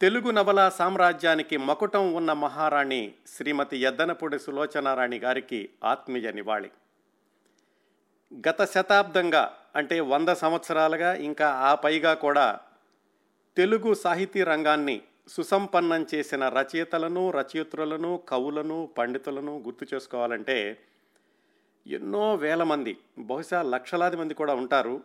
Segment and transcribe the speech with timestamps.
[0.00, 6.70] తెలుగు నవల సామ్రాజ్యానికి మకుటం ఉన్న మహారాణి శ్రీమతి ఎద్దనపూడి సులోచనారాణి గారికి ఆత్మీయ నివాళి.
[8.46, 12.60] గత శతాబ్దంగా అంటే వంద సంవత్సరాలుగా ఇంకా ఆ పైగా కూడా
[13.56, 20.78] తెలుగు సాహితీ రంగాన్ని సుసంపన్నం చేసిన రచయితలను రచయిత్రులను కవులను పండితులను గుర్తు చేసుకోవాలంటే
[21.86, 25.04] ఎన్నో వేల మంది బహుశా లక్షలాది మంది కూడా ఉంటారు.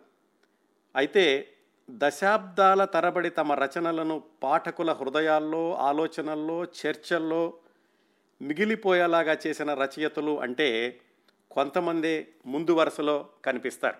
[0.96, 1.48] అయితే
[1.94, 7.54] దశాబ్దాల తరబడి తమ రచనలను పాఠకుల హృదయాల్లో ఆలోచనల్లో చర్చల్లో
[8.42, 11.00] మిగిలిపోయేలాగా చేసిన రచయితలు అంటే
[11.50, 13.96] కొంతమందే ముందు వరుసలో కనిపిస్తారు.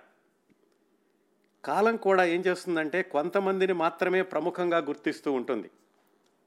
[1.65, 5.71] కాలం కూడా ఏం చేస్తుందంటే కొంతమందిని మాత్రమే ప్రముఖంగా గుర్తిస్తూ ఉంటుంది.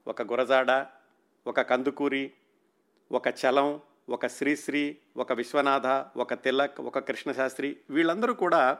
[0.06, 0.86] ఒక గురజాడ
[1.46, 2.32] ఒక కందుకూరి
[3.12, 8.78] ఒక చలం ఒక శ్రీశ్రీ ఒక విశ్వనాథ ఒక తిలక్ ఒక కృష్ణశాస్త్రి వీళ్ళందరూ కూడా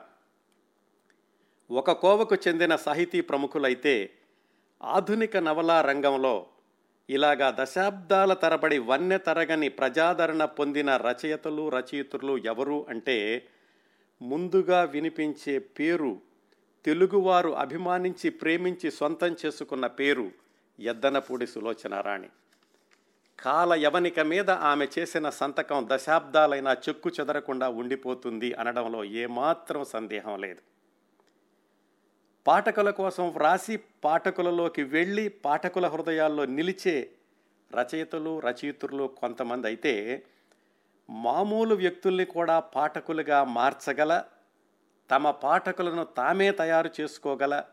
[1.70, 4.10] ఒక కోవకు చెందిన సాహితీ ప్రముఖులైతే
[4.82, 6.46] ఆధునిక నవలా రంగంలో
[7.10, 13.48] ఇలాగా దశాబ్దాల తరబడి వన్య తరగని ప్రజాదరణ పొందిన రచయితలు రచయితులు ఎవరు అంటే
[14.22, 16.20] ముందుగా వినిపించే పేరు
[16.84, 20.30] తెలుగువారు అభిమానించి ప్రేమించి సొంతం చేసుకున్న పేరు
[20.80, 22.28] ఎద్దనపూడి సులోచనారాణి.
[23.40, 30.75] కాల యవనిక మీద ఆమె చేసిన సంతకం దశాబ్దాలైనా చెక్కు చెదరకుండా ఉండిపోతుంది అనడంలో ఏమాత్రం సందేహం లేదు.
[32.46, 37.10] పాఠకుల కోసం వ్రాసి పాఠకులలోకి వెళ్ళి పాఠకుల హృదయాల్లో నిలిచే
[37.74, 40.24] రచయితలు రచయితులు కొంతమంది అయితే
[41.10, 44.24] మామూలు వ్యక్తుల్ని కూడా పాఠకులుగా మార్చగల
[45.10, 47.64] తమ పాఠకులను తామే తయారు చేసుకోగల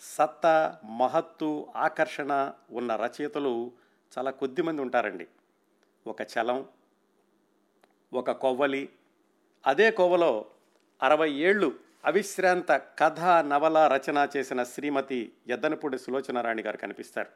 [0.00, 3.72] సత్తా మహత్తు ఆకర్షణ ఉన్న రచయితలు
[4.18, 5.26] చాలా కొద్దిమంది ఉంటారండి.
[6.06, 6.66] ఒక చలం
[8.12, 8.88] ఒక కొవ్వలి
[9.66, 10.44] అదే కొవ్వలో
[11.02, 17.28] అరవై ఏళ్ళు అవిశ్రాంత కథ నవల రచన చేసిన శ్రీమతి ఎద్దనపూడి సులోచనారాణి గారు కనిపిస్తారు.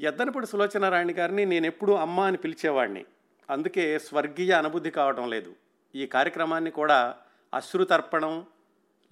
[0.00, 3.04] ఎద్దనపూడి సులోచనారాణి గారిని నేను ఎప్పుడూ అమ్మ అని పిలిచేవాడిని
[3.50, 5.54] అందుకే స్వర్గీయ అనుభూతి కావడం లేదు.
[5.94, 7.16] ఈ కార్యక్రమాన్ని కూడా
[7.54, 8.46] అశ్రుతర్పణం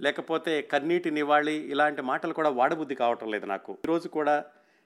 [0.01, 3.73] లేకపోతే కన్నీటి నివాళి ఇలాంటి మాటలు కూడా వాడబుద్ధి కావటం లేదు నాకు.
[3.85, 4.45] ఈరోజు కూడా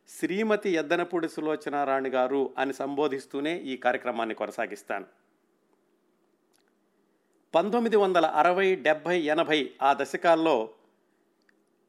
[0.09, 5.05] శ్రీమతి ఎద్దనపూడి సులోచనారాణి గారు అని సంబోధిస్తూనే ఈ కార్యక్రమాన్ని కొనసాగిస్తాను.
[7.55, 10.55] పంతొమ్మిది వందల అరవై డెబ్భై ఎనభై ఆ దశకాల్లో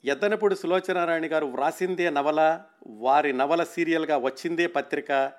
[0.03, 2.41] ఎద్దనపూడి సులోచనారాయణ గారు వ్రాసిందే నవల
[2.87, 5.31] వారి నవల సీరియల్గా వచ్చిందే పత్రిక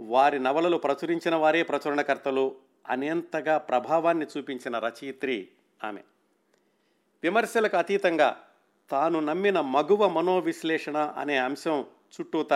[0.00, 2.56] వారి నవలలు ప్రచురించిన వారే ప్రచురణకర్తలు
[2.88, 5.48] అనేంతగా ప్రభావాన్ని చూపించిన రచయిత్రి
[5.84, 6.02] ఆమె.
[7.22, 8.30] విమర్శలకు అతీతంగా
[8.90, 11.84] తాను నమ్మిన మగువ మనోవిశ్లేషణ అనే అంశం
[12.14, 12.52] చుట్టూత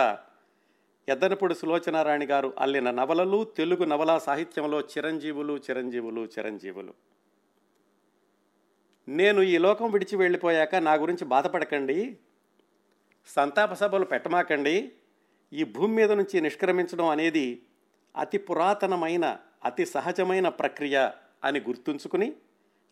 [1.07, 6.93] ఎద్దనపూడి సులోచనారాణి గారు అల్లిన నవలలు తెలుగు నవలా సాహిత్యంలో చిరంజీవులు చిరంజీవులు చిరంజీవులు.
[9.07, 12.17] నేను ఈ లోకం విడిచి వెళ్ళిపోయాక నా గురించి బాధపడకండి.
[13.25, 14.91] సంతాప సభలు పెట్టమాకండి.
[15.53, 17.61] ఈ భూమి మీద నుంచి నిష్క్రమించడం అనేది
[18.15, 21.11] అతి పురాతనమైన అతి సహజమైన ప్రక్రియ
[21.43, 22.35] అని గుర్తుంచుకుని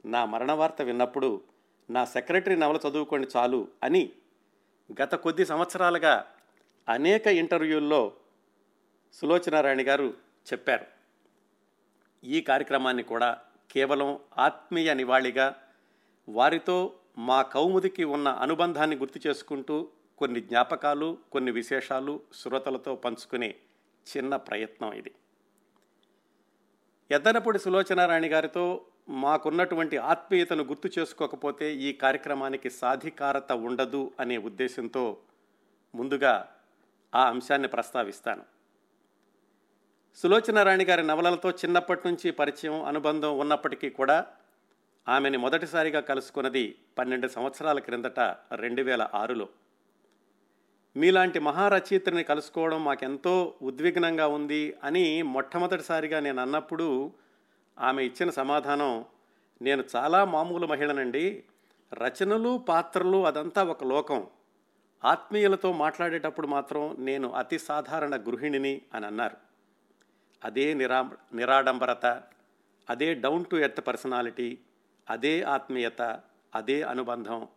[0.06, 1.42] నా మరణ వార్త విన్నప్పుడు
[1.90, 4.12] నా సెక్రటరీ నవల చదువుకోండి చాలు అని
[5.02, 6.26] గత కొద్ది సంవత్సరాలుగా
[6.88, 8.14] అనేక ఇంటర్వ్యూల్లో
[9.14, 10.14] సులోచనారాయణ గారు
[10.54, 10.86] చెప్పారు.
[12.24, 13.42] ఈ కార్యక్రమాన్ని కూడా
[13.72, 15.56] కేవలం ఆత్మీయ నివాళిగా
[16.30, 23.56] వారితో మా కౌముదికి ఉన్న అనుబంధాన్ని గుర్తు చేసుకుంటూ కొన్ని జ్ఞాపకాలు కొన్ని విశేషాలు శ్రోతలతో పంచుకునే
[24.18, 25.12] చిన్న ప్రయత్నం ఇది.
[27.12, 35.18] ఎద్దనపూడి సులోచనారాణి గారితో మాకున్నటువంటి ఆత్మీయతను గుర్తు చేసుకోకపోతే ఈ కార్యక్రమానికి సాధికారత ఉండదు అనే ఉద్దేశంతో
[35.96, 36.52] ముందుగా
[37.16, 38.44] ఆ అంశాన్ని ప్రస్తావిస్తాను.
[40.16, 44.26] సులోచనారాణి గారి నవలలతో చిన్నప్పటి నుంచి పరిచయం అనుబంధం ఉన్నప్పటికీ కూడా
[45.10, 48.20] ఆమెని మొదటిసారిగా కలుసుకున్నది పన్నెండు సంవత్సరాల క్రిందట
[48.56, 49.50] రెండు వేల ఆరులో.
[50.96, 57.14] మీలాంటి మహారచయిత్రిని కలుసుకోవడం మాకెంతో ఉద్విగ్నంగా ఉంది అని మొట్టమొదటిసారిగా నేను అన్నప్పుడు
[57.80, 59.06] ఆమె ఇచ్చిన సమాధానం
[59.62, 61.44] నేను చాలా మామూలు మహిళనండి.
[61.94, 64.28] రచనలు పాత్రలు అదంతా ఒక లోకం.
[65.06, 69.38] ఆత్మీయులతో మాట్లాడేటప్పుడు మాత్రం నేను అతి సాధారణ గృహిణిని అని అన్నారు.
[70.44, 72.24] అదే నిరా నిరాడంబరత
[72.90, 74.58] అదే డౌన్ టు ఎర్త్ పర్సనాలిటీ
[75.10, 76.02] అదే ఆత్మీయత
[76.56, 77.48] అదే అనుబంధం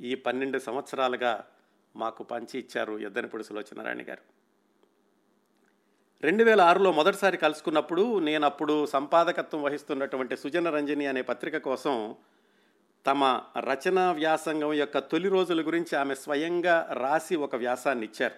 [0.00, 1.44] ఈ పన్నెండు సంవత్సరాలుగా
[1.96, 4.22] మాకు పంచి ఇచ్చారు ఎద్దనపూడి సులోచనారాయణ గారు.
[6.22, 12.16] రెండు వేల ఆరులో మొదటిసారి కలుసుకున్నప్పుడు నేను అప్పుడు సంపాదకత్వం వహిస్తున్నటువంటి సుజన రంజని అనే పత్రిక కోసం
[13.06, 13.24] తమ
[13.58, 18.34] రచనా వ్యాసంగం యొక్క తొలి రోజుల గురించి ఆమె స్వయంగా రాసి ఒక వ్యాసాన్ని ఇచ్చారు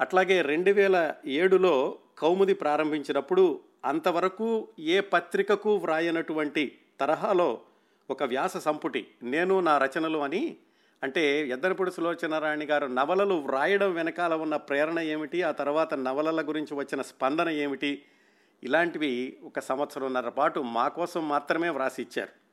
[0.00, 7.60] అట్లాగే రెండు వేల ఏడులో కౌముది ప్రారంభించినప్పుడు అంతవరకు ఏ పత్రికకు వ్రాయనటువంటి తరహాలో
[8.10, 10.56] ఒక వ్యాస సంపుటి నేను నా రచనలు అని
[11.02, 17.02] అంటే ఎద్దనపూడి సులోచనారాయణ గారు నవలలు వ్రాయడం వెనకాల ఉన్న ప్రేరణ ఏమిటి ఆ తర్వాత నవలల గురించి వచ్చిన
[17.02, 18.04] స్పందన ఏమిటి
[18.62, 22.43] ఇలాంటివి ఒక సంవత్సరంన్నర పాటు మా కోసం మాత్రమే వ్రాసి ఇచ్చారు.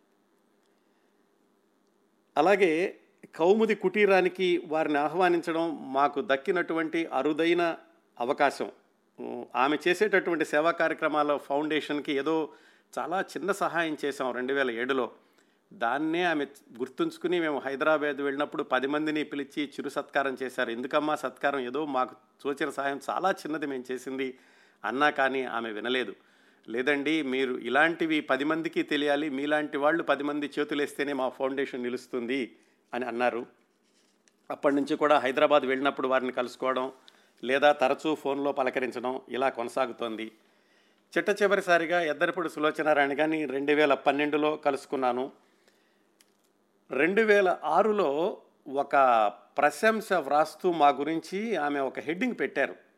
[2.38, 3.00] అలాగే
[3.36, 7.78] కౌముది కుటీరానికి వారిని ఆహ్వానించడం మాకు దక్కినటువంటి అరుదైన
[8.20, 8.72] అవకాశం.
[9.56, 12.50] ఆమె చేసేటటువంటి సేవా కార్యక్రమాల ఫౌండేషన్కి ఏదో
[13.00, 15.12] చాలా చిన్న సహాయం చేశాం రెండు వేల ఏడులో.
[15.74, 16.46] దాన్నే ఆమె
[16.80, 20.70] గుర్తుంచుకుని మేము హైదరాబాద్ వెళ్ళినప్పుడు పది మందిని పిలిచి చిరు సత్కారం చేశారు.
[20.70, 21.60] ఎందుకమ్మా సత్కారం?
[21.60, 24.40] ఏదో మాకు తోచిన సహాయం చాలా చిన్నది మేము చేసింది
[24.86, 26.16] అన్నా కానీ ఆమె వినలేదు.
[26.70, 32.56] లేదండి మీరు ఇలాంటివి పది మందికి తెలియాలి మీలాంటి వాళ్ళు పది మంది చేతులేస్తేనే మా ఫౌండేషన్ నిలుస్తుంది
[32.94, 33.46] అని అన్నారు.
[34.52, 36.92] అప్పటి నుంచి కూడా హైదరాబాద్ వెళ్ళినప్పుడు వారిని కలుసుకోవడం
[37.44, 40.32] లేదా తరచూ ఫోన్లో పలకరించడం ఇలా కొనసాగుతోంది.
[41.18, 45.32] చిట్ట చివరిసారిగా ఎద్దరిపూడి సులోచనారాయణ గారిని రెండు వేల పన్నెండులో కలుసుకున్నాను.
[46.92, 48.38] రెండు వేల ఆరులో
[48.68, 48.96] ఒక
[49.58, 52.91] ప్రశంస వ్రాస్తూ మా గురించి ఆమె ఒక హెడ్డింగ్ పెట్టారు.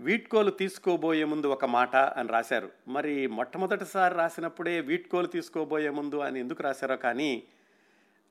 [0.00, 2.70] వీడ్కోలు తీసుకోబోయే ముందు ఒక మాట అని రాశారు.
[2.88, 7.42] మరి మొట్టమొదటిసారి రాసినప్పుడే వీడ్కోలు తీసుకోబోయే ముందు అని ఎందుకు రాశారో కానీ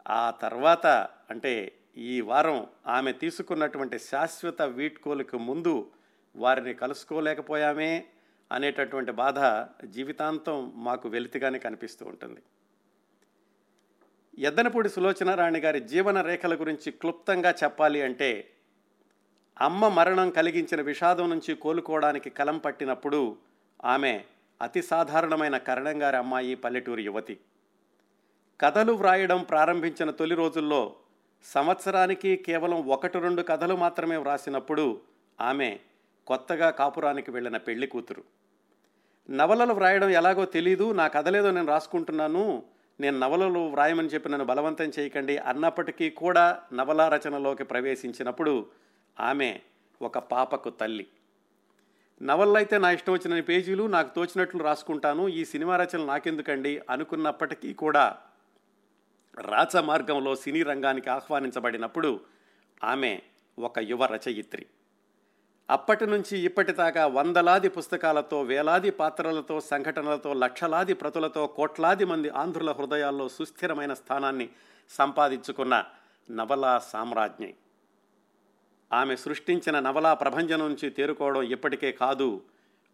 [0.09, 0.87] ఆ తర్వాత
[1.29, 5.91] అంటే ఈ వారం ఆమె తీసుకున్నటువంటి శాశ్వత వీడ్కోలుకు ముందు
[6.35, 8.05] వారిని కలుసుకోలేకపోయామే
[8.51, 9.39] అనేటటువంటి బాధ
[9.85, 12.41] జీవితాంతం మాకు వెలితిగానే కనిపిస్తూ ఉంటుంది.
[14.39, 18.49] ఎద్దనపూడి సులోచనారాణి గారి జీవన రేఖల గురించి క్లుప్తంగా చెప్పాలి అంటే
[19.61, 23.37] అమ్మ మరణం కలిగించిన విషాదం నుంచి కోలుకోవడానికి కలం పట్టినప్పుడు
[23.85, 24.23] ఆమె
[24.61, 27.39] అతి సాధారణమైన కరణంగారి అమ్మాయి పల్లెటూరు యువతి.
[28.61, 30.95] కథలు వ్రాయడం ప్రారంభించిన తొలి రోజుల్లో
[31.43, 35.01] సంవత్సరానికి కేవలం ఒకటి రెండు కథలు మాత్రమే వ్రాసినప్పుడు
[35.41, 35.79] ఆమె
[36.27, 38.23] కొత్తగా కాపురానికి వెళ్ళిన పెళ్ళి కూతురు.
[39.29, 42.63] నవలలు వ్రాయడం ఎలాగో తెలీదు నా కథలేదో నేను రాసుకుంటున్నాను
[42.99, 48.67] నేను నవలలు వ్రాయమని చెప్పి నన్ను బలవంతం చేయకండి అన్నప్పటికీ కూడా నవలా రచనలోకి ప్రవేశించినప్పుడు
[49.19, 49.59] ఆమె
[50.01, 51.07] ఒక పాపకు తల్లి.
[52.21, 55.27] నవల్లో అయితే నా ఇష్టం వచ్చిన పేజీలు నాకు తోచినట్లు రాసుకుంటాను.
[55.27, 56.81] ఈ సినిమా రచనలు నాకెందుకండి?
[56.89, 58.17] అనుకున్నప్పటికీ కూడా
[59.37, 62.19] రాచ మార్గంలో సినీ రంగానికి ఆహ్వానించబడినప్పుడు
[62.83, 63.21] ఆమె
[63.59, 64.65] ఒక యువ రచయిత్రి.
[65.69, 73.93] అప్పటి నుంచి ఇప్పటిదాకా వందలాది పుస్తకాలతో వేలాది పాత్రలతో సంఘటనలతో లక్షలాది ప్రతులతో కోట్లాది మంది ఆంధ్రుల హృదయాల్లో సుస్థిరమైన
[73.93, 74.49] స్థానాన్ని
[74.89, 75.85] సంపాదించుకున్న
[76.31, 77.55] నవలా సామ్రాజ్ఞి.
[78.91, 82.41] ఆమె సృష్టించిన నవలా ప్రభంజనం నుంచి తేరుకోవడం ఇప్పటికే కాదు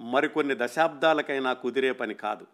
[0.01, 2.47] మరికొన్ని దశాబ్దాలకైనా కుదిరే పని కాదు.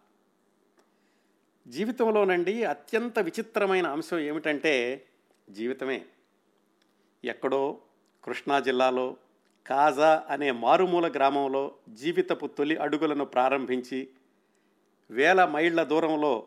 [1.68, 5.06] జీవితంలోనండి అత్యంత విచిత్రమైన అంశం ఏమిటంటే
[5.50, 6.06] జీవితమే.
[7.24, 7.78] ఎక్కడో
[8.24, 9.16] కృష్ణా జిల్లాలో
[9.66, 14.08] కాజా అనే మారుమూల గ్రామంలో జీవితపు తొలి అడుగులను ప్రారంభించి
[15.10, 16.46] వేల మైళ్ళ దూరంలో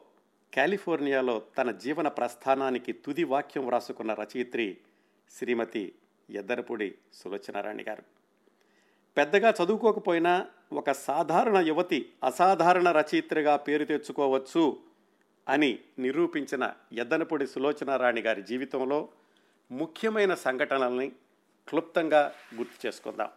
[0.54, 4.78] కాలిఫోర్నియాలో తన జీవన ప్రస్థానానికి తుది వాక్యం వ్రాసుకున్న రచయిత్రి
[5.30, 5.94] శ్రీమతి
[6.30, 8.04] ఎద్దరపూడి సులోచనారాణి గారు.
[9.18, 14.80] పెద్దగా చదువుకోకపోయినా ఒక సాధారణ యువతి అసాధారణ రచయిత్రిగా పేరు తెచ్చుకోవచ్చు
[15.50, 19.10] అని నిరూపించిన ఎద్దనపూడి సులోచనారాణి గారి జీవితంలో
[19.72, 21.10] ముఖ్యమైన సంఘటనల్ని
[21.68, 23.30] క్లుప్తంగా గుర్తు చేసుకుందాం.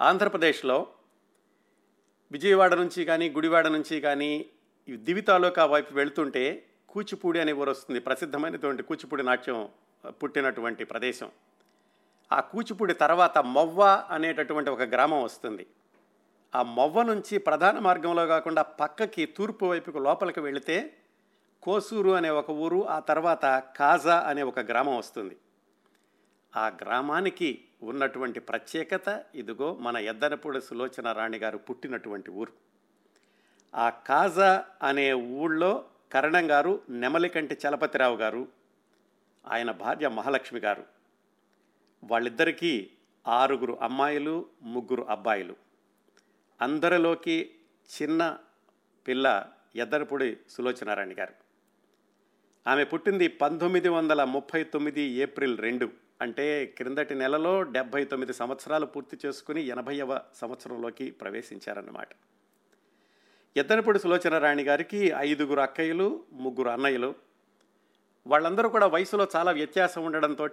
[0.00, 0.86] ఆంధ్రప్రదేశ్లో
[2.32, 4.46] విజయవాడ నుంచి కానీ గుడివాడ నుంచి కానీ
[4.90, 8.00] దివి తాలూకా వైపు వెళుతుంటే కూచిపూడి అనే ఊరు వస్తుంది.
[8.00, 9.68] ప్రసిద్ధమైనటువంటి కూచిపూడి నాట్యం
[10.08, 11.30] పుట్టినటువంటి ప్రదేశం.
[12.32, 15.66] ఆ కూచిపూడి తర్వాత మొవ్వ అనేటటువంటి ఒక గ్రామం వస్తుంది.
[16.54, 20.96] ఆ మొవ్వ నుంచి ప్రధాన మార్గంలో కాకుండా పక్కకి తూర్పు వైపుకు లోపలికి వెళితే
[21.62, 23.44] కోసూరు అనే ఒక ఊరు ఆ తర్వాత
[23.76, 25.36] కాజా అనే ఒక గ్రామం వస్తుంది.
[26.56, 32.52] ఆ గ్రామానికి ఉన్నటువంటి ప్రత్యేకత ఇదిగో మన ఎద్దనపూడి సులోచన రాణి గారు పుట్టినటువంటి ఊరు.
[33.74, 38.59] ఆ కాజా అనే ఊళ్ళో కరణం గారు నెమలికంటి చలపతిరావు గారు
[39.46, 40.84] ఆయన భార్య మహాలక్ష్మి గారు.
[42.04, 42.90] వాళ్ళిద్దరికీ
[43.28, 45.56] ఆరుగురు అమ్మాయిలు ముగ్గురు అబ్బాయిలు.
[46.60, 47.54] అందరిలోకి
[48.02, 48.38] చిన్న
[49.08, 51.34] పిల్ల ఎద్దరపూడి సులోచనారాణి గారు.
[52.66, 59.18] ఆమె పుట్టింది పంతొమ్మిది వందల ముప్పై తొమ్మిది ఏప్రిల్ రెండు అంటే క్రిందటి నెలలో డెబ్భై తొమ్మిది సంవత్సరాలు పూర్తి
[59.26, 62.08] చేసుకుని ఎనభైవ సంవత్సరంలోకి ప్రవేశించారన్నమాట.
[63.56, 67.29] ఎద్దనపూడి సులోచనారాణి గారికి ఐదుగురు అక్కయ్యలు ముగ్గురు అన్నయ్యలు
[68.26, 70.48] వాళ్ళందరూ కూడా వయసులో చాలా వ్యత్యాసం ఉండడంతో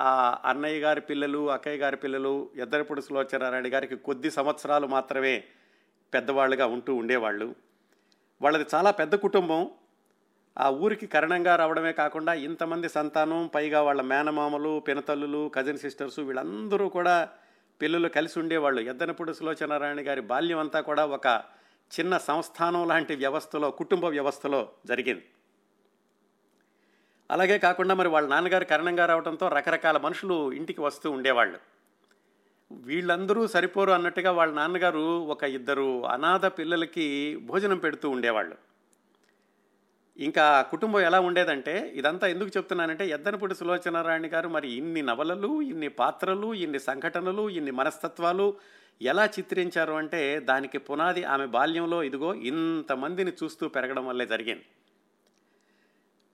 [0.00, 5.44] ఆ అన్నయ్య గారి పిల్లలు అక్కయ్య గారి పిల్లలు ఎద్దరపూడి సులోచనారాయణ గారికి కొద్ది సంవత్సరాలు మాత్రమే
[6.14, 7.54] పెద్దవాళ్ళుగా ఉంటూ ఉండేవాళ్ళు.
[8.42, 9.70] వాళ్ళది చాలా పెద్ద కుటుంబం.
[10.58, 17.28] ఆ ఊరికి కరణంగా రావడమే కాకుండా ఇంతమంది సంతానం పైగా వాళ్ళ మేనమామలు పినతల్లులు కజిన్ సిస్టర్స్ వీళ్ళందరూ కూడా
[17.82, 18.80] పిల్లలు కలిసి ఉండేవాళ్ళు.
[18.80, 21.42] ఎద్దనపూడి సులోచనారాయణ గారి బాల్యం అంతా కూడా ఒక
[22.00, 25.24] చిన్న సంస్థానం లాంటి వ్యవస్థలో కుటుంబ వ్యవస్థలో జరిగింది.
[27.30, 31.58] అలాగే కాకుండా మరి వాళ్ళ నాన్నగారు కరణంగా రావడంతో రకరకాల మనుషులు ఇంటికి వస్తూ ఉండేవాళ్ళు.
[32.72, 38.56] వీళ్ళందరూ సరిపోరు అన్నట్టుగా వాళ్ళ నాన్నగారు ఒక ఇద్దరు అనాథ పిల్లలకి భోజనం పెడుతూ ఉండేవాళ్ళు.
[40.16, 46.54] ఇంకా కుటుంబం ఎలా ఉండేదంటే ఇదంతా ఎందుకు చెప్తున్నానంటే ఎద్దనపూడి సులోచనారాయణ గారు మరి ఇన్ని నవలలు ఇన్ని పాత్రలు
[46.54, 48.54] ఇన్ని సంఘటనలు ఇన్ని మనస్తత్వాలు
[49.02, 54.64] ఎలా చిత్రించారు అంటే దానికి పునాది ఆమె బాల్యంలో ఇదిగో ఇంతమందిని చూస్తూ పెరగడం వల్లే జరిగింది.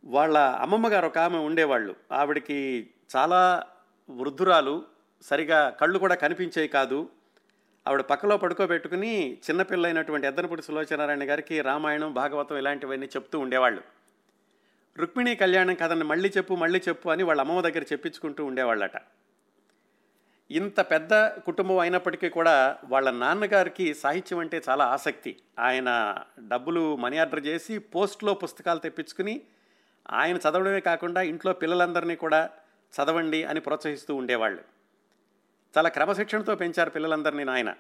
[0.07, 1.95] వాళ్ళ అమ్మమ్మ గారు ఒక ఆమె ఉండేవాళ్ళు.
[2.13, 3.67] ఆవిడకి చాలా
[4.11, 4.83] వృద్ధురాలు.
[5.23, 7.09] సరిగా కళ్ళు కూడా కనిపించేవి కాదు.
[7.89, 13.83] ఆవిడ పక్కలో పడుకోబెట్టుకుని చిన్నపిల్లైనటువంటి ఎద్దనపూడి సులోచనారాయణ గారికి రామాయణం భాగవతం ఇలాంటివన్నీ చెప్తూ ఉండేవాళ్ళు.
[14.99, 18.93] రుక్మిణి కళ్యాణం కథని మళ్ళీ చెప్పు మళ్ళీ చెప్పు అని వాళ్ళ అమ్మమ్మ దగ్గర చెప్పించుకుంటూ ఉండేవాళ్ళట.
[20.51, 25.37] ఇంత పెద్ద కుటుంబం అయినప్పటికీ కూడా వాళ్ళ నాన్నగారికి సాహిత్యం అంటే చాలా ఆసక్తి.
[25.59, 26.17] ఆయన
[26.49, 29.41] డబ్బులు మనీ ఆర్డర్ చేసి పోస్ట్లో పుస్తకాలు తెప్పించుకుని
[30.11, 32.51] ఆయన చదవడమే కాకుండా ఇంట్లో పిల్లలందరినీ కూడా
[32.95, 34.63] చదవండి అని ప్రోత్సహిస్తూ ఉండేవాళ్ళు.
[35.79, 37.75] చాలా క్రమశిక్షణతో పెంచారు పిల్లలందరినీ నాయన.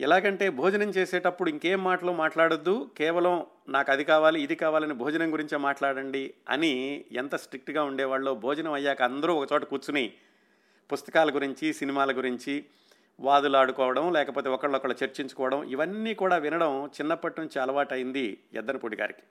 [0.00, 6.34] ఎలాగంటే భోజనం చేసేటప్పుడు ఇంకేం మాటలు మాట్లాడొద్దు కేవలం నాకు అది కావాలి ఇది కావాలని భోజనం గురించే మాట్లాడండి
[6.48, 10.12] అని ఎంత స్ట్రిక్ట్గా ఉండేవాళ్ళో భోజనం అయ్యాక అందరూ ఒక చోట కూర్చుని
[10.92, 12.64] పుస్తకాల గురించి సినిమాల గురించి
[13.20, 19.22] వాదులాడుకోవడం లేకపోతే ఒకళ్ళొకళ్ళు చర్చించుకోవడం ఇవన్నీ కూడా వినడం చిన్నప్పటి నుంచి అలవాటైంది ఎద్దనపూడి గారికి.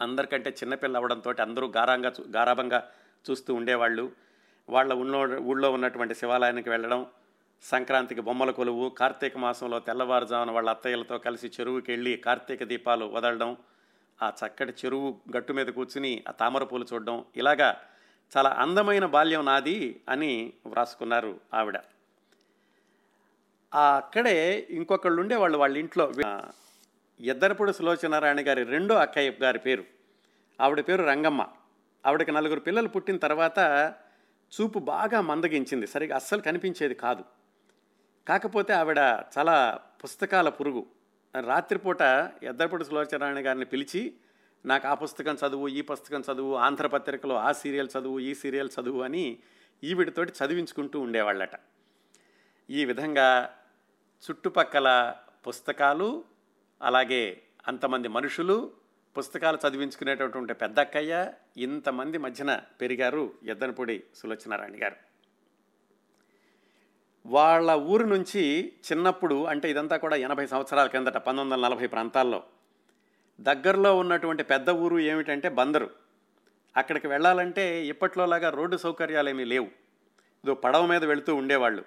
[0.00, 2.80] అందరికంటే చిన్నపిల్ల అవడంతో అందరూ గారంగా చూ గారాభంగా
[3.30, 4.12] చూస్తూ ఉండేవాళ్ళు.
[4.68, 7.06] వాళ్ళ ఉన్నో ఊళ్ళో ఉన్నటువంటి శివాలయానికి వెళ్ళడం
[7.62, 13.56] సంక్రాంతికి బొమ్మల కొలువు కార్తీక మాసంలో తెల్లవారుజామున వాళ్ళ అత్తయ్యలతో కలిసి చెరువుకి వెళ్ళి కార్తీక దీపాలు వదలడం
[14.22, 17.76] ఆ చక్కటి చెరువు గట్టు మీద కూర్చుని ఆ తామర పూలు చూడడం ఇలాగా
[18.36, 21.78] చాలా అందమైన బాల్యం నాది అని వ్రాసుకున్నారు ఆవిడ.
[23.74, 26.12] అక్కడే ఇంకొకళ్ళు ఉండేవాళ్ళు వాళ్ళ ఇంట్లో.
[27.20, 29.84] ఇద్దరపుడు సులోచనారాయణ గారి రెండో అక్కయ్య గారి పేరు.
[30.60, 31.46] ఆవిడ పేరు రంగమ్మ.
[32.06, 33.58] ఆవిడకి నలుగురు పిల్లలు పుట్టిన తర్వాత
[34.60, 35.86] చూపు బాగా మందగించింది.
[35.86, 37.24] సరిగా అస్సలు కనిపించేది కాదు.
[38.28, 38.98] కాకపోతే ఆవిడ
[39.38, 40.86] చాలా పుస్తకాల పురుగు.
[41.40, 42.02] రాత్రిపూట
[42.42, 44.14] ఎద్దరపూడి సులోచనారాయణ గారిని పిలిచి
[44.66, 49.38] నాకు ఆ పుస్తకం చదువు ఈ పుస్తకం చదువు ఆంధ్రపత్రికలో ఆ సీరియల్ చదువు ఈ సీరియల్ చదువు అని
[49.84, 51.50] ఈవిడితోటి చదివించుకుంటూ ఉండేవాళ్ళట.
[52.70, 53.54] ఈ విధంగా
[54.30, 55.14] చుట్టుపక్కల
[55.48, 56.24] పుస్తకాలు
[56.82, 58.72] అలాగే అంతమంది మనుషులు
[59.18, 64.96] పుస్తకాలు చదివించుకునేటటువంటి పెద్దక్కయ్య ఇంతమంది మధ్యన పెరిగారు ఎద్దనపూడి సులోచనారాయణ గారు.
[67.26, 72.42] వాళ్ళ ఊరు నుంచి చిన్నప్పుడు అంటే ఇదంతా కూడా ఎనభై సంవత్సరాల కిందట పంతొమ్మిది వందల నలభై ప్రాంతాల్లో
[73.40, 75.90] దగ్గరలో ఉన్నటువంటి పెద్ద ఊరు ఏమిటంటే బందరు.
[76.76, 79.66] అక్కడికి వెళ్ళాలంటే ఇప్పట్లోలాగా రోడ్డు సౌకర్యాలు ఏమీ లేవు.
[80.44, 81.84] ఇదో పడవ మీద వెళుతూ ఉండేవాళ్ళు.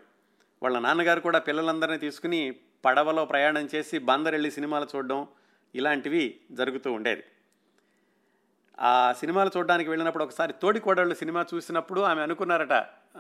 [0.64, 5.28] వాళ్ళ నాన్నగారు కూడా పిల్లలందరినీ తీసుకుని పడవలో ప్రయాణం చేసి బందర్ వెళ్ళి సినిమాలు చూడడం
[5.76, 7.24] ఇలాంటివి జరుగుతూ ఉండేది.
[8.80, 12.74] ఆ సినిమాలు చూడడానికి వెళ్ళినప్పుడు ఒకసారి తోడికోడళ్ళు సినిమా చూసినప్పుడు ఆమె అనుకున్నారట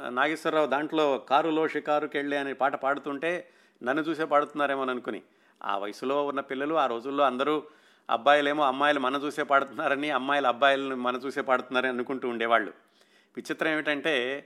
[0.09, 3.49] నాగేశ్వరరావు దాంట్లో కారులో షికారుకి వెళ్ళి అనే పాట పాడుతుంటే
[3.83, 5.21] నన్ను చూసే పాడుతున్నారేమో అని అనుకుని
[5.63, 7.63] ఆ వయసులో ఉన్న పిల్లలు ఆ రోజుల్లో అందరూ
[8.09, 12.73] అబ్బాయిలేమో అమ్మాయిలు మన చూసే పాడుతున్నారని అమ్మాయిలు అబ్బాయిలను మన చూసే పాడుతున్నారని అనుకుంటూ ఉండేవాళ్ళు.
[13.37, 14.45] విచిత్రం ఏమిటంటే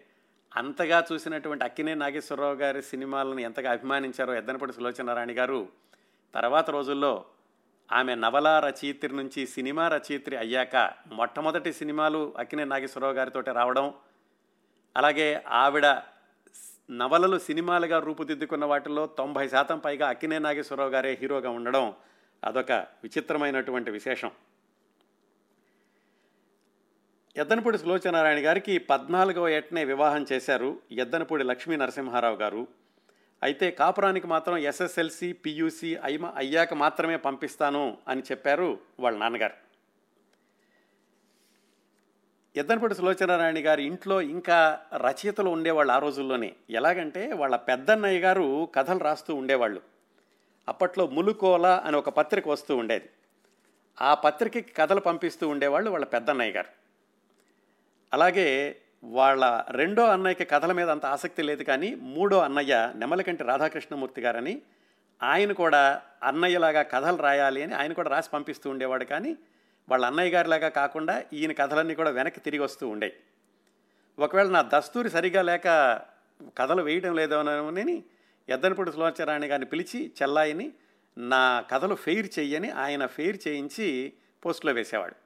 [0.56, 5.68] అంతగా చూసినటువంటి అక్కినే నాగేశ్వరరావు గారి సినిమాలను ఎంతగా అభిమానించారో ఎద్దనపడి సులోచనారాయణ గారు
[6.34, 7.26] తర్వాత రోజుల్లో
[7.92, 10.76] ఆమె నవల రచయిత్రి నుంచి సినిమా రచయిత్రి అయ్యాక
[11.12, 13.94] మొట్టమొదటి సినిమాలు అక్కినే నాగేశ్వరరావు గారితో రావడం
[14.96, 15.86] అలాగే ఆవిడ
[16.92, 21.94] నవలలు సినిమాలుగా రూపుదిద్దుకున్న వాటిలో తొంభై శాతం పైగా అక్కినే నాగేశ్వరరావు గారే హీరోగా ఉండడం
[22.44, 24.32] అదొక విచిత్రమైనటువంటి విశేషం.
[27.38, 32.68] ఎద్దనపూడి సులోచనారాయణ గారికి పద్నాలుగవ ఏటనే వివాహం చేశారు ఎద్దనపూడి లక్ష్మీ నరసింహారావు గారు.
[33.44, 39.54] అయితే కాపురానికి మాత్రం ఎస్ఎస్ఎల్సి పియూసి అయ్మ అయ్యాక మాత్రమే పంపిస్తాను అని చెప్పారు వాళ్ళ నాన్నగారు.
[42.56, 46.56] ఎద్దనపూడి సులోచనారాయణ గారి ఇంట్లో ఇంకా రచయితలు ఉండేవాళ్ళు ఆ రోజుల్లోనే.
[46.70, 49.82] ఎలాగంటే వాళ్ళ పెద్దన్నయ్య గారు కథలు రాస్తూ ఉండేవాళ్ళు.
[50.68, 53.10] అప్పట్లో ములుకోల అని ఒక పత్రిక వస్తూ ఉండేది.
[54.02, 56.85] ఆ పత్రికకి కథలు పంపిస్తూ ఉండేవాళ్ళు వాళ్ళ పెద్దన్నయ్య గారు.
[58.14, 64.62] అలాగే వాళ్ళ రెండో అన్నయ్యకి కథల మీద అంత ఆసక్తి లేదు కానీ మూడో అన్నయ్య నెమలకంటి రాధాకృష్ణమూర్తి గారని
[65.24, 69.38] ఆయన కూడా అన్నయ్యలాగా కథలు రాయాలి అని ఆయన కూడా రాసి పంపిస్తూ ఉండేవాడు కానీ
[69.90, 73.14] వాళ్ళ అన్నయ్య గారిలాగా కాకుండా ఈయన కథలన్నీ కూడా వెనక్కి తిరిగి వస్తూ ఉండేవి
[74.20, 75.68] ఒకవేళ నా దస్తూరి సరిగా లేక
[76.58, 78.04] కథలు వేయడం లేదోనని
[78.50, 80.74] ఎద్దనపూడి సులోచనారాయణ గారిని పిలిచి చెల్లాయిని
[81.18, 84.14] నా కథలు ఫెయిర్ చెయ్యని ఆయన ఫెయిర్ చేయించి
[84.46, 85.25] పోస్టులో వేసేవాడు.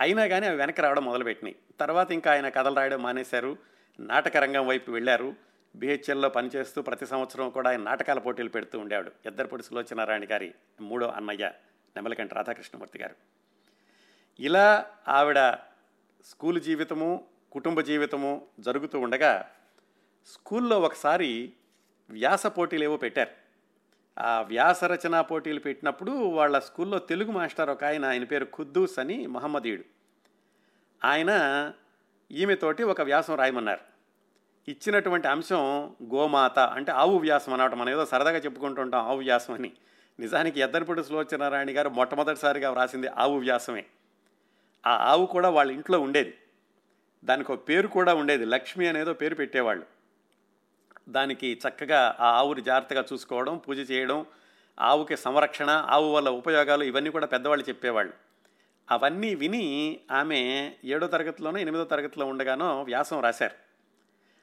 [0.00, 1.56] అయినా కానీ అవి వెనక్కి రావడం మొదలుపెట్టినాయి.
[1.80, 3.58] తర్వాత ఇంకా ఆయన కథలు రాయడం మానేశారు.
[4.00, 5.36] నాటక రంగం వైపు వెళ్ళారు.
[5.76, 9.12] బిహెచ్ఎల్లో పనిచేస్తూ ప్రతి సంవత్సరం కూడా ఆయన నాటకాల పోటీలు పెడుతూ ఉండేవాడు.
[9.26, 11.52] ఎద్దరపూడి సులోచనారాయణ గారి మూడో అన్నయ్య
[11.96, 13.14] నెమలకంటి రాధాకృష్ణమూర్తి గారు.
[14.40, 15.38] ఇలా ఆవిడ
[16.24, 19.50] స్కూల్ జీవితము కుటుంబ జీవితము జరుగుతూ ఉండగా
[20.26, 21.52] స్కూల్లో ఒకసారి
[22.10, 23.39] వ్యాస పోటీలు ఏవో పెట్టారు.
[24.18, 29.26] ఆ వ్యాస రచనా పోటీలు పెట్టినప్పుడు వాళ్ళ స్కూల్లో తెలుగు మాస్టర్ ఒక ఆయన ఆయన పేరు ఖుద్దూస్ అని
[29.26, 29.84] మహమ్మదీయుడు.
[31.04, 31.30] ఆయన
[32.30, 33.80] ఈమెతోటి ఒక వ్యాసం రాయమన్నారు.
[34.70, 39.72] ఇచ్చినటువంటి అంశం గోమాత అంటే ఆవు వ్యాసం అనమాట మనం ఏదో సరదాగా చెప్పుకుంటుంటాం ఆవు వ్యాసం అని.
[40.20, 43.84] నిజానికి ఎద్దనపూడి సులోచనారాయణ గారు మొట్టమొదటిసారిగా వ్రాసింది ఆవు వ్యాసమే.
[44.86, 46.38] ఆ ఆవు కూడా వాళ్ళ ఇంట్లో ఉండేది.
[47.24, 48.44] దానికి ఒక పేరు కూడా ఉండేది.
[48.44, 49.99] లక్ష్మి అనేదో పేరు పెట్టేవాళ్ళు.
[51.10, 54.26] దానికి చక్కగా ఆ ఆవుని జాగ్రత్తగా చూసుకోవడం పూజ చేయడం
[54.80, 58.12] ఆవుకి సంరక్షణ ఆవు వల్ల ఉపయోగాలు ఇవన్నీ కూడా పెద్దవాళ్ళు చెప్పేవాళ్ళు.
[58.90, 63.54] అవన్నీ విని ఆమె ఏడో తరగతిలోనో ఎనిమిదో తరగతిలో ఉండగానో వ్యాసం రాశారు.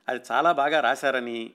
[0.08, 1.54] అది చాలా బాగా రాశారని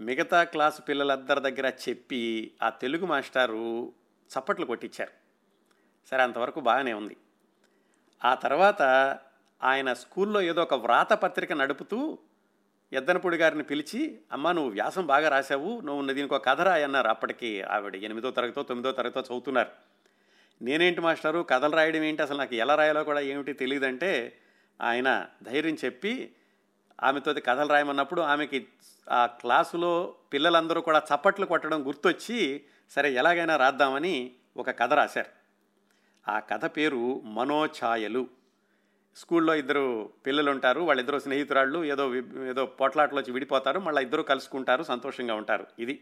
[0.00, 3.92] మిగతా క్లాసు పిల్లలందరి దగ్గర చెప్పి ఆ తెలుగు మాస్టారు
[4.30, 5.10] చప్పట్లు కొట్టించారు.
[6.10, 7.16] సరే అంతవరకు బాగానే ఉంది.
[8.24, 8.82] ఆ తర్వాత
[9.62, 12.18] ఆయన స్కూల్లో ఏదో ఒక వ్రాత పత్రిక నడుపుతూ
[12.92, 17.96] ఎద్దనపూడి గారిని పిలిచి అమ్మ నువ్వు వ్యాసం బాగా రాశావు నువ్వు దీనికి ఒక కథ రాయన్నారు అప్పటికి ఆవిడ
[17.96, 19.68] ఎనిమిదో తరగతో తొమ్మిదో తరగతో చదువుతున్నారు.
[20.62, 21.40] నేనేంటి మాస్టరు?
[21.40, 22.22] కథలు రాయడం ఏంటి?
[22.22, 24.38] అసలు నాకు ఎలా రాయాలో కూడా ఏమిటి తెలియదంటే
[24.80, 26.32] ఆయన ధైర్యం చెప్పి
[27.02, 28.66] ఆమెతో కథలు రాయమన్నప్పుడు ఆమెకి
[29.10, 35.40] ఆ క్లాసులో పిల్లలందరూ కూడా చప్పట్లు కొట్టడం గుర్తొచ్చి సరే ఎలాగైనా రాద్దామని ఒక కథ రాశారు.
[36.30, 38.39] ఆ కథ పేరు మనోఛాయలు.
[39.16, 42.14] స్కూల్లో ఇద్దరు పిల్లలు ఉంటారు వాళ్ళిద్దరు స్నేహితురాళ్ళు ఏదో
[42.50, 45.66] ఏదో పోట్లాటలోంచి విడిపోతారు మళ్ళీ ఇద్దరు కలుసుకుంటారు సంతోషంగా ఉంటారు.
[45.78, 46.00] ఇది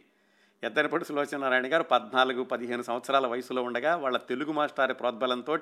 [0.63, 5.59] ఎద్దరిపడి సులోచనారాయణ గారు పద్నాలుగు పదిహేను సంవత్సరాల వయసులో ఉండగా వాళ్ళ తెలుగు మాస్టారి ప్రోద్బలంతో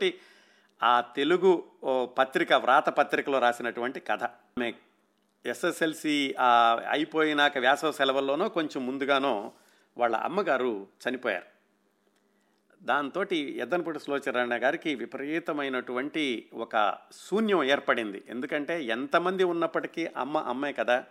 [0.83, 1.65] ఆ తెలుగు
[2.19, 4.25] పత్రిక వ్రాత పత్రికలో రాసినటువంటి కథ.
[4.25, 4.73] ఆమె
[5.47, 6.35] ఎస్ఎస్ఎల్సి
[6.91, 9.53] అయిపోయినాక వేసవ సెలవుల్లోనో కొంచెం ముందుగానో
[9.99, 11.56] వాళ్ళ అమ్మగారు చనిపోయారు.
[12.87, 18.25] దాంతో ఎద్దనపూడి సులోచనారాయణ గారికి విపరీతమైనటువంటి ఒక శూన్యం ఏర్పడింది.
[18.29, 21.05] ఎందుకంటే ఎంతమంది ఉన్నప్పటికీ అమ్మ అమ్మే కదా.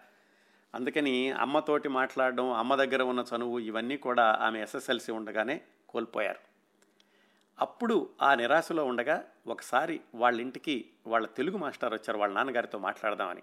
[0.76, 6.40] అందుకని అమ్మతోటి మాట్లాడడం అమ్మ దగ్గర ఉన్న చనువు ఇవన్నీ కూడా ఆమె ఎస్ఎస్ఎల్సి ఉండగానే కోల్పోయారు.
[7.60, 13.42] అప్పుడు ఆ నిరాశలో ఉండగా ఒకసారి వాళ్ళ ఇంటికి వాళ్ళ తెలుగు మాస్టర్ వచ్చారు వాళ్ళ నాన్నగారితో మాట్లాడదామని.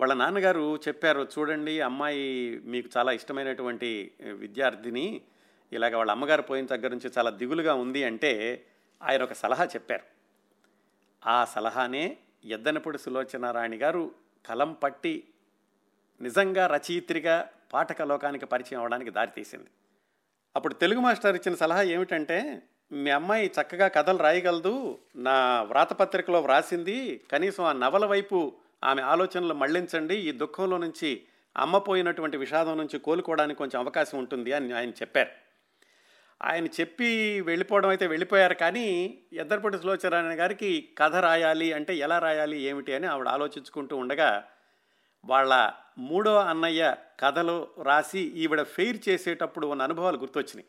[0.00, 5.20] వాళ్ళ నాన్నగారు చెప్పారు చూడండి అమ్మాయి మీకు చాలా ఇష్టమైనటువంటి విద్యార్థిని.
[5.72, 8.64] ఇలాగ వాళ్ళ అమ్మగారు పోయిన దగ్గర నుంచి చాలా దిగులుగా ఉంది అంటే
[9.02, 10.04] ఆయన ఒక సలహా చెప్పారు.
[11.26, 14.14] ఆ సలహానే ఎద్దనపూడి సులోచనారాయణ గారు
[14.46, 15.24] కలం పట్టి
[16.20, 19.70] నిజంగా రచయిత్రిగా పాఠక లోకానికి పరిచయం అవడానికి దారితీసింది
[20.56, 27.64] అప్పుడు తెలుగు మాస్టర్ ఇచ్చిన సలహా ఏమిటంటే మీ అమ్మాయి చక్కగా కథలు రాయగలదు నా వ్రాతపత్రికలో వ్రాసింది కనీసం
[27.64, 28.52] ఆ నవల వైపు
[28.84, 31.22] ఆమె ఆలోచనలు మళ్ళించండి ఈ దుఃఖంలో నుంచి
[31.56, 35.49] అమ్మ పోయినటువంటి విషాదం నుంచి కోలుకోవడానికి కొంచెం అవకాశం ఉంటుంది అని ఆయన చెప్పారు.
[36.42, 42.94] ఆయన చెప్పి వెళ్ళిపోవడం అయితే వెళ్ళిపోయారు కానీ ఎద్దరపూటి సులోచనారాయణ గారికి కథ రాయాలి అంటే ఎలా రాయాలి ఏమిటి
[42.94, 44.44] అని ఆవిడ ఆలోచించుకుంటూ ఉండగా
[45.24, 50.66] వాళ్ళ మూడో అన్నయ్య కథలు రాసి ఈవిడ ఫెయిర్ చేసేటప్పుడు ఉన్న అనుభవాలు గుర్తొచ్చినాయి.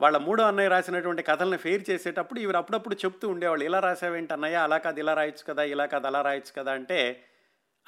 [0.00, 4.56] వాళ్ళ మూడో అన్నయ్య రాసినటువంటి కథలను ఫెయిర్ చేసేటప్పుడు ఈవిడ అప్పుడప్పుడు చెప్తూ ఉండేవాళ్ళు ఇలా రాసావేంటి అన్నయ్య?
[4.56, 7.24] అలా కాదు ఇలా రాయొచ్చు కదా ఇలా కాదు అలా రాయొచ్చు కదా అంటే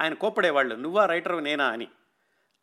[0.01, 1.67] ఆయన కోప్పడేవాళ్ళు నువ్వా రైటర్ నేనా?
[1.67, 1.89] అని.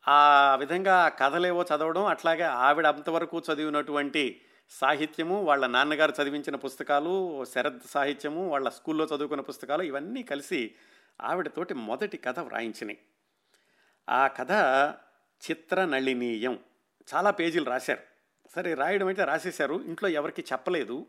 [0.08, 8.50] ఆ విధంగా కథలేవో చదవడం అట్లాగే ఆవిడ అంతవరకు చదివినటువంటి సాహిత్యము వాళ్ళ నాన్నగారు చదివించిన పుస్తకాలు శరద్ సాహిత్యము
[8.50, 10.76] వాళ్ళ స్కూల్లో చదువుకున్న పుస్తకాలు ఇవన్నీ కలిసి
[11.22, 12.98] ఆవిడతోటి మొదటి కథ వ్రాయించినాయి.
[14.10, 14.52] ఆ కథ
[15.52, 16.60] చిత్రనళినీయం.
[17.16, 18.00] చాలా పేజీలు రాశారు.
[18.56, 19.84] సరే రాయడం అయితే రాసేశారు.
[19.86, 21.08] ఇంట్లో ఎవరికి చెప్పలేదు.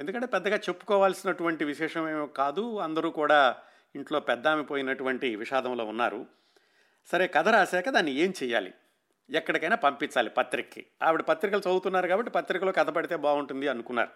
[0.00, 2.78] ఎందుకంటే పెద్దగా చెప్పుకోవాల్సినటువంటి విశేషమేమో కాదు.
[2.78, 3.56] అందరూ కూడా
[3.94, 6.26] ఇంట్లో పెద్దామి పోయినటువంటి విషాదంలో ఉన్నారు.
[7.06, 8.74] సరే కథ రాశాక దాన్ని ఏం చేయాలి
[9.30, 10.86] ఎక్కడికైనా పంపించాలి పత్రికకి.
[11.02, 14.08] ఆవిడ పత్రికలు చదువుతున్నారు కాబట్టి పత్రికలో కథ పడితే బాగుంటుంది అనుకున్నారు.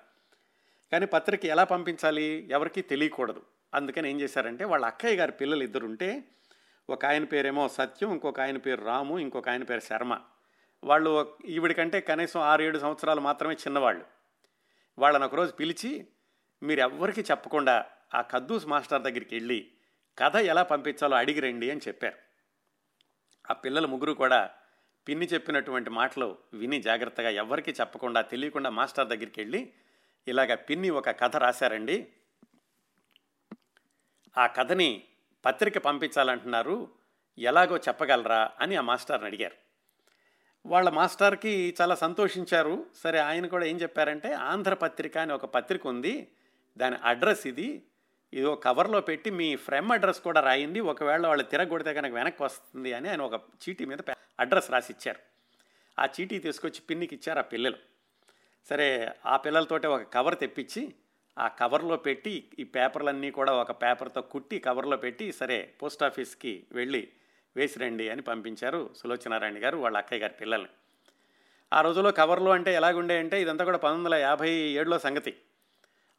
[0.92, 2.48] కానీ పత్రిక ఎలా పంపించాలి?
[2.51, 3.42] ఎవరికీ తెలియకూడదు.
[3.74, 6.24] అందుకని ఏం చేశారంటే వాళ్ళ అక్కయ్య గారి పిల్లలు ఇద్దరుంటే
[6.90, 10.18] ఒక ఆయన పేరేమో సత్యం ఇంకొక ఆయన పేరు రాము ఇంకొక ఆయన పేరు శర్మ.
[10.85, 14.05] వాళ్ళు ఈవిడికంటే కనీసం ఆరు ఏడు సంవత్సరాలు మాత్రమే చిన్నవాళ్ళు.
[14.98, 16.07] వాళ్ళని ఒకరోజు పిలిచి
[16.62, 19.70] మీరు ఎవ్వరికీ చెప్పకుండా ఆ కద్దూస్ మాస్టర్ దగ్గరికి వెళ్ళి
[20.18, 22.27] కథ ఎలా పంపించాలో అడిగి రండి అని చెప్పారు.
[23.50, 24.50] ఆ పిల్లలు ముగ్గురు కూడా
[25.08, 29.72] పిన్ని చెప్పినటువంటి మాటలు విని జాగ్రత్తగా ఎవరికి చెప్పకుండా తెలియకుండా మాస్టర్ దగ్గరికి వెళ్ళి
[30.28, 32.08] ఇలాగ పిన్ని ఒక కథ రాశారండి.
[34.38, 35.04] ఆ కథని
[35.44, 36.90] పత్రిక పంపించాలంటున్నారు
[37.38, 39.54] ఎలాగో చెప్పగలరా అని ఆ మాస్టర్ని అడిగారు.
[40.66, 42.87] వాళ్ళ మాస్టర్కి చాలా సంతోషించారు.
[42.94, 46.32] సరే ఆయన కూడా ఏం చెప్పారంటే ఆంధ్రపత్రిక అని ఒక పత్రిక ఉంది
[46.76, 47.87] దాని అడ్రస్ ఇది
[48.32, 50.80] ఇది ఒక కవర్లో పెట్టి మీ ఫ్రెమ్ అడ్రస్ కూడా రాయింది.
[50.80, 53.98] ఒకవేళ వాళ్ళు తిరగొడితే కనుక వెనక్కి వస్తుంది అని ఆయన ఒక చీటీ మీద
[54.40, 55.18] అడ్రస్ రాసి ఇచ్చారు
[55.98, 57.76] ఆ చీటీ తీసుకొచ్చి పిన్నికి ఇచ్చారు ఆ పిల్లలు.
[58.68, 60.94] సరే ఆ పిల్లలతోటే ఒక కవర్ తెప్పించి
[61.38, 67.08] ఆ కవర్లో పెట్టి ఈ పేపర్లన్నీ కూడా ఒక పేపర్తో కుట్టి కవర్లో పెట్టి సరే పోస్ట్ ఆఫీస్కి వెళ్ళి
[67.56, 70.68] వేసిరండి అని పంపించారు సులోచనారాయణ గారు వాళ్ళ అక్కయ్య గారి పిల్లల్ని.
[71.72, 75.36] ఆ రోజుల్లో కవర్లు అంటే ఎలాగుండే అంటే ఇదంతా కూడా పంతొమ్మిది వందల యాభై ఏడులో సంగతి.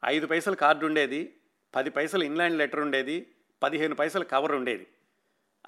[0.04, 1.34] ఐదు పైసలు కార్డు ఉండేది.
[1.74, 3.26] పది పైసలు ఇన్లాండ్ లెటర్ ఉండేది
[3.62, 4.86] పదిహేను పైసలు కవర్ ఉండేది.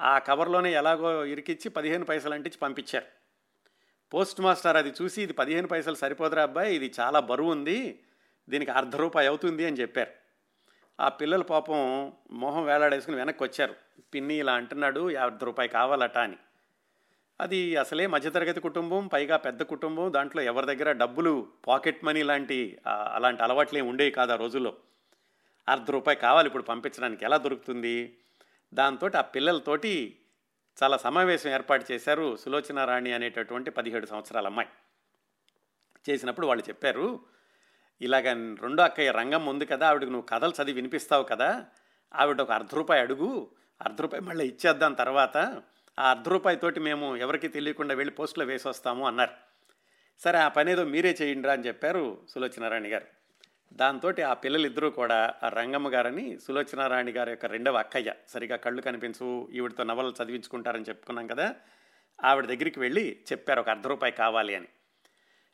[0.00, 3.04] ఆ కవర్లోనే ఎలాగో ఇరికిచ్చి పదిహేను పైసలు అంటించి పంపించారు.
[4.14, 8.00] పోస్ట్ మాస్టర్ అది చూసి ఇది పదిహేను పైసలు సరిపోదురా అబ్బాయి ఇది చాలా బరువు ఉంది
[8.48, 10.10] దీనికి అర్ధ రూపాయి అవుతుంది అని చెప్పారు.
[11.00, 13.74] ఆ పిల్లల పాపం మొహం వేలాడేసుకుని వెనక్కి వచ్చారు
[14.14, 16.36] పిన్ని ఇలా అంటున్నాడు అర్ధ రూపాయి కావాలట అని.
[17.40, 23.42] అది అసలే మధ్యతరగతి కుటుంబం పైగా పెద్ద కుటుంబం దాంట్లో ఎవరి దగ్గర డబ్బులు పాకెట్ మనీ లాంటి అలాంటి
[23.42, 24.74] అలవాట్లు ఏమి ఉండేవి కాదు ఆ రోజుల్లో.
[25.68, 27.24] అర్ధ రూపాయి కావాలి ఇప్పుడు పంపించడానికి.
[27.24, 28.18] ఎలా దొరుకుతుంది?
[28.74, 30.20] దాంతో ఆ పిల్లలతోటి
[30.82, 34.68] చాలా సమావేశం ఏర్పాటు చేశారు సులోచన రాణి అనేటటువంటి పదిహేడు సంవత్సరాల అమ్మాయి.
[36.10, 37.20] చేసినప్పుడు వాళ్ళు చెప్పారు
[38.00, 41.64] ఇలాగ రెండో అక్కయ్య రంగం ఉంది కదా ఆవిడకు నువ్వు కథలు చదివి వినిపిస్తావు కదా
[42.14, 43.50] ఆవిడ ఒక అర్ధ రూపాయి అడుగు
[43.82, 45.62] అర్ధ రూపాయి మళ్ళీ ఇచ్చేద్దాం తర్వాత
[45.98, 49.30] ఆ అర్ధ రూపాయితోటి మేము ఎవరికి తెలియకుండా వెళ్ళి పోస్టులో వేసి వస్తాము అన్నారు.
[50.18, 53.21] సరే ఆ పనేదో మీరే చేయండి అని చెప్పారు సులోచనారాయణ గారు.
[53.72, 58.14] దాంతో ఆ పిల్లలిద్దరూ కూడా ఆ రంగమ్మ గారని సులోచనారాణి గారి యొక్క రెండవ అక్కయ్య.
[58.28, 61.54] సరిగా కళ్ళు కనిపించు ఈవిడతో నవలలు చదివించుకుంటారని చెప్పుకున్నాం కదా.
[62.24, 64.66] ఆవిడ దగ్గరికి వెళ్ళి చెప్పారు ఒక అర్ధ రూపాయి కావాలి అని.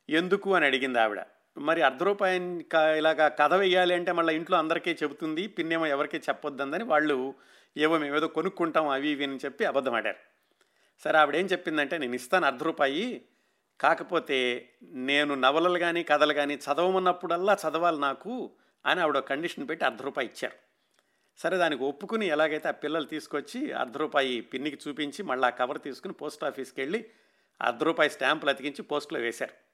[0.09, 0.55] ఎందుకు?
[0.55, 1.21] అని అడిగింది ఆవిడ.
[1.59, 2.67] మరి అర్ధ రూపాయి
[2.99, 7.35] ఇలాగా కథ వేయాలి అంటే మళ్ళీ ఇంట్లో అందరికీ చెబుతుంది పిన్నేమో ఎవరికీ చెప్పొద్దని వాళ్ళు
[7.77, 10.17] ఏవో మేమేదో ఏదో కొనుక్కుంటాం అవి ఇవి అని చెప్పి అబద్ధం ఆడారు.
[11.05, 13.25] సరే ఆవిడ ఏం చెప్పిందంటే నేను ఇస్తాను అర్ధ రూపాయి
[13.81, 18.51] కాకపోతే నేను నవలలు కానీ కథలు కానీ చదవమన్నప్పుడల్లా చదవాలి నాకు
[18.87, 20.57] అని ఆవిడ కండిషన్ పెట్టి అర్ధ రూపాయి ఇచ్చారు.
[21.39, 26.15] సరే దానికి ఒప్పుకుని ఎలాగైతే ఆ పిల్లలు తీసుకొచ్చి అర్ధ రూపాయి పిన్నికి చూపించి మళ్ళీ ఆ కవర్ తీసుకుని
[26.15, 27.05] పోస్ట్ ఆఫీస్కి వెళ్ళి
[27.63, 29.69] అర్ధ రూపాయి స్టాంపులు అతికించి పోస్ట్లో వేశారు.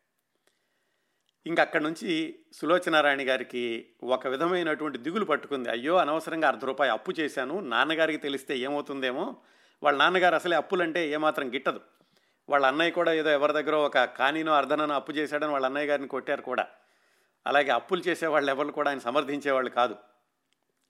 [1.47, 5.71] ఇంక అక్కడి నుంచి సులోచనారాయణ గారికి ఒక విధమైనటువంటి దిగులు పట్టుకుంది.
[5.71, 7.61] అయ్యో అనవసరంగా అర్ధ రూపాయి అప్పు చేశాను.
[7.61, 9.37] నాన్నగారికి తెలిస్తే ఏమవుతుందేమో.
[9.83, 11.81] వాళ్ళ నాన్నగారు అసలే అప్పులంటే ఏమాత్రం గిట్టదు.
[12.49, 16.43] వాళ్ళ అన్నయ్య కూడా ఏదో ఎవరి దగ్గర ఒక కానీనో అర్ధనో అప్పు చేశాడని వాళ్ళ అన్నయ్య గారిని కొట్టారు
[16.43, 16.67] కూడా.
[17.47, 19.97] అలాగే అప్పులు చేసేవాళ్ళు ఎవరు కూడా ఆయన సమర్థించేవాళ్ళు కాదు.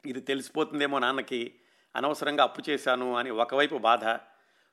[0.06, 1.54] ఇది తెలిసిపోతుందేమో నాన్నకి
[1.96, 4.04] అనవసరంగా అప్పు చేశాను అని ఒకవైపు బాధ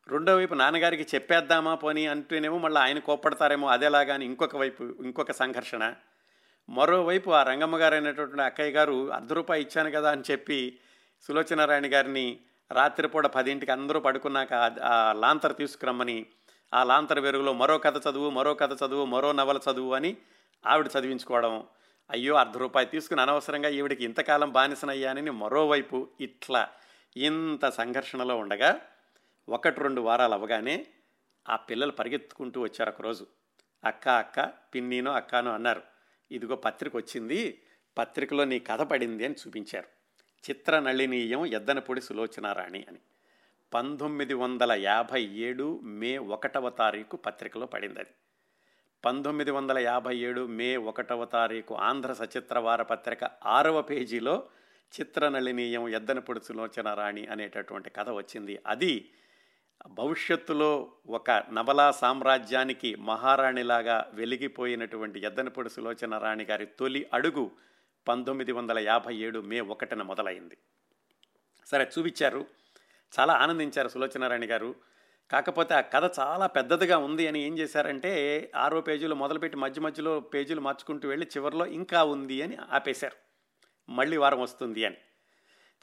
[0.10, 5.94] రెండో వైపు నాన్నగారికి చెప్పేద్దామా పోనీ అంటేనేమో మళ్ళీ ఆయన కోప్పడతారేమో అదేలాగా అని ఇంకొక వైపు ఇంకొక సంఘర్షణ.
[6.70, 10.80] మరోవైపు ఆ రంగమ్మ గారు అయినటువంటి అక్కయ్య గారు అర్ధ రూపాయి ఇచ్చాను కదా అని చెప్పి
[11.22, 12.40] సులోచనారాయణ గారిని
[12.72, 16.26] రాత్రిపూట పదింటికి అందరూ పడుకున్నాక ఆ లాంతర్ తీసుకురమ్మని
[16.74, 20.18] ఆ లాంతర వెరుగులో మరో కథ చదువు మరో కథ చదువు మరో నవల చదువు అని
[20.66, 21.64] ఆవిడ చదివించుకోవడం.
[22.10, 26.70] అయ్యో అర్ధ రూపాయి తీసుకుని అనవసరంగా ఈవిడికి ఇంతకాలం బానిసనయ్యానని మరోవైపు ఇట్లా
[27.18, 28.82] ఇంత సంఘర్షణలో ఉండగా
[29.50, 30.88] ఒకటి రెండు వారాలు అవగానే
[31.50, 33.28] ఆ పిల్లలు పరిగెత్తుకుంటూ వచ్చారు ఒకరోజు.
[33.86, 35.82] అక్క అక్క పిన్నీనో అక్కానో అన్నారు.
[36.32, 37.62] ఇదిగో పత్రిక వచ్చింది
[37.98, 39.88] పత్రికలో నీ కథ పడింది అని చూపించారు.
[40.50, 43.00] చిత్ర నళినీయం ఎద్దనపొడి సులోచనారాణి అని.
[43.74, 48.10] పంతొమ్మిది వందల యాభై ఏడు మే ఒకటవ తారీఖు పత్రికలో పడింది అది
[49.06, 54.44] పంతొమ్మిది వందల యాభై ఏడు మే ఒకటవ తారీఖు ఆంధ్ర సచిత్రవార పత్రిక ఆరవ పేజీలో
[55.00, 58.60] చిత్రనళినీయం ఎద్దనపొడు సులోచన రాణి అనేటటువంటి కథ వచ్చింది.
[58.68, 59.12] అది
[59.88, 67.52] భవిష్యత్తులో ఒక నవలా సామ్రాజ్యానికి మహారాణిలాగా వెలిగిపోయినటువంటి ఎద్దనపొడి సులోచన రాణి గారి తొలి అడుగు
[68.08, 70.58] పంతొమ్మిది వందల యాభై ఏడు మే ఒకటిన మొదలైంది.
[71.66, 72.61] సరే చూపించారు.
[73.20, 74.76] చాలా ఆనందించారు సులోచనారాయణ గారు.
[75.32, 80.62] కాకపోతే ఆ కథ చాలా పెద్దదిగా ఉంది అని ఏం చేశారంటే ఆరో పేజీలు మొదలుపెట్టి మధ్య మధ్యలో పేజీలు
[80.62, 83.32] మార్చుకుంటూ వెళ్ళి చివరిలో ఇంకా ఉంది అని ఆపేశారు.
[83.92, 84.96] మళ్ళీ వారం వస్తుంది అని.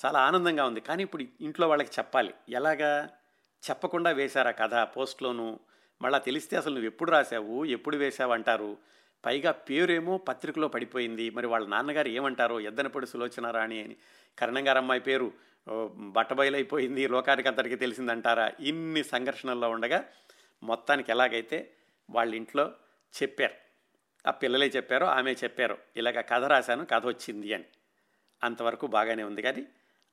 [0.07, 0.81] చాలా ఆనందంగా ఉంది.
[0.81, 2.35] కానీ ఇప్పుడు ఇంట్లో వాళ్ళకి చెప్పాలి.
[2.49, 3.09] ఎలాగా?
[3.71, 5.61] చెప్పకుండా వేశారు ఆ కథ పోస్ట్లోను.
[6.03, 8.77] మళ్ళీ తెలిస్తే అసలు నువ్వు ఎప్పుడు రాసావు ఎప్పుడు వేసావు అంటారు.
[9.27, 11.31] పైగా పేరేమో పత్రికలో పడిపోయింది.
[11.31, 12.61] మరి వాళ్ళ నాన్నగారు ఏమంటారో?
[12.61, 13.97] ఎద్దనపడి సులోచన రాణి అని.
[14.39, 15.33] కరణంగారమ్మాయి పేరు.
[15.95, 18.53] బట్టబయలైపోయింది లోకానికి అందరికీ తెలిసిందంటారా?
[18.61, 20.05] ఇన్ని సంఘర్షణల్లో ఉండగా
[20.63, 21.73] మొత్తానికి ఎలాగైతే
[22.11, 22.73] వాళ్ళ ఇంట్లో
[23.23, 23.55] చెప్పారు.
[24.29, 27.65] ఆ పిల్లలే చెప్పారో ఆమె చెప్పారు ఇలాగ కథ రాశాను కథ వచ్చింది అని.
[28.45, 29.67] అంతవరకు బాగానే ఉంది కానీ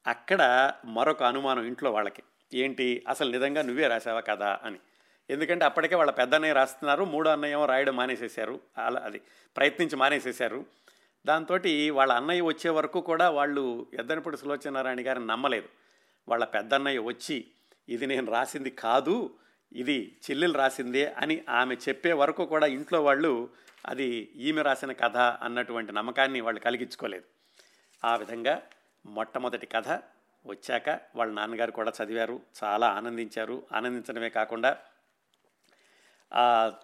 [0.08, 2.24] అక్కడ మరొక అనుమానం ఇంట్లో వాళ్ళకి.
[2.54, 3.04] ఏంటి?
[3.08, 4.80] అసలు నిజంగా నువ్వే రాసావా కదా అని.
[5.30, 9.22] ఎందుకంటే అప్పటికే వాళ్ళ పెద్ద అన్నయ్య రాస్తున్నారు మూడో అన్నయ్య రాయడం మానేసేశారు అలా అది
[9.58, 10.66] ప్రయత్నించి మానేసేశారు.
[11.26, 11.60] దాంతో
[11.92, 15.70] వాళ్ళ అన్నయ్య వచ్చే వరకు కూడా వాళ్ళు ఎద్దనపూడి సులోచనారాయణ గారిని నమ్మలేదు.
[16.28, 17.46] వాళ్ళ పెద్దన్నయ్య వచ్చి
[17.90, 19.34] ఇది నేను రాసింది కాదు
[19.74, 23.50] ఇది చెల్లెలు రాసిందే అని ఆమె చెప్పే వరకు కూడా ఇంట్లో వాళ్ళు
[23.86, 27.24] అది ఈమె రాసిన కథ అన్నటువంటి నమ్మకాన్ని వాళ్ళు కలిగించుకోలేదు.
[28.06, 28.62] ఆ విధంగా
[29.06, 29.90] మొట్టమొదటి కథ
[30.46, 33.64] వచ్చాక వాళ్ళ నాన్నగారు కూడా చదివారు చాలా ఆనందించారు.
[33.74, 34.78] ఆనందించడమే కాకుండా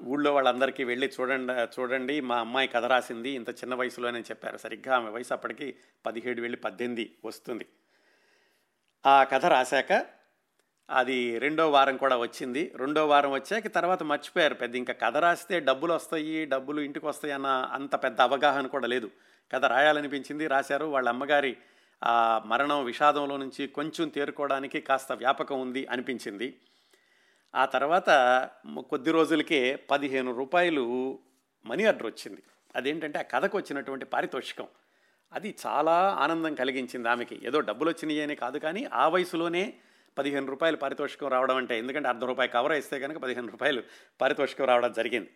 [0.04, 3.30] ఊళ్ళో వాళ్ళందరికీ వెళ్ళి చూడండి చూడండి మా అమ్మాయి కథ రాసింది.
[3.30, 4.58] ఇంత చిన్న వయసులోనే చెప్పారు.
[4.58, 7.66] సరిగ్గా ఆమె వయసు అప్పటికి పదిహేడు వెళ్ళి పద్దెనిమిది వస్తుంది.
[9.06, 10.06] ఆ కథ రాశాక
[10.90, 12.72] అది రెండో వారం కూడా వచ్చింది.
[12.76, 14.76] రెండో వారం వచ్చాక తర్వాత మర్చిపోయారు పెద్ద.
[14.76, 19.12] ఇంకా కథ రాస్తే డబ్బులు వస్తాయి డబ్బులు ఇంటికి వస్తాయి అన్న అంత పెద్ద అవగాహన కూడా లేదు.
[19.54, 20.86] కథ రాయాలనిపించింది రాశారు.
[20.86, 21.58] వాళ్ళ అమ్మగారి
[22.04, 26.60] ఆ మరణం విషాదంలో నుంచి కొంచెం తేరుకోవడానికి కాస్త వ్యాపకం ఉంది అనిపించింది.
[27.56, 28.10] ఆ తర్వాత
[28.90, 31.20] కొద్ది రోజులకే పదిహేను రూపాయలు
[31.66, 32.44] మనీ ఆర్డర్ వచ్చింది.
[32.76, 34.68] అదేంటంటే ఆ కథకు వచ్చినటువంటి పారితోషికం.
[35.34, 37.40] అది చాలా ఆనందం కలిగించింది ఆమెకి.
[37.44, 39.74] ఏదో డబ్బులు వచ్చినాయనే కాదు కానీ ఆ వయసులోనే
[40.18, 43.84] పదిహేను రూపాయలు పారితోషికం రావడం అంటే ఎందుకంటే అర్ధ రూపాయి కవర్ ఇస్తే కనుక పదిహేను రూపాయలు
[44.22, 45.30] పారితోషికం రావడం జరిగింది.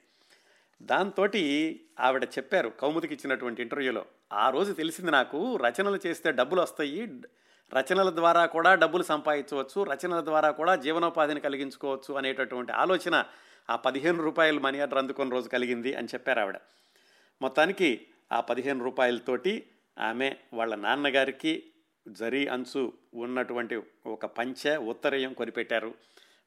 [0.82, 1.28] దాంతో
[2.00, 7.08] ఆవిడ చెప్పారు కౌముదికి ఇచ్చినటువంటి ఇంటర్వ్యూలో ఆ రోజు తెలిసింది నాకు రచనలు చేస్తే డబ్బులు వస్తాయి
[7.74, 13.26] రచనల ద్వారా కూడా డబ్బులు సంపాదించవచ్చు రచనల ద్వారా కూడా జీవనోపాధిని కలిగించుకోవచ్చు అనేటటువంటి ఆలోచన
[13.70, 16.58] ఆ పదిహేను రూపాయలు మనీ ఆర్డర్ అందుకున్న రోజు కలిగింది అని చెప్పారు ఆవిడ.
[17.42, 21.72] మొత్తానికి ఆ పదిహేను రూపాయలతోటి ఆమె వాళ్ళ నాన్నగారికి
[22.08, 25.94] జరీ అంచు ఉన్నటువంటి ఒక పంచె ఉత్తరయం కొనిపెట్టారు.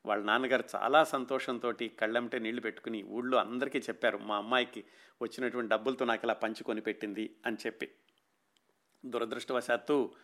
[0.06, 4.84] వాళ్ళ నాన్నగారు చాలా సంతోషంతో కళ్ళంటే నీళ్ళు పెట్టుకుని ఊళ్ళో అందరికీ చెప్పారు మా అమ్మాయికి
[5.22, 7.88] వచ్చినటువంటి డబ్బులతో నాకు ఇలా పంచి కొనిపెట్టింది అని చెప్పి.
[9.06, 10.14] దురదృష్టవశాత్తు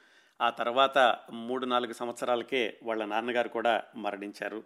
[0.41, 4.65] ఆ తర్వాత మూడు నాలుగు సంవత్సరాలకే వాళ్ళ నాన్నగారు కూడా మరణించారు.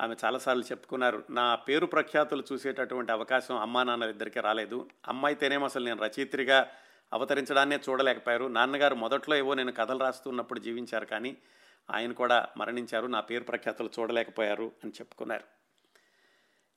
[0.00, 4.88] ఆమె చాలాసార్లు చెప్పుకున్నారు నా పేరు ప్రఖ్యాతులు చూసేటటువంటి అవకాశం అమ్మా నాన్న ఇద్దరికీ రాలేదు.
[5.08, 6.68] అమ్మాయితేనేమో అసలు నేను రచయిత్రిగా
[7.12, 8.44] అవతరించడాన్నే చూడలేకపోయారు.
[8.44, 11.36] నాన్నగారు మొదట్లో ఏవో నేను కథలు రాస్తున్నప్పుడు జీవించారు కానీ
[11.90, 13.06] ఆయన కూడా మరణించారు.
[13.06, 15.44] నా పేరు ప్రఖ్యాతులు చూడలేకపోయారు అని చెప్పుకున్నారు.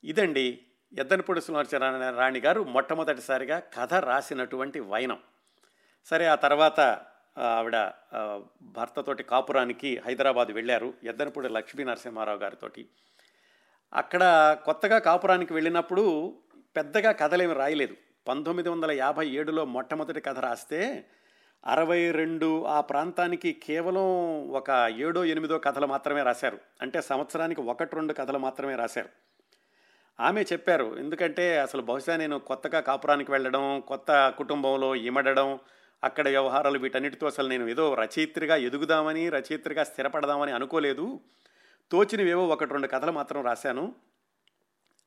[0.04, 0.60] ఇదండి
[0.98, 5.20] ఎద్దనపూడి సులోచన రాణి గారు మొట్టమొదటిసారిగా కథ రాసినటువంటి వైనం.
[6.06, 7.02] సరే ఆ తర్వాత
[7.40, 7.92] ఆవిడ
[8.62, 12.90] భర్తతోటి కాపురానికి హైదరాబాద్ వెళ్ళారు ఎద్దనపూడి లక్ష్మీ నరసింహారావు గారితోటి.
[13.94, 16.38] అక్కడ కొత్తగా కాపురానికి వెళ్ళినప్పుడు
[16.76, 17.96] పెద్దగా కథలేమి రాయలేదు.
[18.28, 21.06] పంతొమ్మిది వందల యాభై ఏడులో మొట్టమొదటి కథ రాస్తే
[21.66, 24.08] అరవై రెండు ఆ ప్రాంతానికి కేవలం
[24.50, 26.60] ఒక ఏడో ఎనిమిదో కథలు మాత్రమే రాశారు.
[26.82, 29.10] అంటే సంవత్సరానికి ఒకటి రెండు కథలు మాత్రమే రాశారు.
[30.20, 35.60] ఆమె చెప్పారు ఎందుకంటే అసలు బహుశా నేను కొత్తగా కాపురానికి వెళ్ళడం కొత్త కుటుంబంలో ఇమడడం
[36.04, 41.20] అక్కడ వ్యవహారాలు వీటన్నిటితో అసలు నేను ఏదో రచయిత్రిగా ఎదుగుదామని రచయిత్రిగా స్థిరపడదామని అనుకోలేదు.
[41.92, 43.96] తోచినవేవో ఒకటి రెండు కథలు మాత్రం రాశాను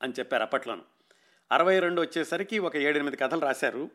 [0.03, 0.81] అని చెప్పారు అప్పట్లోను.
[1.51, 3.89] అరవై రెండు వచ్చేసరికి ఒక ఏడెనిమిది కథలు రాశారు.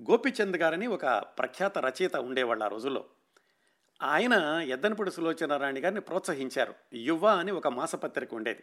[0.00, 3.04] గోపిచంద్ గారని ఒక ప్రఖ్యాత రచయిత ఉండేవాళ్ళు ఆ రోజుల్లో.
[4.02, 4.32] ఆయన
[4.68, 6.74] ఎద్దనపూడి సులోచనారాయణ గారిని ప్రోత్సహించారు.
[6.92, 8.62] యువ అని ఒక మాసపత్రిక ఉండేది.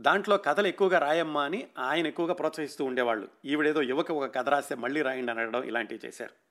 [0.00, 3.28] దాంట్లో కథలు ఎక్కువగా రాయమ్మా అని ఆయన ఎక్కువగా ప్రోత్సహిస్తూ ఉండేవాళ్ళు.
[3.44, 6.49] ఈవిడేదో యువక ఒక కథ రాస్తే మళ్ళీ రాయండి అనడం ఇలాంటివి చేశారు.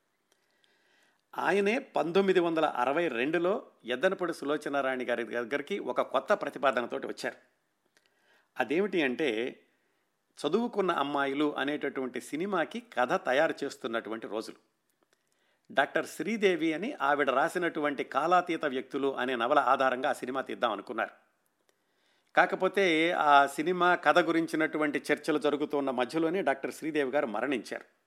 [1.37, 7.35] ఆయనే పంతొమ్మిది వందల అరవై రెండులో ఎద్దనపూడి సులోచనారాయణ గారి దగ్గరికి ఒక కొత్త ప్రతిపాదనతోటి వచ్చారు.
[8.59, 9.59] అదేమిటి అంటే
[10.37, 14.55] చదువుకున్న అమ్మాయిలు అనేటటువంటి సినిమాకి కథ తయారు చేస్తున్నటువంటి రోజులు.
[15.73, 21.11] డాక్టర్ శ్రీదేవి అని ఆవిడ రాసినటువంటి కాలాతీత వ్యక్తులు అనే నవల ఆధారంగా ఆ సినిమా తీద్దాం అనుకున్నారు.
[22.35, 27.98] కాకపోతే ఆ సినిమా కథ గురించినటువంటి చర్చలు జరుగుతున్న మధ్యలోనే డాక్టర్ శ్రీదేవి గారు మరణించారు.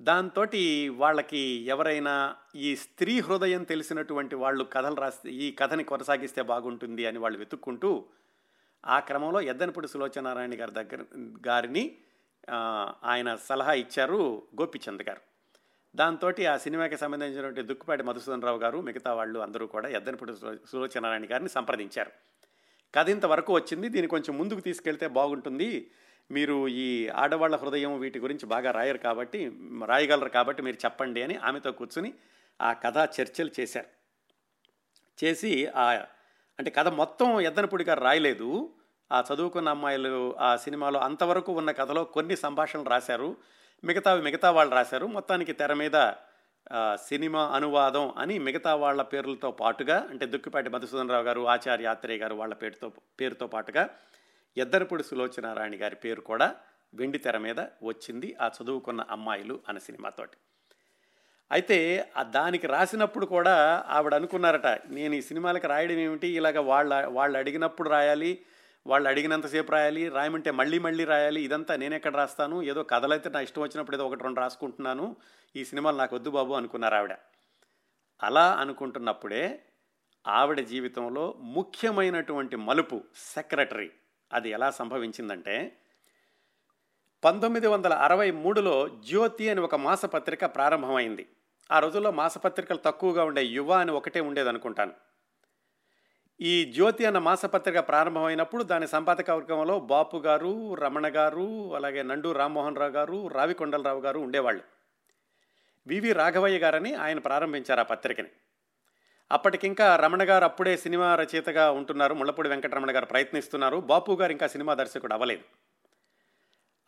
[0.00, 0.44] దాంతో
[0.90, 7.38] వాళ్ళకి ఎవరైనా ఈ స్త్రీ హృదయం తెలిసినటువంటి వాళ్ళు కథలు రాస్తే ఈ కథని కొనసాగిస్తే బాగుంటుంది అని వాళ్ళు
[7.38, 8.04] వెతుక్కుంటూ
[8.84, 11.04] ఆ క్రమంలో ఎద్దనపూడి సులోచనారాయణ గారి దగ్గర
[11.48, 11.96] గారిని
[13.04, 15.20] ఆయన సలహా ఇచ్చారు గోపిచంద్ గారు.
[15.94, 20.32] దాంతో ఆ సినిమాకి సంబంధించినటువంటి దుక్కుపాటి మధుసూదన్ రావు గారు మిగతా వాళ్ళు అందరూ కూడా ఎద్దనపూడి
[20.66, 22.10] సులోచనారాయణ గారిని సంప్రదించారు.
[22.94, 25.90] కథ ఇంతవరకు వచ్చింది దీన్ని కొంచెం ముందుకు తీసుకెళ్తే బాగుంటుంది
[26.30, 29.52] మీరు ఈ ఆడవాళ్ళ హృదయం వీటి గురించి బాగా రాయరు కాబట్టి
[29.86, 32.14] రాయగలరు కాబట్టి మీరు చెప్పండి అని ఆమెతో కూర్చుని
[32.60, 33.86] ఆ కథ చర్చలు చేశారు.
[35.24, 35.92] చేసి ఆ
[36.58, 38.70] అంటే కథ మొత్తం ఎద్దనపూడి గారు రాయలేదు.
[39.12, 43.36] ఆ చదువుకున్న అమ్మాయిలు ఆ సినిమాలో అంతవరకు ఉన్న కథలో కొన్ని సంభాషణలు రాశారు.
[43.84, 45.06] మిగతావి మిగతా వాళ్ళు రాశారు.
[45.06, 46.12] మొత్తానికి తెర మీద
[46.94, 52.54] సినిమా అనువాదం అని మిగతా వాళ్ళ పేర్లతో పాటుగా అంటే దుక్కిపాటి మధుసూదనరావు గారు ఆచార్య ఆత్రేయ గారు వాళ్ళ
[52.54, 53.88] పేరుతో పేరుతో పాటుగా
[54.56, 56.54] ఎద్దరపూడి సులోచనారాయణ గారి పేరు కూడా
[56.94, 58.36] వెండి తెర మీద వచ్చింది.
[58.40, 60.36] ఆ చదువుకున్న అమ్మాయిలు అనే సినిమాతోటి
[61.52, 66.28] అయితే దానికి రాసినప్పుడు కూడా ఆవిడ అనుకున్నారట నేను ఈ సినిమాలకు రాయడం ఏమిటి?
[66.28, 68.44] ఇలాగ వాళ్ళ వాళ్ళు అడిగినప్పుడు రాయాలి
[68.86, 72.62] వాళ్ళు అడిగినంతసేపు రాయాలి రాయమంటే మళ్ళీ మళ్ళీ రాయాలి ఇదంతా నేను ఎక్కడ రాస్తాను?
[72.62, 75.16] ఏదో కథలైతే నా ఇష్టం వచ్చినప్పుడు ఏదో ఒకటి రెండు రాసుకుంటున్నాను
[75.56, 77.14] ఈ సినిమాలు నాకు వద్దు బాబు అనుకున్నారు ఆవిడ.
[78.22, 79.60] అలా అనుకుంటున్నప్పుడే
[80.26, 83.90] ఆవిడ జీవితంలో ముఖ్యమైనటువంటి మలుపు సెక్రటరీ
[84.34, 85.76] అది ఎలా సంభవించిందంటే
[87.24, 91.28] పంతొమ్మిది వందల అరవై మూడులో జ్యోతి అని ఒక మాసపత్రిక ప్రారంభమైంది.
[91.72, 94.92] ఆ రోజుల్లో మాసపత్రికలు తక్కువగా ఉండే యువ అని ఒకటే ఉండేదనుకుంటాను.
[96.40, 102.76] ఈ జ్యోతి అన్న మాసపత్రిక ప్రారంభమైనప్పుడు దాని సంపాదక వర్గంలో బాపు గారు రమణ గారు అలాగే నండు రామ్మోహన్
[102.76, 104.62] రావు గారు రావికొండలరావు గారు ఉండేవాళ్ళు.
[105.86, 108.28] వివి రాఘవయ్య గారని ఆయన ప్రారంభించారు ఆ పత్రికని.
[109.32, 112.14] అప్పటికింకా రమణ గారు అప్పుడే సినిమా రచయితగా ఉంటున్నారు.
[112.14, 113.76] ముళ్ళపూడి వెంకటరమణ గారు ప్రయత్నిస్తున్నారు.
[113.76, 115.42] బాపు గారు ఇంకా సినిమా దర్శకుడు అవ్వలేదు.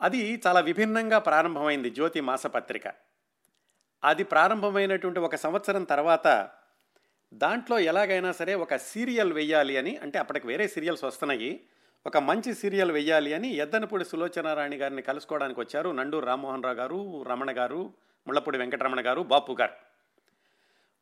[0.00, 2.82] అది చాలా విభిన్నంగా ప్రారంభమైంది జ్యోతి మాసపత్రిక.
[4.04, 6.48] అది ప్రారంభమైనటువంటి ఒక సంవత్సరం తర్వాత
[7.34, 11.60] దాంట్లో ఎలాగైనా సరే ఒక సీరియల్ వెయ్యాలి అని అంటే అప్పటికి వేరే సీరియల్స్ వస్తున్నాయి.
[12.06, 17.58] ఒక మంచి సీరియల్ వెయ్యాలి అని ఎద్దనపూడి సులోచనారాణి గారిని కలుసుకోవడానికి వచ్చారు నండూరు రామ్మోహన్ రావు గారు రమణ
[17.58, 17.92] గారు
[18.26, 19.85] ముళ్ళపూడి వెంకటరమణ గారు బాపు గారు.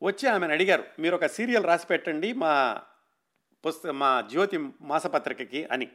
[0.03, 2.81] వచ్చి ఆమెను అడిగారు మీరు ఒక సీరియల్ రాసి పెట్టండి మా
[3.65, 5.87] పుస్త మా జ్యోతి మాసపత్రికకి అని.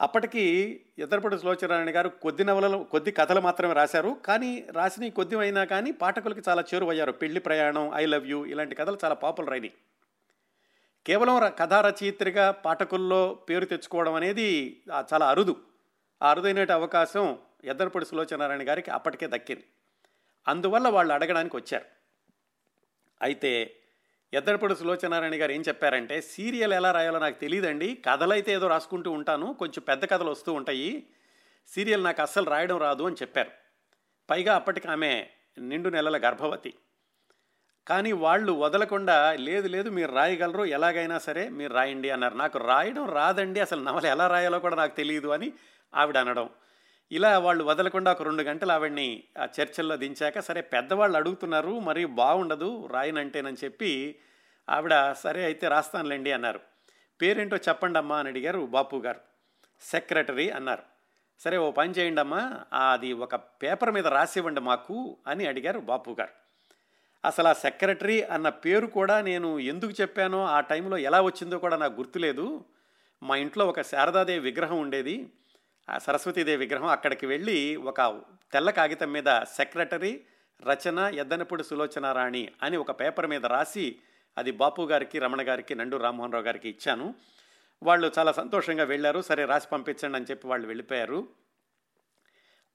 [0.00, 0.42] అప్పటికి
[0.98, 4.16] ఎద్దరపూడి సులోచనారాయణ గారు కొద్ది నవలలు కొద్ది కథలు మాత్రమే రాశారు.
[4.24, 7.12] కానీ రాసిన కొద్ది అయినా కానీ పాఠకులకి చాలా చేరువయ్యారు.
[7.12, 9.72] పెళ్ళి ప్రయాణం ఐ లవ్ యూ ఇలాంటి కథలు చాలా పాపులర్ అయినాయి.
[11.06, 14.80] కేవలం కథా రచయిత్రిగా పాఠకుల్లో పేరు తెచ్చుకోవడం అనేది
[15.12, 15.56] చాలా అరుదు.
[16.22, 19.64] ఆ అరుదైన అవకాశం ఎద్దరపడి సులోచనారాయణ గారికి అప్పటికే దక్కింది.
[20.48, 21.93] అందువల్ల వాళ్ళు అడగడానికి వచ్చారు.
[23.22, 23.76] అయితే
[24.34, 29.54] ఎద్దడపడు సులోచనారాయణ గారు ఏం చెప్పారంటే సీరియల్ ఎలా రాయాలో నాకు తెలియదండి కథలైతే ఏదో రాసుకుంటూ ఉంటాను.
[29.54, 31.06] కొంచెం పెద్ద కథలు వస్తూ ఉంటాయి.
[31.66, 33.50] సీరియల్ నాకు అస్సలు రాయడం రాదు అని చెప్పారు.
[34.30, 35.26] పైగా అప్పటికి ఆమె
[35.58, 36.74] నిండు నెలల గర్భవతి.
[37.88, 42.34] కానీ వాళ్ళు వదలకుండా లేదు లేదు మీరు రాయగలరు ఎలాగైనా సరే మీరు రాయండి అన్నారు.
[42.34, 43.60] నాకు రాయడం రాదండి.
[43.60, 45.52] అసలు నవల ఎలా రాయాలో కూడా నాకు తెలియదు అని
[45.94, 46.50] ఆవిడ అనడం.
[47.12, 52.88] ఇలా వాళ్ళు వదలకుండా ఒక రెండు గంటలు ఆవిడ్ని ఆ చర్చల్లో దించాక సరే పెద్దవాళ్ళు అడుగుతున్నారు మరి బాగుండదు
[52.92, 54.16] రాయనంటేనని చెప్పి
[54.70, 56.60] ఆవిడ సరే అయితే రాస్తానులేండి అన్నారు.
[57.22, 59.20] పేరేంటో చెప్పండి అమ్మా అని అడిగారు బాపు గారు.
[59.80, 60.82] సెక్రటరీ అన్నారు.
[61.40, 62.60] సరే ఓ పని చేయండి అమ్మా
[62.92, 66.30] అది ఒక పేపర్ మీద రాసివ్వండి మాకు అని అడిగారు బాపు గారు.
[67.24, 71.92] అసలు ఆ సెక్రటరీ అన్న పేరు కూడా నేను ఎందుకు చెప్పానో ఆ టైంలో ఎలా వచ్చిందో కూడా నాకు
[71.92, 72.64] గుర్తులేదు.
[73.22, 75.32] మా ఇంట్లో ఒక శారదాదేవి విగ్రహం ఉండేది.
[75.88, 80.24] ఆ సరస్వతీదేవి విగ్రహం అక్కడికి వెళ్ళి ఒక తెల్ల కాగితం మీద సెక్రటరీ
[80.62, 83.96] రచన ఎద్దనపూడి సులోచన రాణి అని ఒక పేపర్ మీద రాసి
[84.38, 87.14] అది బాపు గారికి రమణ గారికి నండు రామ్మోహన్ రావు గారికి ఇచ్చాను.
[87.82, 89.22] వాళ్ళు చాలా సంతోషంగా వెళ్ళారు.
[89.22, 91.28] సరే రాసి పంపించండి అని చెప్పి వాళ్ళు వెళ్ళిపోయారు.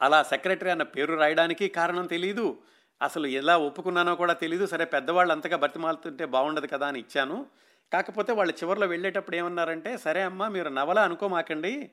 [0.01, 2.57] అలా సెక్రటరీ అన్న పేరు రాయడానికి కారణం తెలియదు
[3.01, 7.45] అసలు ఎలా ఒప్పుకున్నానో కూడా తెలియదు సరే పెద్దవాళ్ళు అంతగా బతిమాలుతుంటే బాగుండదు కదా అని ఇచ్చాను.
[7.93, 11.91] కాకపోతే వాళ్ళు చివరిలో వెళ్ళేటప్పుడు ఏమన్నారంటే సరే అమ్మా మీరు నవల అనుకోమాకండి.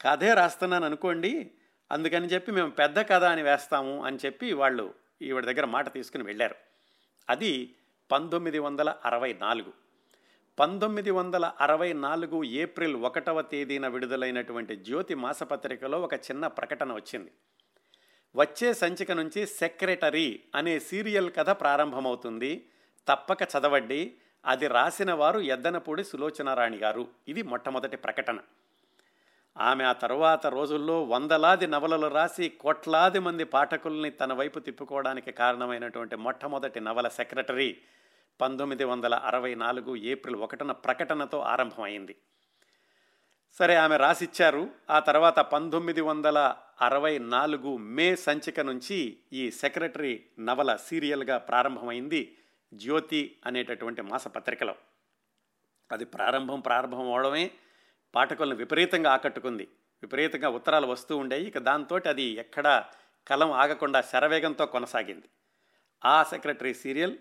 [0.00, 1.50] కథే రాస్తున్నాను అనుకోండి
[1.92, 6.54] అందుకని చెప్పి మేము పెద్ద కథ అని వేస్తాము అని చెప్పి వాళ్ళు ఈవిడ దగ్గర మాట తీసుకుని వెళ్ళారు.
[7.30, 7.74] అది
[8.10, 9.72] పంతొమ్మిది వందల అరవై నాలుగు.
[10.58, 17.32] పంతొమ్మిది వందల అరవై నాలుగు ఏప్రిల్ ఒకటవ తేదీన విడుదలైనటువంటి జ్యోతి మాసపత్రికలో ఒక చిన్న ప్రకటన వచ్చింది.
[18.36, 22.68] వచ్చే సంచిక నుంచి సెక్రటరీ అనే సీరియల్ కథ ప్రారంభమవుతుంది.
[23.08, 24.14] తప్పక చదవండి.
[24.46, 27.08] అది రాసిన వారు ఎద్దనపూడి సులోచనారాణి గారు.
[27.28, 28.38] ఇది మొట్టమొదటి ప్రకటన.
[29.58, 36.80] ఆమె ఆ తర్వాత రోజుల్లో వందలాది నవలలు రాసి కోట్లాది మంది పాఠకుల్ని తన వైపు తిప్పుకోవడానికి కారణమైనటువంటి మొట్టమొదటి
[36.80, 37.78] నవల సెక్రటరీ
[38.40, 42.16] పంతొమ్మిది వందల అరవై నాలుగు ఏప్రిల్ ఒకటిన ప్రకటనతో ఆరంభమైంది.
[43.52, 44.70] సరే ఆమె రాసిచ్చారు.
[44.90, 52.38] ఆ తర్వాత పంతొమ్మిది వందల అరవై నాలుగు మే సంచిక నుంచి ఈ సెక్రటరీ నవల సీరియల్గా ప్రారంభమైంది
[52.74, 54.74] జ్యోతి అనేటటువంటి మాసపత్రికలో.
[55.92, 57.50] అది ప్రారంభం ప్రారంభం అవడమే.
[58.16, 59.68] పాఠకులను విపరీతంగా ఆకట్టుకుంది.
[60.02, 61.44] విపరీతంగా ఉత్తరాలు వస్తూ ఉండేవి.
[61.44, 62.84] ఇక దాంతో అది ఎక్కడా
[63.28, 65.28] కలం ఆగకుండా శరవేగంతో కొనసాగింది.
[66.04, 67.16] ఆ సెక్రటరీ సీరియల్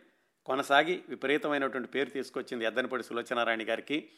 [0.45, 4.09] కొనసాగి విపరీతమైనటువంటి పేరు తీసుకొచ్చింది ఎద్దనపూడి సులోచనారాణి గారికి.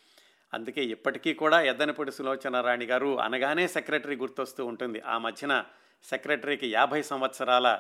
[0.53, 5.01] అందుకే ఇప్పటికీ కూడా ఎద్దనపూడి సులోచనారాణి గారు అనగానే సెక్రటరీ గుర్తొస్తూ ఉంటుంది.
[5.01, 5.65] ఆ మధ్యన
[6.03, 7.79] సెక్రటరీకి యాభై సంవత్సరాల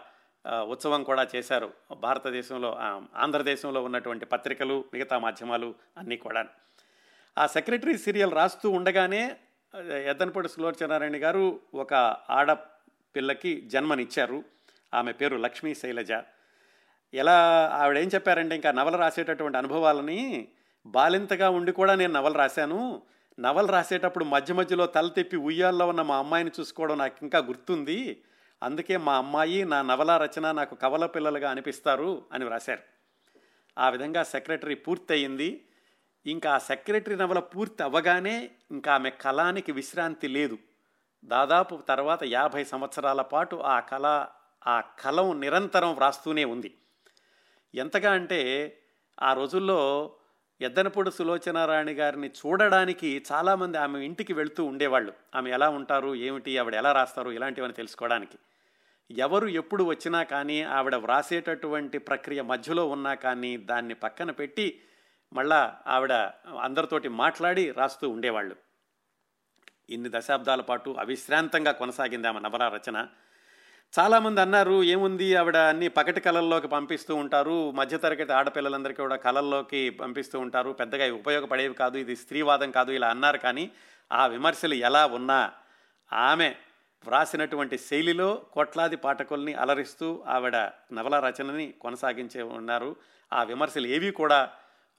[0.67, 1.73] ఉత్సవం కూడా చేశారు.
[1.97, 2.77] భారతదేశంలో
[3.15, 6.45] ఆంధ్రదేశంలో ఉన్నటువంటి పత్రికలు మిగతా మాధ్యమాలు అన్నీ కూడా
[7.37, 9.35] ఆ సెక్రటరీ సీరియల్ రాస్తూ ఉండగానే
[10.05, 11.93] ఎద్దనపూడి సులోచనారాయణ గారు ఒక
[12.29, 14.43] ఆడపిల్లకి జన్మనిచ్చారు.
[14.93, 16.11] ఆమె పేరు లక్ష్మీ శైలజ.
[17.13, 20.47] ఎలా ఆవిడ ఏం చెప్పారంటే ఇంకా నవల రాసేటటువంటి అనుభవాలని
[20.85, 23.01] బాలింతగా ఉండి కూడా నేను నవల రాశాను.
[23.39, 28.23] నవలు రాసేటప్పుడు మధ్య మధ్యలో తల తెప్పి ఉయ్యాల్లో ఉన్న మా అమ్మాయిని చూసుకోవడం నాకు ఇంకా గుర్తుంది.
[28.63, 32.81] అందుకే మా అమ్మాయి నా నవల రచన నాకు కవల పిల్లలుగా అనిపిస్తారు అని రాశారు
[33.77, 35.63] ఆ విధంగా సెక్రటరీ పూర్తయింది.
[36.27, 40.57] ఇంకా సెక్రటరీ నవల పూర్తి అవ్వగానే ఇంకా ఆమె కళానికి విశ్రాంతి లేదు.
[41.25, 44.25] దాదాపు తర్వాత యాభై సంవత్సరాల పాటు ఆ కళ
[44.67, 46.73] ఆ కలం నిరంతరం వ్రాస్తూనే ఉంది.
[47.75, 48.79] ఎంతగా అంటే
[49.21, 50.11] ఆ రోజుల్లో
[50.61, 55.13] ఎద్దనపూడి సులోచనారాణి గారిని చూడడానికి చాలామంది ఆమె ఇంటికి వెళుతూ ఉండేవాళ్ళు.
[55.35, 58.37] ఆమె ఎలా ఉంటారు ఏమిటి ఆవిడ ఎలా రాస్తారు ఇలాంటివని తెలుసుకోవడానికి.
[59.11, 64.81] ఎవరు ఎప్పుడు వచ్చినా కానీ ఆవిడ వ్రాసేటటువంటి ప్రక్రియ మధ్యలో ఉన్నా కానీ దాన్ని పక్కన పెట్టి
[65.33, 66.13] మళ్ళా ఆవిడ
[66.61, 68.55] అందరితోటి మాట్లాడి రాస్తూ ఉండేవాళ్ళు.
[69.89, 73.07] ఇన్ని దశాబ్దాల పాటు అవిశ్రాంతంగా కొనసాగింది ఆమె నవల రచన.
[73.99, 80.71] చాలామంది అన్నారు ఏముంది ఆవిడ అన్ని పగటి కళల్లోకి పంపిస్తూ ఉంటారు మధ్యతరగతి ఆడపిల్లలందరికీ కూడా కళల్లోకి పంపిస్తూ ఉంటారు
[80.71, 83.37] పెద్దగా ఉపయోగపడేవి కాదు ఇది స్త్రీవాదం కాదు ఇలా అన్నారు.
[83.37, 83.71] కానీ
[84.11, 85.53] ఆ విమర్శలు ఎలా ఉన్నా
[86.13, 86.55] ఆమె
[87.07, 90.55] వ్రాసినటువంటి శైలిలో కోట్లాది పాఠకుల్ని అలరిస్తూ ఆవిడ
[90.93, 92.95] నవల రచనని కొనసాగించే ఉన్నారు.
[93.33, 94.51] ఆ విమర్శలు ఏవి కూడా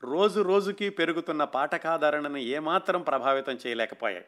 [0.05, 4.25] రోజు రోజుకి పెరుగుతున్న పాఠకాధారణను ఏమాత్రం ప్రభావితం చేయలేకపోయాయి.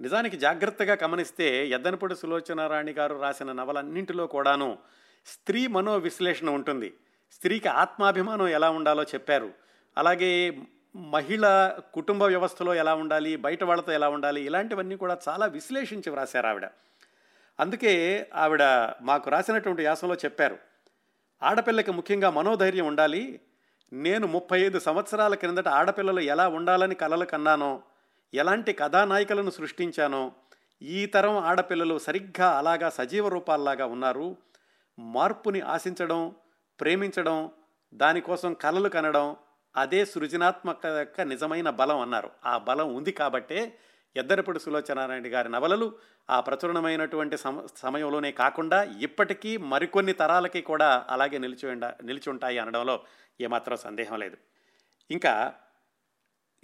[0.00, 4.78] నిజానికి జాగ్రత్తగా గమనిస్తే ఎద్దనపూడి సులోచనారాణి గారు రాసిన నవలన్నింటిలో కూడాను
[5.26, 6.94] స్త్రీ మనో విశ్లేషణ ఉంటుంది.
[7.32, 9.52] స్త్రీకి ఆత్మాభిమానం ఎలా ఉండాలో చెప్పారు.
[9.98, 10.58] అలాగే
[10.96, 16.64] మహిళ కుటుంబ వ్యవస్థలో ఎలా ఉండాలి బయట వాళ్ళతో ఎలా ఉండాలి ఇలాంటివన్నీ కూడా చాలా విశ్లేషించి వ్రాశారు ఆవిడ.
[17.60, 18.62] అందుకే ఆవిడ
[19.02, 20.58] మాకు రాసినటువంటి యాసంలో చెప్పారు.
[21.42, 23.40] ఆడపిల్లకి ముఖ్యంగా మనోధైర్యం ఉండాలి
[23.92, 27.82] నేను ముప్పై ఐదు సంవత్సరాల క్రిందట ఆడపిల్లలు ఎలా ఉండాలని కలలు కన్నానో
[28.34, 30.32] ఎలాంటి కథానాయికలను సృష్టించానో
[30.82, 34.36] ఈ తరం ఆడపిల్లలు సరిగ్గా అలాగా సజీవ రూపాల్లాగా ఉన్నారు.
[34.98, 36.34] మార్పుని ఆశించడం
[36.80, 37.50] ప్రేమించడం
[37.94, 39.36] దానికోసం కలలు కనడం
[39.76, 42.30] అదే సృజనాత్మక యొక్క నిజమైన బలం అన్నారు.
[42.44, 43.78] ఆ బలం ఉంది కాబట్టే
[44.16, 45.92] ఎద్దరపడి సులోచనారాయణ గారి నవలలు
[46.30, 53.00] ఆ ప్రచురణమైనటువంటి సమ సమయంలోనే కాకుండా ఇప్పటికీ మరికొన్ని తరాలకి కూడా అలాగే నిలిచి నిలిచి ఉంటాయి అనడంలో
[53.40, 54.36] ఏమాత్రం సందేహం లేదు.
[55.10, 55.54] ఇంకా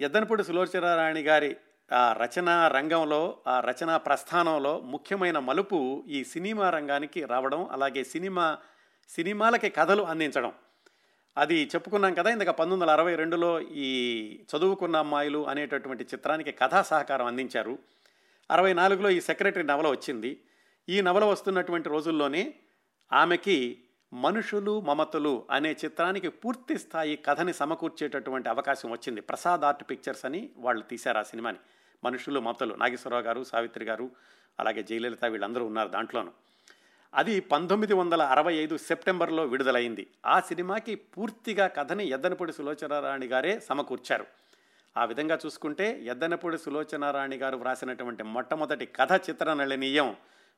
[0.00, 1.56] ఎద్దనపూడి సులోచనారాయణ గారి
[1.92, 8.58] ఆ రచనా రంగంలో ఆ రచనా ప్రస్థానంలో ముఖ్యమైన మలుపు ఈ సినిమా రంగానికి రావడం అలాగే సినిమా
[9.08, 10.52] సినిమాలకి కథలు అందించడం.
[11.38, 13.90] అది చెప్పుకున్నాం కదా ఇందాక పంతొమ్మిది వందల అరవై రెండులో ఈ
[14.56, 17.78] చదువుకున్న అమ్మాయిలు అనేటటువంటి చిత్రానికి కథా సహకారం అందించారు.
[18.50, 20.40] అరవై నాలుగులో ఈ సెక్రటరీ నవల వచ్చింది.
[20.88, 22.54] ఈ నవల వస్తున్నటువంటి రోజుల్లోనే
[23.12, 29.20] ఆమెకి మనుషులు మమతలు అనే చిత్రానికి పూర్తి స్థాయి కథని సమకూర్చేటటువంటి అవకాశం వచ్చింది.
[29.20, 31.58] ప్రసాద్ ఆర్ట్ పిక్చర్స్ అని వాళ్ళు తీశారు ఆ సినిమాని.
[32.04, 32.74] మనుషులు మమతలు.
[32.74, 34.10] నాగేశ్వరరావు గారు సావిత్రి గారు
[34.60, 36.30] అలాగే జయలలిత వీళ్ళందరూ ఉన్నారు దాంట్లోనూ.
[37.14, 40.06] అది పంతొమ్మిది వందల అరవై ఐదు సెప్టెంబర్లో విడుదలైంది.
[40.26, 44.26] ఆ సినిమాకి పూర్తిగా కథని ఎద్దనపూడి సులోచనారాణి గారే సమకూర్చారు.
[44.96, 50.16] ఆ విధంగా చూసుకుంటే ఎద్దనపూడి సులోచనారాణి గారు వ్రాసినటువంటి మొట్టమొదటి కథ చిత్రనళనీయం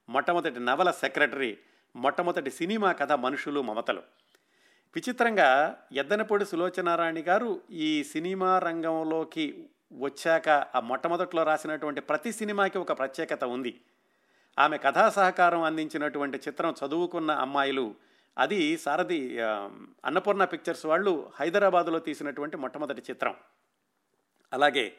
[0.08, 1.58] మొట్టమొదటి నవల సెక్రటరీ
[1.96, 4.02] మొట్టమొదటి సినిమా కథ మనుషులు మమతలు.
[4.96, 13.44] విచిత్రంగా ఎద్దనపూడి సులోచనారాణి గారు ఈ సినిమా రంగంలోకి వచ్చాక ఆ మొట్టమొదట్లో రాసినటువంటి ప్రతి సినిమాకి ఒక ప్రత్యేకత
[13.44, 13.80] ఉంది.
[14.58, 17.94] ఆమె కథా సహకారం అందించినటువంటి చిత్రం చదువుకున్న అమ్మాయిలు
[18.38, 19.40] అది సారథి
[20.04, 23.34] అన్నపూర్ణ పిక్చర్స్ వాళ్ళు హైదరాబాదులో తీసినటువంటి మొట్టమొదటి చిత్రం.
[24.52, 24.92] అలాగే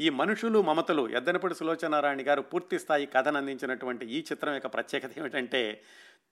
[0.00, 1.08] ఈ మనుషులు మమతలు.
[1.08, 5.82] ఎద్దనపూడి సులోచనారాయణ గారు పూర్తి స్థాయి కథను అందించినటువంటి ఈ చిత్రం యొక్క ప్రత్యేకత ఏమిటంటే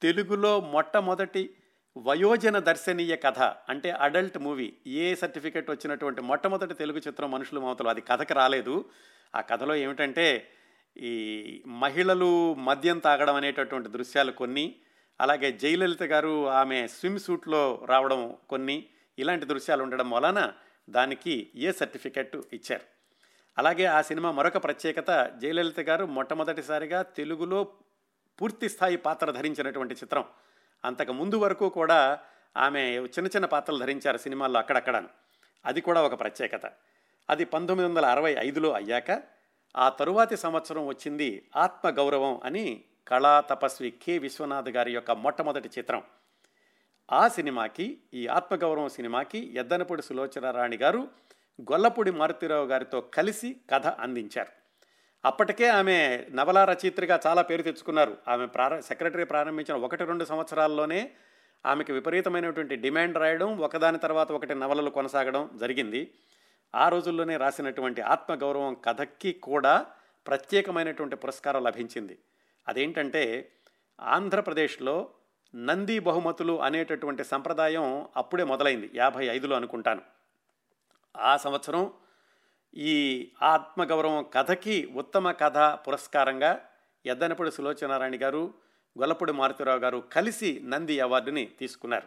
[0.03, 1.51] తెలుగులో మొట్టమొదటి
[1.99, 7.89] వయోజన దర్శనీయ కథ అంటే అడల్ట్ మూవీ ఏ సర్టిఫికెట్ వచ్చినటువంటి మొట్టమొదటి తెలుగు చిత్రం మనుషులు మమతలు.
[7.89, 8.85] అది కథకు రాలేదు.
[9.35, 10.51] ఆ కథలో ఏమిటంటే
[10.97, 14.75] ఈ మహిళలు మద్యం తాగడం అనేటటువంటి దృశ్యాలు కొన్ని
[15.21, 18.85] అలాగే జయలలిత గారు ఆమె స్విమ్ సూట్లో రావడం కొన్ని.
[19.19, 20.53] ఇలాంటి దృశ్యాలు ఉండడం వలన
[20.91, 22.94] దానికి ఏ సర్టిఫికెట్ ఇచ్చారు?
[23.59, 27.65] అలాగే ఆ సినిమా మరొక ప్రత్యేకత జయలలిత గారు మొట్టమొదటిసారిగా తెలుగులో
[28.41, 30.25] పూర్తి స్థాయి పాత్ర ధరించినటువంటి చిత్రం.
[30.85, 32.19] అంతకు ముందు వరకు కూడా
[32.57, 35.05] ఆమె చిన్న చిన్న పాత్రలు ధరించారు సినిమాల్లో అక్కడక్కడ
[35.67, 36.67] అది కూడా ఒక ప్రత్యేకత.
[37.31, 39.23] అది పంతొమ్మిది వందల అరవై ఐదులో అయ్యాక
[39.77, 46.03] ఆ తరువాతి సంవత్సరం వచ్చింది ఆత్మగౌరవం అని కళా తపస్వి కె విశ్వనాథ్ గారి యొక్క మొట్టమొదటి చిత్రం.
[47.13, 51.09] ఆ సినిమాకి ఈ ఆత్మగౌరవం సినిమాకి ఎద్దనపూడి సులోచనారాణి గారు
[51.61, 54.49] గొల్లపూడి మారుతిరావు గారితో కలిసి కథ అందించారు.
[55.25, 58.17] అప్పటికే ఆమె నవలా రచయిత్రిగా చాలా పేరు తెచ్చుకున్నారు.
[58.29, 61.11] ఆమె ప్రార సెక్రటరీ ప్రారంభించిన ఒకటి రెండు సంవత్సరాల్లోనే
[61.67, 66.15] ఆమెకి విపరీతమైనటువంటి డిమాండ్ రాయడం ఒకదాని తర్వాత ఒకటి నవలలు కొనసాగడం జరిగింది.
[66.75, 69.87] ఆ రోజుల్లోనే రాసినటువంటి ఆత్మగౌరవం కథకి కూడా
[70.27, 72.19] ప్రత్యేకమైనటువంటి పురస్కారం లభించింది.
[72.69, 73.53] అదేంటంటే
[74.01, 75.11] ఆంధ్రప్రదేశ్లో
[75.55, 80.01] నంది బహుమతులు అనేటటువంటి సంప్రదాయం అప్పుడే మొదలైంది యాభై ఐదులో అనుకుంటాను.
[81.17, 81.93] ఆ సంవత్సరం
[82.77, 86.67] ఈ ఆత్మగౌరవం కథకి ఉత్తమ కథ పురస్కారంగా
[87.07, 88.55] ఎద్దనపూడి సులోచనారాయణ గారు
[88.99, 92.07] గొల్లపూడి మారుతిరావు గారు కలిసి నంది అవార్డుని తీసుకున్నారు.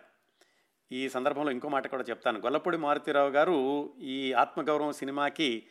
[0.91, 2.39] ఈ సందర్భంలో ఇంకో మాట కూడా చెప్తాను.
[2.39, 5.67] గొల్లపూడి మారుతిరావు గారు ఈ ఆత్మగౌరవం సినిమాకి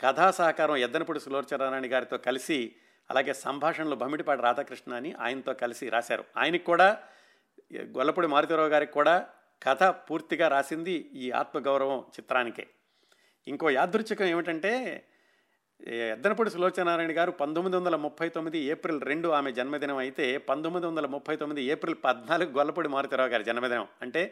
[0.00, 2.76] కథా సహకారం ఎద్దనపూడి సులోచనారాయణ గారితో కలిసి
[3.10, 6.24] అలాగే సంభాషణలు బమ్మిడిపాటి రాధాకృష్ణ అని ఆయనతో కలిసి రాశారు.
[6.36, 7.02] ఆయనకు కూడా
[7.76, 9.28] గొల్లపూడి మారుతిరావు గారికి కూడా
[9.62, 12.66] కథ పూర్తిగా రాసింది ఈ ఆత్మగౌరవం చిత్రానికే.
[13.46, 14.72] ఇంకో యాదృచ్ఛికం ఏమిటంటే
[15.86, 21.36] ఎద్దనపూడి సులోచనారాయణ గారు పంతొమ్మిది వందల ముప్పై తొమ్మిది ఏప్రిల్ రెండు ఆమె జన్మదినం అయితే పంతొమ్మిది వందల ముప్పై
[21.36, 23.86] తొమ్మిది ఏప్రిల్ పద్నాలుగు గొల్లపూడి మారుతిరావు గారి జన్మదినం.
[24.02, 24.22] అంటే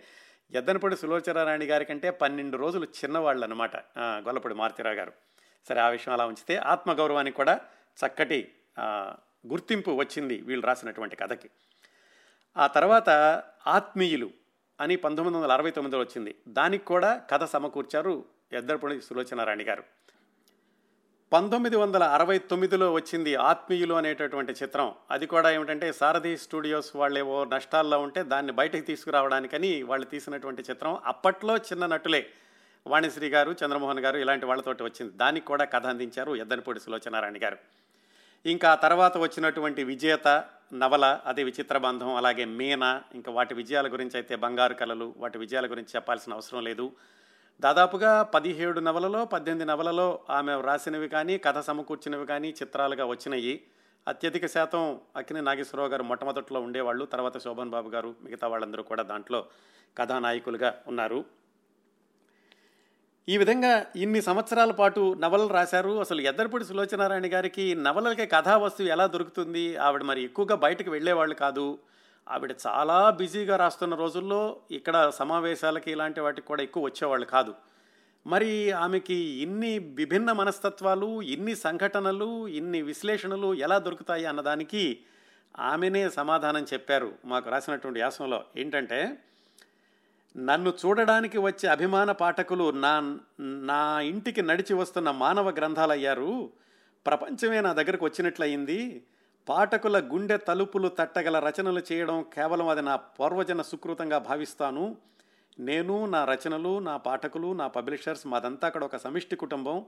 [0.52, 3.76] ఎద్దనపూడి సులోచనారాయణ గారి కంటే పన్నెండు రోజులు చిన్నవాళ్ళు అనమాట
[4.26, 5.12] గొల్లపూడి మారుతిరావు గారు.
[5.68, 7.60] సరే ఆ విషయం అలా ఉంచితే ఆత్మగౌరవానికి కూడా
[7.98, 8.40] చక్కటి
[9.46, 11.50] గుర్తింపు వచ్చింది వీళ్ళు రాసినటువంటి కథకి.
[12.56, 13.10] ఆ తర్వాత
[13.66, 14.30] ఆత్మీయులు
[14.82, 16.34] అని పంతొమ్మిది వందల అరవై తొమ్మిదిలో వచ్చింది.
[16.48, 19.84] దానికి కూడా కథ సమకూర్చారు ఎద్దరపూడి సులోచనారాణి గారు.
[21.32, 24.94] పంతొమ్మిది వందల అరవై తొమ్మిదిలో వచ్చింది ఆత్మీయులు అనేటటువంటి చిత్రం.
[25.10, 30.98] అది కూడా ఏమిటంటే సారథి స్టూడియోస్ వాళ్ళేవో నష్టాల్లో ఉంటే దాన్ని బయటకు తీసుకురావడానికని వాళ్ళు తీసినటువంటి చిత్రం.
[31.04, 32.26] అప్పట్లో చిన్న నటులే
[32.86, 35.12] వాణిశ్రీ గారు చంద్రమోహన్ గారు ఇలాంటి వాళ్ళతోటి వచ్చింది.
[35.16, 37.56] దానికి కూడా కథ అందించారు ఎద్దనపూడి సులోచనారాణి గారు.
[38.46, 44.36] ఇంకా తర్వాత వచ్చినటువంటి విజేత నవల అదే విచిత్ర బంధం అలాగే మీన ఇంకా వాటి విజయాల గురించి అయితే
[44.36, 46.92] బంగారు కళలు వాటి విజయాల గురించి చెప్పాల్సిన అవసరం లేదు.
[47.60, 53.62] దాదాపుగా పదిహేడు నవలలో పద్దెనిమిది నవలలో ఆమె వ్రాసినవి కానీ కథ సమకూర్చినవి కానీ చిత్రాలుగా వచ్చినాయి.
[54.08, 57.04] అత్యధిక శాతం అక్కిని నాగేశ్వరరావు గారు మొట్టమొదట్లో ఉండేవాళ్ళు.
[57.04, 59.46] తర్వాత శోభన్ బాబు గారు మిగతా వాళ్ళందరూ కూడా దాంట్లో
[59.98, 61.24] కథానాయకులుగా ఉన్నారు.
[63.28, 66.00] ఈ విధంగా ఇన్ని సంవత్సరాల పాటు నవలలు రాశారు.
[66.00, 69.76] అసలు ఎద్దరిపూడి సులోచనారాయణ గారికి నవలలకి కథా వస్తువు ఎలా దొరుకుతుంది?
[69.76, 71.78] ఆవిడ మరి ఎక్కువగా బయటకు వెళ్ళేవాళ్ళు కాదు.
[72.30, 77.54] ఆవిడ చాలా బిజీగా రాస్తున్న రోజుల్లో ఇక్కడ సమావేశాలకి ఇలాంటి వాటికి కూడా ఎక్కువ వచ్చేవాళ్ళు కాదు.
[78.26, 84.98] మరి ఆమెకి ఇన్ని విభిన్న మనస్తత్వాలు ఇన్ని సంఘటనలు ఇన్ని విశ్లేషణలు ఎలా దొరుకుతాయి అన్నదానికి
[85.58, 87.12] ఆమెనే సమాధానం చెప్పారు.
[87.24, 89.18] మాకు రాసినటువంటి వ్యాసంలో ఏంటంటే
[90.36, 96.50] నన్ను చూడడానికి వచ్చే అభిమాన పాఠకులు నా నా ఇంటికి నడిచి వస్తున్న మానవ గ్రంథాలయ్యారు.
[97.06, 99.06] ప్రపంచమే నా దగ్గరకు వచ్చినట్లయింది.
[99.48, 104.96] పాఠకుల గుండె తలుపులు తట్టగల రచనలు చేయడం కేవలం అది నా పూర్వజన సుకృతంగా భావిస్తాను.
[105.58, 109.84] నేను నా రచనలు నా పాఠకులు నా పబ్లిషర్స్ మాదంతా అక్కడ ఒక సమిష్టి కుటుంబం.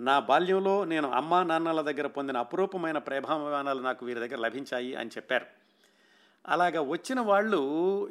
[0.00, 5.61] నా బాల్యంలో నేను అమ్మా నాన్నల దగ్గర పొందిన అపురూపమైన ప్రేమాభిమానాలు నాకు వీరి దగ్గర లభించాయి అని చెప్పారు.
[6.48, 7.60] అలాగ వచ్చిన వాళ్ళు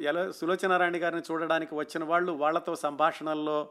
[0.00, 3.68] ఎలా సులోచనారాయణ గారిని చూడడానికి వచ్చిన వాళ్ళు వాళ్ళతో సంభాషణల్లో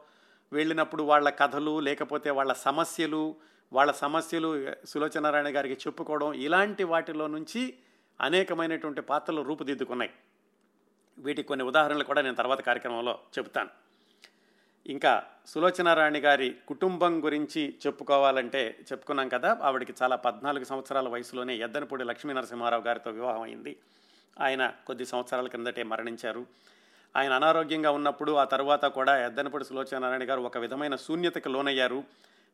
[0.52, 3.36] వెళ్ళినప్పుడు వాళ్ళ కథలు లేకపోతే వాళ్ళ సమస్యలు
[3.72, 7.74] వాళ్ళ సమస్యలు సులోచనారాయణ గారికి చెప్పుకోవడం ఇలాంటి వాటిలో నుంచి
[8.20, 10.10] అనేకమైనటువంటి పాత్రలు రూపుదిద్దుకున్నాయి.
[11.18, 13.68] వీటికి కొన్ని ఉదాహరణలు కూడా నేను తర్వాత కార్యక్రమంలో చెబుతాను.
[14.86, 22.34] ఇంకా సులోచనారాయణ గారి కుటుంబం గురించి చెప్పుకోవాలంటే చెప్పుకున్నాం కదా ఆవిడకి చాలా పద్నాలుగు సంవత్సరాల వయసులోనే ఎద్దనపూడి లక్ష్మీ
[22.34, 23.76] నరసింహారావు గారితో వివాహం అయింది.
[24.40, 26.46] ఆయన కొద్ది సంవత్సరాల కిందటే మరణించారు.
[27.16, 32.04] ఆయన అనారోగ్యంగా ఉన్నప్పుడు ఆ తర్వాత కూడా ఎద్దనపూడి సులోచనారాయణ గారు ఒక విధమైన శూన్యతకు లోనయ్యారు.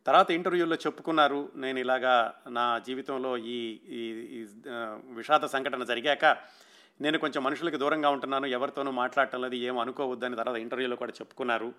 [0.06, 4.46] తర్వాత ఇంటర్వ్యూల్లో చెప్పుకున్నారు నేను ఇలాగా నా జీవితంలో ఈ ఈ
[5.04, 6.36] విషాద సంఘటన జరిగాక
[7.00, 11.74] నేను కొంచెం మనుషులకు దూరంగా ఉంటున్నాను ఎవరితోనూ మాట్లాడటం లేదు ఏం అనుకోవద్దని తర్వాత ఇంటర్వ్యూలో కూడా చెప్పుకున్నారు.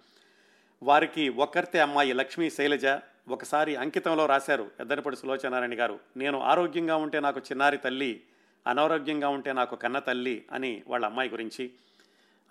[0.83, 2.85] వారికి ఒక్కరితే అమ్మాయి లక్ష్మీ శైలజ
[3.27, 5.99] ఒకసారి అంకితంలో రాశారు ఎద్దనపడి సులోచనారాయణ గారు.
[6.17, 8.23] నేను ఆరోగ్యంగా ఉంటే నాకు చిన్నారి తల్లి
[8.67, 11.71] అనారోగ్యంగా ఉంటే నాకు కన్న తల్లి అని వాళ్ళ అమ్మాయి గురించి.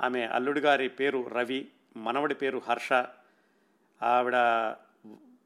[0.02, 2.92] ఆమె అల్లుడు గారి పేరు రవి మనవడి పేరు హర్ష.
[4.02, 4.34] ఆవిడ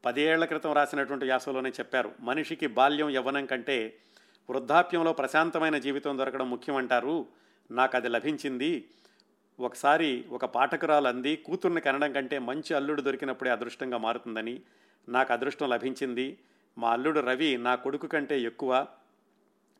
[0.05, 3.97] పదేళ్ళ క్రితం రాసినటువంటి వ్యాసంలోనే చెప్పారు మనిషికి బాల్యం యవ్వనం కంటే
[4.49, 7.25] వృద్ధాప్యంలో ప్రశాంతమైన జీవితం దొరకడం ముఖ్యమంటారు.
[7.71, 8.87] నాకు అది లభించింది.
[9.59, 14.61] ఒకసారి ఒక పాఠకురాలు అంది కూతుర్ని కనడం కంటే మంచి అల్లుడు దొరికినప్పుడే అదృష్టంగా మారుతుందని.
[15.09, 16.39] నాకు అదృష్టం లభించింది.
[16.77, 18.87] మా అల్లుడు రవి నా కొడుకు కంటే ఎక్కువ.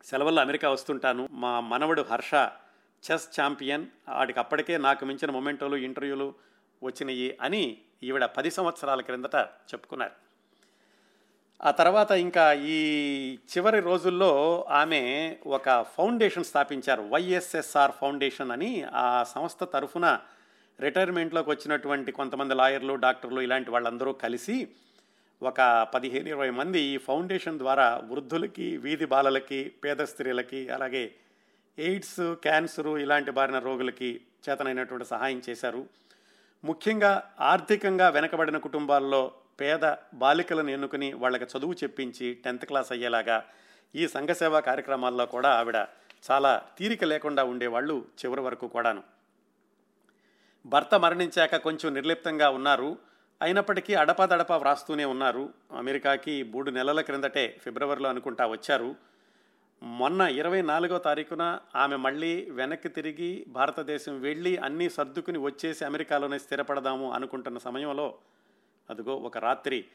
[0.03, 1.29] సెలవుల్లో అమెరికా వస్తుంటాను.
[1.31, 2.33] మా మనవడు హర్ష
[3.03, 3.85] చెస్ ఛాంపియన్.
[4.09, 6.33] వాడికి అప్పటికే నాకు మించిన మొమెంటోలు ఇంటర్వ్యూలు
[6.83, 10.11] వచ్చినాయి అని ఈవిడ పది సంవత్సరాల క్రిందట చెప్పుకున్నారు.
[11.63, 12.77] ఆ తర్వాత ఇంకా ఈ
[13.33, 17.01] చివరి రోజుల్లో ఆమె ఒక ఫౌండేషన్ స్థాపించారు.
[17.01, 20.19] వైఎస్ఎస్ఆర్ ఫౌండేషన్ అని ఆ సంస్థ తరఫున
[20.79, 24.75] రిటైర్మెంట్లోకి వచ్చినటువంటి కొంతమంది లాయర్లు డాక్టర్లు ఇలాంటి వాళ్ళందరూ కలిసి
[25.41, 31.15] ఒక పదిహేను ఇరవై మంది ఈ ఫౌండేషన్ ద్వారా వృద్ధులకి వీధి బాలలకి పేద స్త్రీలకి అలాగే
[31.77, 35.85] ఎయిడ్స్ క్యాన్సరు ఇలాంటి బారిన రోగులకి చేతనైనటువంటి సహాయం చేశారు.
[36.63, 39.31] ముఖ్యంగా ఆర్థికంగా వెనకబడిన కుటుంబాల్లో
[39.61, 43.43] పేద బాలికలను ఎన్నుకుని వాళ్ళకి చదువు చెప్పించి టెన్త్ క్లాస్ అయ్యేలాగా
[43.95, 45.75] ఈ సంఘసేవా కార్యక్రమాల్లో కూడా ఆవిడ
[46.31, 49.03] చాలా తీరిక లేకుండా ఉండేవాళ్ళు చివరి వరకు కూడాను.
[50.65, 52.97] భర్త మరణించాక కొంచెం నిర్లిప్తంగా ఉన్నారు.
[53.41, 55.53] అయినప్పటికీ అడపాదడపా వ్రాస్తూనే ఉన్నారు.
[55.71, 58.95] అమెరికాకి మూడు నెలల క్రిందటే ఫిబ్రవరిలో అనుకుంటా వచ్చారు.
[59.83, 67.11] మొన్న ఇరవై నాలుగో తారీఖున ఆమె మళ్ళీ వెనక్కి తిరిగి భారతదేశం వెళ్ళి అన్నీ సర్దుకుని వచ్చేసి అమెరికాలోనే స్థిరపడదాము
[67.11, 68.17] అనుకుంటున్న సమయంలో
[68.89, 69.85] అదిగో ఒక రాత్రి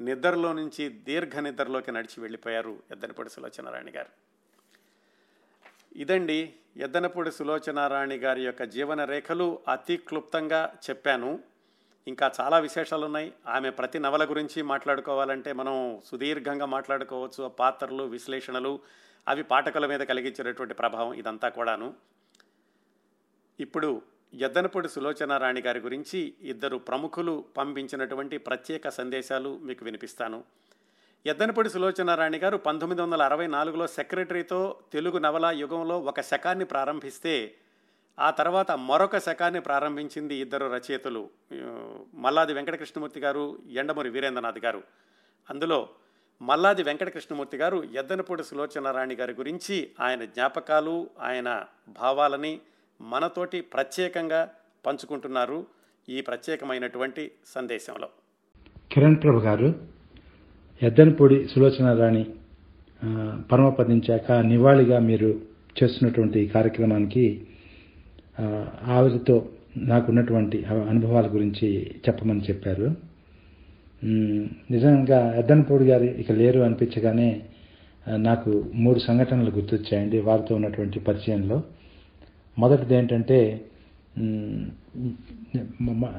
[0.00, 4.08] నిద్రలో నుంచి దీర్ఘ నిద్రలోకి నడిచి వెళ్ళిపోయారు ఎద్దనపూడి సులోచనారాయణ గారు.
[5.96, 11.40] ఇదండి ఎద్దనపూడి సులోచనారాణి గారి యొక్క జీవన రేఖలు అతి క్లుప్తంగా చెప్పాను.
[12.08, 17.44] ఇంకా చాలా విశేషాలు ఉన్నాయి ఆమె ప్రతి నవల గురించి మాట్లాడుకోవాలంటే మనం సుదీర్ఘంగా మాట్లాడుకోవచ్చు.
[17.44, 18.80] ఆ పాత్రలు విశ్లేషణలు
[19.28, 21.94] అవి పాఠకుల మీద కలిగించేటటువంటి ప్రభావం ఇదంతా కూడాను.
[23.60, 24.02] ఇప్పుడు
[24.34, 30.44] ఎద్దనపూడి సులోచనారాణి గారి గురించి ఇద్దరు ప్రముఖులు పంపించినటువంటి ప్రత్యేక సందేశాలు మీకు వినిపిస్తాను.
[31.26, 37.54] ఎద్దనపూడి సులోచనారాణి గారు పంతొమ్మిది వందల అరవై నాలుగులో సెక్రటరీతో తెలుగు నవల యుగంలో ఒక శకాన్ని ప్రారంభిస్తే
[38.18, 41.22] ఆ తర్వాత మరొక శకాన్ని ప్రారంభించింది ఇద్దరు రచయితలు
[42.14, 44.80] మల్లాది వెంకటకృష్ణమూర్తి గారు ఎండమూరి వీరేంద్రనాథ్ గారు.
[45.50, 45.88] అందులో
[46.42, 51.48] మల్లాది వెంకటకృష్ణమూర్తి గారు ఎద్దనపూడి సులోచనారాణి గారి గురించి ఆయన జ్ఞాపకాలు ఆయన
[51.88, 52.60] భావాలని
[53.00, 54.40] మనతోటి ప్రత్యేకంగా
[54.86, 55.58] పంచుకుంటున్నారు
[56.08, 58.08] ఈ ప్రత్యేకమైనటువంటి సందేశంలో.
[58.92, 59.68] కిరణ్ ప్రభు గారు
[60.82, 62.24] ఎద్దనపూడి సులోచన రాణి
[63.52, 65.30] పరమపదించాక నివాళిగా మీరు
[65.76, 67.24] చేస్తున్నటువంటి కార్యక్రమానికి
[68.94, 69.36] ఆవిడతో
[69.76, 71.68] నాకున్నటువంటి అనుభవాల గురించి
[72.08, 72.86] చెప్పమని చెప్పారు.
[74.70, 77.28] నిజంగా ఎద్దనపూడి గారు ఇక లేరు అనిపించగానే
[78.16, 81.62] నాకు మూడు సంఘటనలు గుర్తొచ్చాయండి వారితో ఉన్నటువంటి పరిచయంలో.
[82.58, 83.38] మొదటిది ఏంటంటే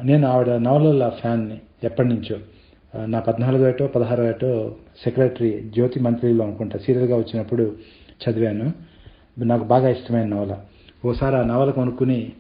[0.10, 2.38] నేను ఆవిడ నవలల ఫ్యాన్ని ఎప్పటి నుంచో
[3.06, 4.52] నా పద్నాలుగో ఏటో పదహారో ఏటో
[5.04, 7.66] సెక్రటరీ జ్యోతి మంత్రిలో అనుకుంటా సీరియల్గా వచ్చినప్పుడు
[8.24, 8.68] చదివాను.
[9.44, 10.54] నాకు బాగా ఇష్టమైన నవల.
[11.06, 12.32] ఓసారి ఆ నవల కొనుక్కుని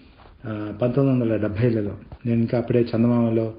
[0.82, 3.54] పంతొమ్మిది వందల డెబ్భైలలో నేను ఇంకా అప్పుడే చందమామలో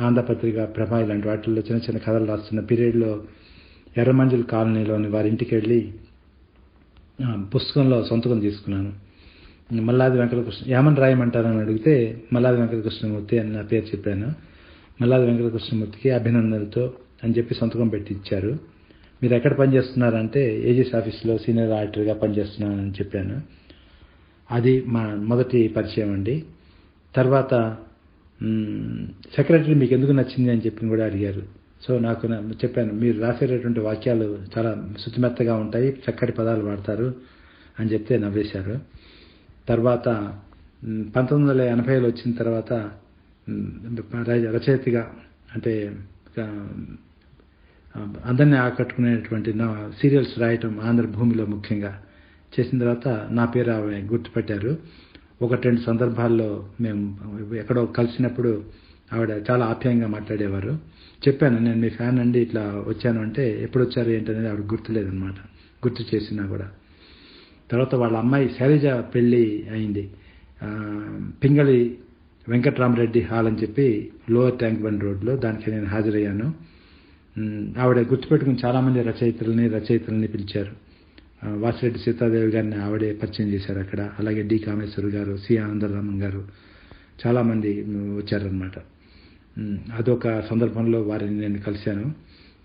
[0.00, 3.22] ఆంధ్రపత్రిక ప్రభా ఇలాంటి వాటిల్లో చిన్న చిన్న కథలు రాస్తున్న పీరియడ్లో
[3.96, 5.92] ఎర్రమంజుల కాలనీలోని వారి ఇంటికి వెళ్ళి
[7.54, 8.92] పుస్తకంలో సొంతకం తీసుకున్నాను.
[9.72, 14.28] మల్లాది వెంకటకృష్ణ ఏమని రాయమంటారని అడిగితే మల్లాది వెంకటకృష్ణమూర్తి అని నా పేరు చెప్పాను.
[15.02, 16.92] మల్లాది వెంకటకృష్ణమూర్తికి అభినందనలతో
[17.24, 18.58] అని చెప్పి సంతకం పెట్టి ఇచ్చారు.
[19.22, 23.42] మీరు ఎక్కడ పనిచేస్తున్నారంటే ఏజీస్ ఆఫీస్లో సీనియర్ ఆడిటర్గా పనిచేస్తున్నానని చెప్పాను.
[24.50, 26.44] అది మా మొదటి పరిచయం అండి.
[27.16, 27.76] తర్వాత
[29.36, 31.42] సెక్రటరీ మీకు ఎందుకు నచ్చింది అని చెప్పి కూడా అడిగారు.
[31.82, 37.14] సో నాకు చెప్పాను మీరు రాసేటటువంటి వాక్యాలు చాలా శుతిమెత్తగా ఉంటాయి చక్కటి పదాలు వాడతారు
[37.80, 38.80] అని చెప్తే నవ్వేశారు.
[39.68, 40.34] తర్వాత
[41.16, 42.72] పంతొమ్మిది వందల ఎనభైలో వచ్చిన తర్వాత
[44.18, 45.14] ర- రచయితగా
[45.54, 45.96] అంటే
[48.24, 52.02] అందరినీ ఆకట్టుకునేటువంటి నా సీరియల్స్ రాయటం ఆంధ్రభూమిలో ముఖ్యంగా.
[52.54, 54.72] చేసిన తర్వాత నా పేరు ఆమె గుర్తుపెట్టారు.
[55.42, 56.48] ఒకటి రెండు సందర్భాల్లో
[56.80, 57.02] మేము
[57.54, 58.64] ఎక్కడో కలిసినప్పుడు
[59.12, 60.72] ఆవిడ చాలా ఆప్యాయంగా మాట్లాడేవారు.
[61.26, 65.38] చెప్పాను నేను మీ ఫ్యాన్ అండి ఇట్లా వచ్చాను అంటే ఎప్పుడు వచ్చారు ఏంటనేది ఆవిడ గుర్తులేదనమాట
[65.86, 66.66] గుర్తు చేసినా కూడా.
[67.70, 70.04] తర్వాత వాళ్ళ అమ్మాయి శైలజ పెళ్ళి అయింది.
[71.42, 71.98] పింగళి
[72.48, 73.86] వెంకట్రామరెడ్డి హాల్ అని చెప్పి
[74.30, 76.46] లోవర్ ట్యాంక్ బండ్ రోడ్లో దానికి నేను హాజరయ్యాను.
[77.78, 80.87] ఆవిడ గుర్తుపెట్టుకుని చాలామంది రచయితలని రచయితలని పిలిచారు.
[81.46, 84.10] వాసిరెడ్డి సీతాదేవి గారిని ఆవిడే పరిచయం చేశారు అక్కడ.
[84.18, 86.44] అలాగే డి కామేశ్వర్ గారు సి ఆనందరామన్ గారు
[87.26, 88.72] చాలామంది వచ్చారనమాట
[89.98, 92.12] అదొక సందర్భంలో వారిని నేను కలిశాను.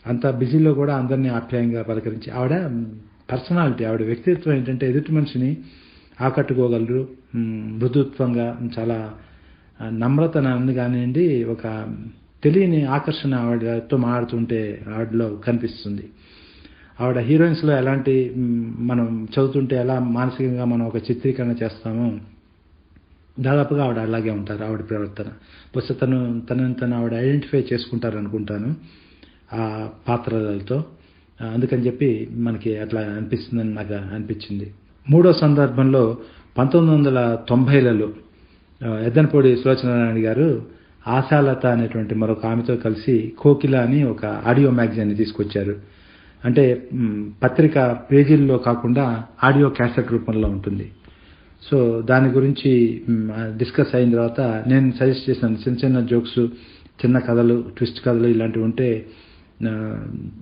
[0.08, 2.52] అంత బిజీలో కూడా అందరినీ ఆప్యాయంగా పలకరించి ఆవిడ
[3.32, 5.58] పర్సనాలిటీ ఆవిడ వ్యక్తిత్వం ఏంటంటే ఎదుటి మనిషిని
[6.22, 7.10] ఆకట్టుకోగలరు.
[7.36, 9.14] మృదుత్వంగా చాలా
[9.82, 11.96] ఆ, నమ్రత కానివ్వండి ఒక
[12.44, 16.10] తెలియని ఆకర్షణ ఆవిడతో మాడుతుంటే ఆవిడలో కనిపిస్తుంది.
[17.02, 18.34] ఆవిడ హీరోయిన్స్లో ఎలాంటి
[18.78, 22.12] మనం చదువుతుంటే ఎలా మానసికంగా మనం ఒక చిత్రీకరణ చేస్తామో
[23.40, 25.24] దాదాపుగా ఆవిడ అలాగే ఉంటారు ఆవిడ ప్రవర్తన.
[25.76, 28.76] బహుశా తను తనని తను ఆవిడ ఐడెంటిఫై చేసుకుంటారు అనుకుంటాను
[29.54, 30.84] ఆ పాత్రలతో.
[31.42, 34.74] అందుకని చెప్పి మనకి అట్లా అనిపిస్తుందని నాకు అనిపించింది.
[35.10, 36.18] మూడో సందర్భంలో
[36.58, 38.10] పంతొమ్మిది వందల తొంభైలలో
[39.00, 40.66] ఎద్దనపూడి సులోచనారాయణ గారు
[41.08, 45.93] ఆశాలత అనేటువంటి మరొక ఆమెతో కలిసి కోకిల అని ఒక ఆడియో మ్యాగజైన్ తీసుకొచ్చారు.
[46.46, 46.64] అంటే
[47.44, 47.78] పత్రిక
[48.12, 49.06] పేజీల్లో కాకుండా
[49.48, 50.86] ఆడియో క్యాసెట్ రూపంలో ఉంటుంది.
[51.62, 51.78] సో
[52.10, 52.72] దాని గురించి
[53.60, 54.42] డిస్కస్ అయిన తర్వాత
[54.72, 56.42] నేను సజెస్ట్ చేశాను చిన్న చిన్న జోక్స్
[57.02, 58.90] చిన్న కథలు ట్విస్ట్ కథలు ఇలాంటివి ఉంటే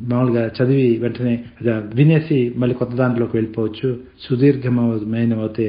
[0.09, 1.33] మామూలుగా చదివి వెంటనే
[1.99, 3.89] వినేసి మళ్ళీ కొత్త దాంట్లోకి వెళ్ళిపోవచ్చు.
[4.25, 5.67] సుదీర్ఘమైన అవుతే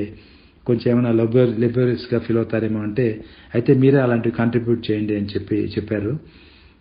[0.66, 3.06] కొంచెం ఏమైనా లెబర్ లెబరియస్గా ఫీల్ అవుతారేమో అంటే
[3.54, 6.12] అయితే మీరే అలాంటివి కాంట్రిబ్యూట్ చేయండి అని చెప్పి చెప్పారు.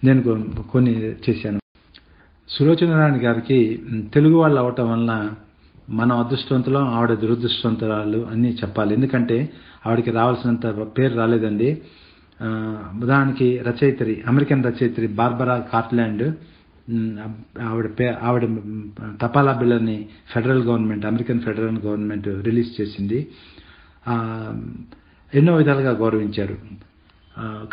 [0.04, 0.22] నేను
[0.74, 0.94] కొన్ని
[1.26, 1.61] చేశాను.
[2.56, 3.58] సులోచనారాయణ గారికి
[4.14, 5.14] తెలుగు వాళ్ళు అవటం వలన
[5.90, 8.92] మనం అదృష్టవంతులం ఆవిడ దురదృష్టవంతురాలు అని చెప్పాలి.
[8.94, 9.38] ఎందుకంటే
[9.86, 10.66] ఆవిడకి రావాల్సినంత
[10.98, 11.70] పేరు రాలేదండి.
[13.04, 16.26] ఉదాహరణకి రచయిత్రి అమెరికన్ రచయిత్రి బార్బరా కార్ట్లాండ్
[17.62, 18.46] ఆవిడ పే ఆవిడ
[19.22, 19.98] తపాలా బిళ్ళని
[20.34, 23.20] federal government American federal government release చేసింది.
[25.34, 26.56] ఎన్నో విధాలుగా గౌరవించారు.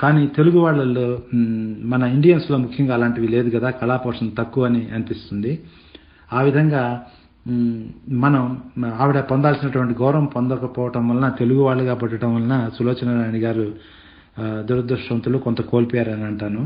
[0.01, 1.07] కానీ తెలుగు వాళ్ళల్లో
[1.93, 5.53] మన ఇండియన్స్లో ముఖ్యంగా అలాంటివి లేదు కదా కళాపోషణ తక్కువ అని అనిపిస్తుంది.
[6.33, 6.83] ఆ విధంగా
[8.25, 8.43] మనం
[9.03, 13.67] ఆవిడ పొందాల్సినటువంటి గౌరవం పొందకపోవటం వలన తెలుగు వాళ్ళుగా పుట్టడం వలన సులోచన రాణి గారు
[14.69, 16.63] దురదృష్టవంతులు కొంత కోల్పోయారని అంటాను.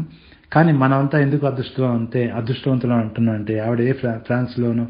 [0.53, 4.84] కానీ మనమంతా ఎందుకు అదృష్టం అంతే అదృష్టవంతులు అంటున్నా అంటే ఆవిడ ఏ ఫ్రా ఫ్రాన్స్లోనూ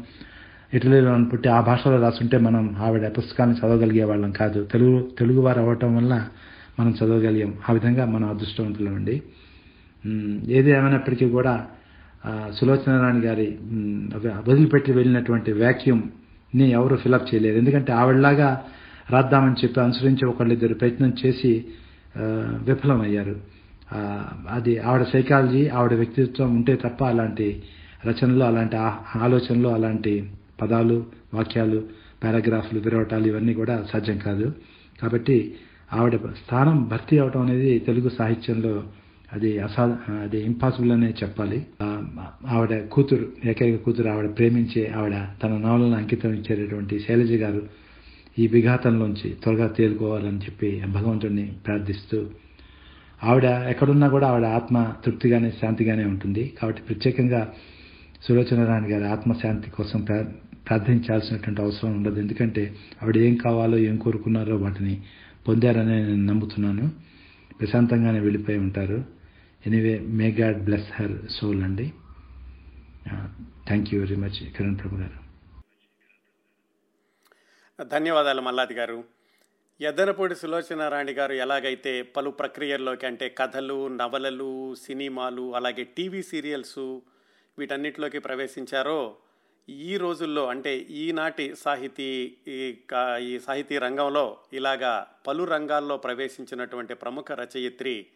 [0.73, 4.59] ఇటలీలో పుట్టి ఆ భాషలో రాసుంటే మనం ఆవిడ పుస్తకాన్ని చదవగలిగే వాళ్ళం కాదు.
[4.73, 6.13] తెలుగు తెలుగు వారు అవ్వటం వల్ల
[6.79, 7.53] మనం చదవగలిగాం.
[7.69, 9.15] ఆ విధంగా మనం అదృష్టవంతులండి
[10.57, 11.53] ఏది ఏమైనప్పటికీ కూడా
[12.55, 13.47] సులోచనారాయణ గారి
[14.49, 18.49] వదిలిపెట్టి వెళ్ళినటువంటి వ్యాక్యూమ్ని ఎవరు ఫిలప్ చేయలేరు ఎందుకంటే ఆవిడలాగా
[19.11, 21.65] రాద్దామని చెప్పి అనుసరించి ఒకళ్ళిద్దరు ప్రయత్నం చేసి
[22.67, 23.35] విఫలమయ్యారు.
[24.49, 27.47] అది ఆవిడ సైకాలజీ ఆవిడ వ్యక్తిత్వం ఉంటే తప్ప అలాంటి
[28.07, 28.75] రచనలు అలాంటి
[29.25, 30.13] ఆలోచనలు అలాంటి
[30.61, 30.97] పదాలు
[31.33, 31.79] వాక్యాలు
[32.23, 34.47] పారాగ్రాఫ్లు విరవటాలు ఇవన్నీ కూడా సాధ్యం కాదు.
[35.01, 35.37] కాబట్టి
[35.93, 38.73] ఆవిడ స్థానం భర్తీ అవటం అనేది తెలుగు సాహిత్యంలో
[39.33, 39.83] అది అసా
[40.23, 41.59] అది ఇంపాసిబుల్ అనే చెప్పాలి.
[42.47, 47.61] ఆవిడ కూతురు ఏకైక కూతురు ఆవిడ ప్రేమించే ఆవిడ తన నవలను అంకితం ఇచ్చేటటువంటి శైలజ గారు
[48.39, 52.19] ఈ విఘాతంలోంచి త్వరగా తేలుకోవాలని చెప్పి భగవంతుడిని ప్రార్థిస్తూ
[53.21, 56.43] ఆవిడ ఎక్కడున్నా కూడా ఆవిడ ఆత్మ తృప్తిగానే శాంతిగానే ఉంటుంది.
[56.59, 57.41] కాబట్టి ప్రత్యేకంగా
[58.27, 60.17] సులోచన రాణి గారి ఆత్మశాంతి కోసం ప్రా
[60.67, 62.17] ప్రార్థించాల్సినటువంటి అవసరం ఉండదు.
[62.19, 62.63] ఎందుకంటే
[63.03, 64.95] ఆవిడ ఏం కావాలో ఏం కోరుకున్నారో వాటిని
[65.47, 66.91] పొందారని నేను నమ్ముతున్నాను.
[67.59, 69.05] ప్రశాంతంగానే వెళ్ళిపోయి ఉంటారు.
[69.65, 71.93] Anyway may God bless her soul అండి.
[73.67, 75.23] Thank you very much Kiran Prabhu గారు.
[77.83, 79.03] ధన్యవాదాలు మల్లాది గారు.
[79.81, 86.79] ఎద్దనపూడి సులోచనారాణి గారు ఎలాగైతే పలు ప్రక్రియల్లోకి అంటే కథలు నవలలు సినిమాలు అలాగే టీవీ సీరియల్స్
[87.59, 89.15] వీటన్నిటిలోకి ప్రవేశించారో
[89.69, 92.77] ఈ రోజుల్లో అంటే ఈనాటి సాహితీ ఈ
[93.21, 98.07] ఈ సాహితీ రంగంలో ఇలాగా పలు రంగాల్లో ప్రవేశించినటువంటి ప్రముఖ రచయిత్రి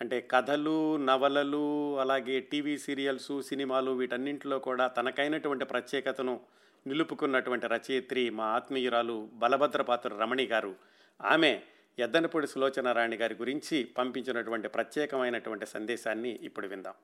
[0.00, 6.40] అంటే కథలు నవలలు అలాగే టీవీ సీరియల్స్ సినిమాలు వీటన్నింటిలో కూడా తనకైనటువంటి ప్రత్యేకతను
[6.86, 10.76] నిలుపుకున్నటువంటి రచయిత్రి మా ఆత్మీయురాలు బలభద్రపాత్ర రమణి గారు.
[11.20, 11.60] ఆమె
[11.98, 16.94] ఎద్దనపూడి సులోచన రాణి గారి గురించి పంపించినటువంటి ప్రత్యేకమైనటువంటి సందేశాన్ని ఇప్పుడు విందాం.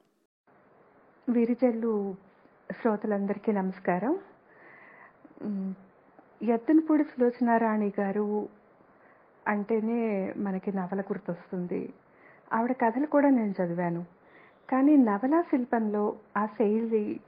[1.28, 2.16] విరిజల్లు
[2.72, 4.18] శ్రోతలందరికీ నమస్కారం.
[5.42, 5.74] మ్,
[6.42, 8.48] ఎత్తనపూడి సులోచనారాణి గారు
[9.48, 11.92] అంటేనే మనకి నవల గుర్తొస్తుంది.
[12.52, 14.04] ఆవిడ కథలు కూడా నేను చదివాను.
[14.70, 17.20] కానీ నవలా శిల్పంలో ఆ శైలి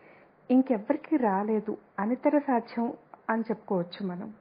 [0.51, 1.77] ఇంకెవ్వరికీ రాలేదు.
[1.99, 2.93] అనితర సాధ్యం
[3.31, 4.35] అని చెప్పుకోవచ్చు మనం.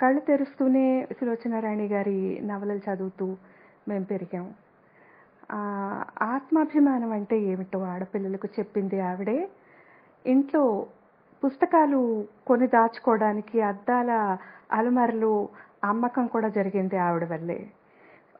[0.00, 3.36] కళ్ళు తెరుస్తూనే సులోచనారాణి గారి నవలలు చదువుతూ
[3.88, 4.54] మేము పెరిగాం.
[6.22, 9.48] ఆత్మాభిమానం అంటే ఏమిటో ఆడపిల్లలకు చెప్పింది ఆవిడే.
[10.28, 10.86] ఇంట్లో
[11.44, 12.00] పుస్తకాలు
[12.46, 14.10] కొని దాచుకోవడానికి అద్దాల
[14.72, 15.48] అలమారలు
[15.84, 17.58] అమ్మకం కూడా జరిగింది ఆవిడ వల్లే.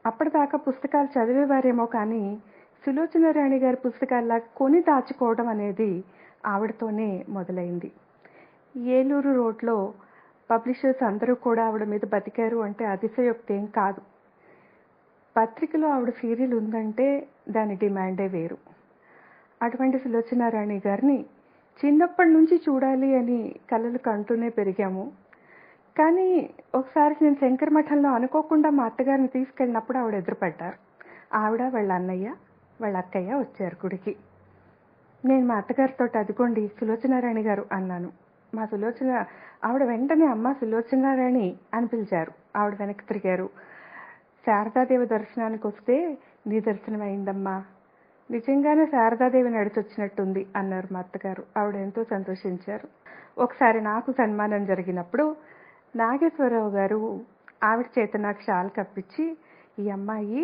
[0.05, 2.23] అప్పటిదాకా పుస్తకాలు చదివేవారేమో కానీ
[2.83, 6.03] సులోచన రాణి గారి పుస్తకాల్లా కొని దాచుకోవడం అనేది
[6.45, 7.91] ఆవిడతోనే మొదలైంది.
[8.75, 9.93] ఏలూరు రోడ్లో
[10.49, 14.01] పబ్లిషర్స్ అందరూ కూడా ఆవిడ మీద బతికారు అంటే అతిశయోక్తి ఏం కాదు.
[15.35, 18.57] పత్రికలో ఆవిడ సీరియల్ ఉందంటే దాని డిమాండే వేరు.
[19.61, 21.25] అటువంటి సులోచన రాణి గారిని
[21.85, 25.11] చిన్నప్పటి నుంచి చూడాలి అని కలలు కంటూనే పెరిగాము.
[25.97, 30.75] కానీ ఒకసారి నేను శంకర మఠంలో అనుకోకుండా మా అత్తగారిని తీసుకెళ్ళినప్పుడు ఆవిడ ఎదురుపడ్డారు.
[31.37, 32.35] ఆవిడ వాళ్ళ అన్నయ్య
[32.81, 34.15] వాళ్ళ అక్కయ్య వచ్చారు గుడికి.
[35.25, 38.11] నేను మా అత్తగారితో అదిగోండి సులోచనారాణి గారు అన్నాను.
[38.55, 39.25] మా సులోచన
[39.65, 42.31] ఆవిడ వెంటనే అమ్మ సులోచనారాణి అని పిలిచారు.
[42.55, 43.49] ఆవిడ వెనక్కి తిరిగారు.
[44.45, 46.17] శారదాదేవి దర్శనానికి వస్తే
[46.47, 47.63] నీ దర్శనం అయిందమ్మా
[48.29, 52.87] నిజంగానే శారదాదేవి నడిచొచ్చినట్టుంది అన్నారు మా అత్తగారు ఆవిడ ఎంతో సంతోషించారు.
[53.37, 55.25] ఒకసారి నాకు సన్మానం జరిగినప్పుడు
[55.95, 56.99] నాగేశ్వరరావు గారు
[57.63, 59.25] ఆవిడ చేత నాకు షాల్ కప్పించి
[59.79, 60.43] ఈ అమ్మాయి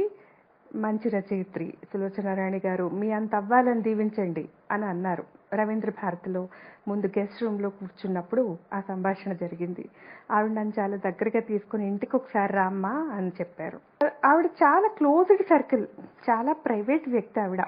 [0.76, 5.24] మంచి రచయిత్రి సులోచనారాయణ గారు మీ అంత అవ్వాలని దీవించండి అని అన్నారు.
[5.54, 6.48] రవీంద్ర భారతిలో
[6.88, 9.90] ముందు గెస్ట్ రూమ్లో కూర్చున్నప్పుడు ఆ సంభాషణ జరిగింది.
[10.32, 13.80] ఆవిడ నన్ను చాలా దగ్గరగా తీసుకుని ఇంటికి ఒకసారి రామ్మా అని చెప్పారు.
[14.26, 15.86] ఆవిడ చాలా క్లోజ్డ్ సర్కిల్
[16.30, 17.64] చాలా ప్రైవేట్ వ్యక్తి ఆవిడ.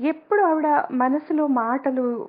[0.00, 2.28] ఎప్పుడు ఆవిడ మనసులో మాటలు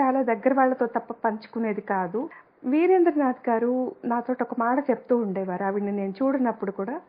[0.00, 2.28] చాలా దగ్గర వాళ్ళతో తప్ప పంచుకునేది కాదు.
[2.64, 5.64] వీరేంద్రనాథ్ గారు నాతో ఒక మాట చెప్తూ ఉండేవారు.
[5.64, 7.00] ఆవిడని నేను చూడనప్పుడు కూడా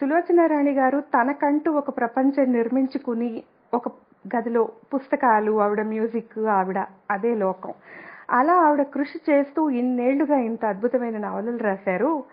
[0.00, 3.42] సులోచనారాణి గారు తనకంటూ ఒక ప్రపంచం నిర్మించుకుని
[3.74, 3.88] ఒక
[4.36, 4.62] గదిలో
[4.94, 6.78] పుస్తకాలు ఆవిడ మ్యూజిక్ ఆవిడ
[7.10, 7.72] అదే లోకం.
[8.30, 12.24] అలా ఆవిడ కృషి చేస్తూ ఇన్నేళ్ళుగా ఇంత అద్భుతమైన నవలలు రాశారు.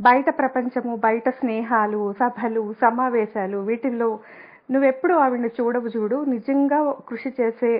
[0.00, 4.08] బయట ప్రపంచము బయట స్నేహాలు సభలు సమావేశాలు వీటిల్లో
[4.70, 6.24] నువ్వెప్పుడు ఆవిడని చూడవు చూడు.
[6.24, 6.78] నిజంగా
[7.08, 7.72] కృషి చేసే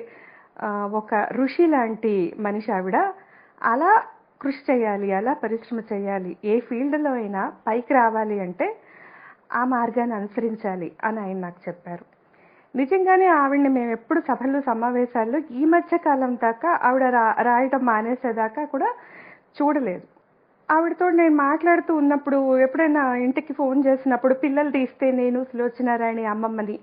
[1.01, 2.99] ఒక ఋషి లాంటి మనిషి ఆవిడ.
[3.63, 3.93] అలా
[4.43, 6.37] కృషి చేయాలి అలా పరిశ్రమ చేయాలి.
[6.45, 8.67] ఏ ఫీల్డ్లో అయినా పైకి రావాలి అంటే
[9.55, 12.05] ఆ మార్గాన్ని అనుసరించాలి అని ఆయన నాకు చెప్పారు.
[12.77, 18.89] నిజంగానే ఆవిడని మేము ఎప్పుడు సభలు సమావేశాల్లో ఈ మధ్య కాలం దాకా ఆవిడ రా రాయటం మానేసేదాకా కూడా
[19.59, 20.03] చూడలేదు.
[20.71, 26.79] ఆవిడతో నేను మాట్లాడుతూ ఉన్నప్పుడు ఎప్పుడైనా ఇంటికి ఫోన్ చేసినప్పుడు పిల్లలు తీస్తే నేను సులోచనారాయణి అమ్మమ్మని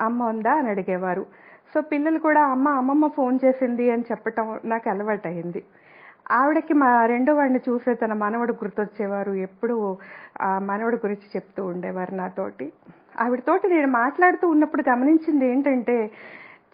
[0.00, 1.26] అమ్మ ఉందా అని అడిగేవారు.
[1.74, 5.64] సో పిల్లలు కూడా అమ్మ అమ్మమ్మ ఫోన్ చేసింది అని చెప్పటం నాకు అలవాటైంది
[6.30, 9.98] ఆవిడకి మా రెండో వాడిని చూసే తన మనవడు గుర్తొచ్చేవారు ఎప్పుడు
[10.40, 12.72] ఆ మనవడు గురించి చెప్తూ ఉండేవారు నాతోటి.
[13.20, 16.10] ఆవిడతోటి నేను మాట్లాడుతూ ఉన్నప్పుడు గమనించింది ఏంటంటే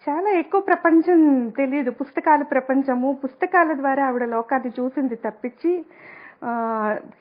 [0.09, 1.91] చాలా ఎక్కువ ప్రపంచం తెలియదు.
[1.91, 5.85] పుస్తకాల ప్రపంచము పుస్తకాల ద్వారా ఆవిడ లోకాన్ని చూసింది తప్పించి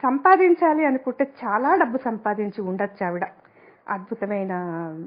[0.02, 3.26] సంపాదించాలి అనుకుంటే చాలా డబ్బు సంపాదించి ఉండొచ్చు ఆవిడ.
[3.90, 4.52] అద్భుతమైన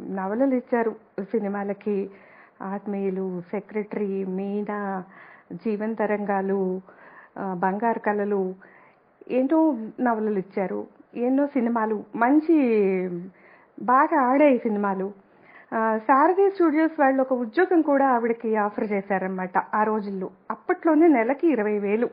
[0.09, 0.95] నవలలు ఇచ్చారు
[1.32, 2.09] సినిమాలకి.
[2.61, 5.03] ఆత్మీయులు సెక్రటరీ మీనా
[5.53, 6.82] జీవన తరంగాలు
[7.54, 8.56] బంగారు కళలు
[9.32, 12.56] ఎన్నో నవలలు ఇచ్చారు ఎన్నో సినిమాలు మంచి
[13.82, 15.14] బాగా ఆడాయి సినిమాలు.
[15.74, 20.30] ఆ, శారది స్టూడియోస్ వాళ్ళు ఒక ఉద్యోగం కూడా ఆవిడకి ఆఫర్ చేశారనమాట ఆ రోజుల్లో.
[20.52, 22.10] అప్పట్లోనే నెలకి ఇరవై వేలు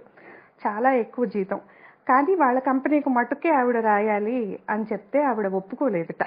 [0.67, 1.57] చాలా ఎక్కువ జీతం.
[2.09, 6.27] కానీ వాళ్ళ కంపెనీకి మటుకే ఆవిడ రాయాలి అని చెప్తే ఆవిడ ఒప్పుకోలేదట.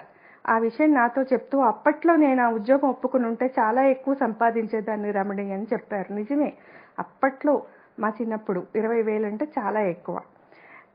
[0.50, 5.68] ఆ విషయం నాతో చెప్తూ అప్పట్లో నేను ఆ ఉద్యోగం ఒప్పుకుని ఉంటే చాలా ఎక్కువ సంపాదించేదాన్ని రమణి అని
[5.74, 6.14] చెప్పారు.
[6.14, 6.54] నిజమే
[7.00, 7.62] అప్పట్లో
[8.00, 10.22] మా చిన్నప్పుడు ఇరవై వేలు అంటే చాలా ఎక్కువ.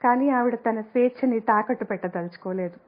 [0.05, 2.79] కానీ ఆవిడ తన స్వేచ్ఛని తాకట్టు పెట్టదలుచుకోలేదు.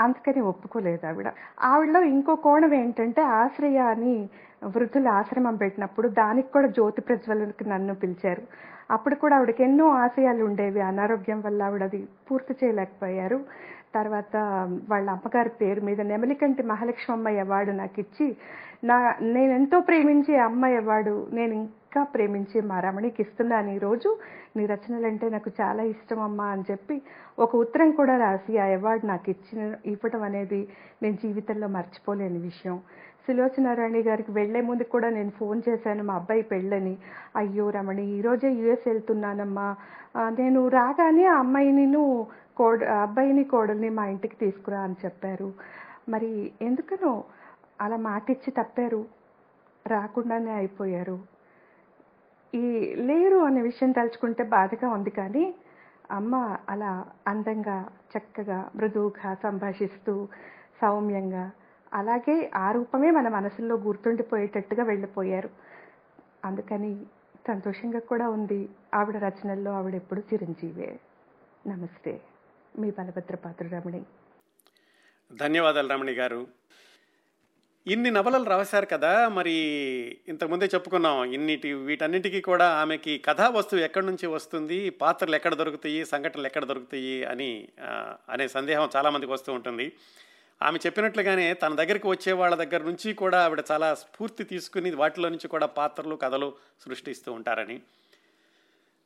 [0.00, 1.28] అందుకని ఒప్పుకోలేదు ఆవిడ.
[1.62, 4.28] ఆవిడలో ఇంకో కోణం ఏంటంటే ఆశ్రయ అని
[4.64, 8.42] వృద్ధుల ఆశ్రమం పెట్టినప్పుడు దానికి కూడా జ్యోతి ప్రజ్వలనకి నన్ను పిలిచారు.
[8.90, 10.80] అప్పుడు కూడా ఆవిడకి ఎన్నో ఆశయాలు ఉండేవి.
[10.80, 13.40] అనారోగ్యం వల్ల ఆవిడ అది పూర్తి చేయలేకపోయారు.
[13.94, 14.36] తర్వాత
[14.88, 18.36] వాళ్ళ అమ్మగారి పేరు మీద నెమలికంటి మహాలక్ష్మమ్మ అవార్డు నాకు ఇచ్చి
[18.84, 24.10] నా నేను ఎంతో ప్రేమించే అమ్మ అవార్డు నేను ఇంకా ప్రేమించి మా రమణికి ఇస్తున్నాను ఈరోజు
[24.56, 26.94] నీ రచనలంటే నాకు చాలా ఇష్టం అమ్మా అని చెప్పి
[27.38, 30.60] ఒక ఉత్తరం కూడా రాసి ఆ అవార్డు నాకు ఇచ్చిన ఇవ్వటం అనేది
[31.02, 32.76] నేను జీవితంలో మర్చిపోలేని విషయం.
[33.26, 36.94] సులోచనారాణి గారికి వెళ్ళే ముందు కూడా నేను ఫోన్ చేశాను మా అబ్బాయి పెళ్ళని.
[37.36, 39.68] అయ్యో రమణి ఈరోజే యుఎస్ వెళ్తున్నానమ్మా.
[40.40, 41.86] నేను రాగానే ఆ అమ్మాయిని
[42.56, 45.50] కోడ అబ్బాయిని కోడల్ని మా ఇంటికి తీసుకురా అని చెప్పారు.
[46.08, 46.32] మరి
[46.62, 47.12] ఎందుకనో
[47.80, 49.02] అలా మాటిచ్చి తప్పారు.
[49.86, 51.31] రాకుండానే అయిపోయారు.
[52.54, 55.54] ఈ లేరు అనే విషయం తలుచుకుంటే బాధగా ఉంది కానీ
[56.10, 57.88] అమ్మ అలా అందంగా
[58.18, 60.28] చక్కగా మృదువుగా సంభాషిస్తూ
[60.82, 61.50] సౌమ్యంగా
[61.92, 65.50] అలాగే ఆ రూపమే మన మనసులో గుర్తుండిపోయేటట్టుగా వెళ్ళిపోయారు.
[66.44, 67.06] అందుకని
[67.48, 71.00] సంతోషంగా కూడా ఉంది ఆవిడ రచనల్లో ఆవిడ ఎప్పుడు చిరంజీవే.
[71.66, 72.20] నమస్తే.
[72.78, 74.04] మీ బలభద్రపాత్ర రమణి.
[75.32, 76.46] ధన్యవాదాలు రమణి గారు.
[77.86, 79.54] ఇన్ని నవలలు రాశారు కదా మరి
[80.28, 81.24] ఇంతకుముందే చెప్పుకున్నాం.
[81.24, 87.24] ఇన్నిటి వీటన్నిటికీ కూడా ఆమెకి కథా వస్తువు ఎక్కడి నుంచి వస్తుంది పాత్రలు ఎక్కడ దొరుకుతాయి సంఘటనలు ఎక్కడ దొరుకుతాయి
[87.24, 87.68] అని
[88.28, 89.92] అనే సందేహం చాలామందికి వస్తూ ఉంటుంది.
[90.62, 95.48] ఆమె చెప్పినట్లుగానే తన దగ్గరికి వచ్చే వాళ్ళ దగ్గర నుంచి కూడా ఆవిడ చాలా స్ఫూర్తి తీసుకుని వాటిలో నుంచి
[95.48, 97.80] కూడా పాత్రలు కథలు సృష్టిస్తూ ఉంటారని.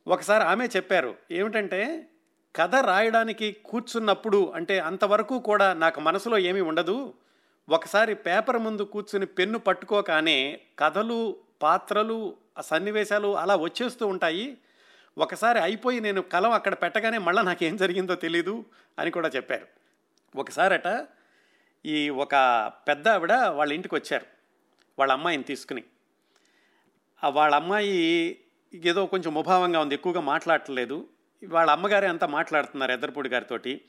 [0.07, 2.07] ఒకసారి ఆమె చెప్పారు ఏమిటంటే
[2.55, 7.13] కథ రాయడానికి కూర్చున్నప్పుడు అంటే అంతవరకు కూడా నాకు మనసులో ఏమీ ఉండదు
[7.69, 14.57] ఒకసారి పేపర్ ముందు కూర్చుని పెన్ను పట్టుకోగానే కథలు పాత్రలు సన్నివేశాలు అలా వచ్చేస్తూ ఉంటాయి.
[15.17, 18.65] ఒకసారి అయిపోయి నేను కలం అక్కడ పెట్టగానే మళ్ళీ నాకేం జరిగిందో తెలీదు
[18.99, 19.67] అని కూడా చెప్పారు.
[20.35, 21.07] ఒకసారట
[21.85, 22.35] ఈ ఒక
[22.87, 24.25] పెద్ద ఆవిడ వాళ్ళ ఇంటికి వచ్చారు
[24.99, 25.83] వాళ్ళ అమ్మాయిని తీసుకుని.
[27.23, 28.37] వాళ్ళ అమ్మాయి
[28.73, 31.07] ఏదో కొంచెం ముభావంగా ఉంది ఎక్కువగా మాట్లాడట్లేదు.
[31.47, 33.81] వాళ్ళ అమ్మగారే అంతా మాట్లాడుతున్నారు ఎద్దరపూడి గారితోటి.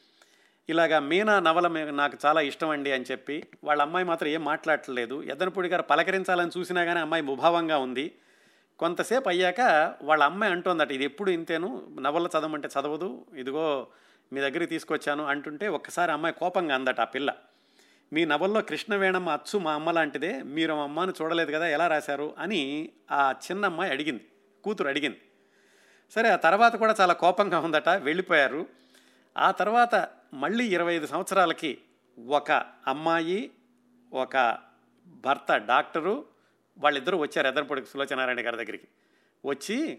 [0.69, 5.23] ఇలాగా మీనా నవల నాకు చాలా ఇష్టం అండి అని చెప్పి వాళ్ళ అమ్మాయి మాత్రం ఏం మాట్లాడట్లేదు.
[5.23, 8.15] ఎద్దనపూడి గారు పలకరించాలని చూసినా కానీ అమ్మాయి ముభావంగా ఉంది.
[8.79, 9.61] కొంతసేపు అయ్యాక
[10.03, 11.97] వాళ్ళ అమ్మాయి అంటోందట ఇది ఎప్పుడు ఇంతేను?
[12.01, 13.27] నవల చదవమంటే చదవదు.
[13.37, 13.87] ఇదిగో
[14.33, 17.35] మీ దగ్గరికి తీసుకొచ్చాను అంటుంటే ఒక్కసారి అమ్మాయి కోపంగా అందట ఆ పిల్ల.
[18.13, 20.43] మీ నవల్లో కృష్ణవేణమ్మ అచ్చు మా అమ్మ లాంటిదే.
[20.43, 22.35] మీరు మా అమ్మను చూడలేదు కదా ఎలా రాశారు?
[22.39, 24.25] అని ఆ చిన్న అమ్మాయి అడిగింది.
[24.65, 25.21] కూతురు అడిగింది.
[26.11, 27.89] సరే ఆ తర్వాత కూడా చాలా కోపంగా ఉందట.
[27.89, 28.67] వెళ్ళిపోయారు.
[29.39, 31.79] ఆ తర్వాత మళ్ళీ ఇరవై ఐదు సంవత్సరాలకి
[32.27, 32.53] ఒక
[32.87, 33.51] అమ్మాయి
[34.13, 34.59] ఒక
[35.07, 36.25] భర్త డాక్టరు
[36.79, 38.89] వాళ్ళిద్దరూ వచ్చారు ఎద్దరపొడి సులోచనారాయణ గారి దగ్గరికి.
[39.45, 39.99] వచ్చి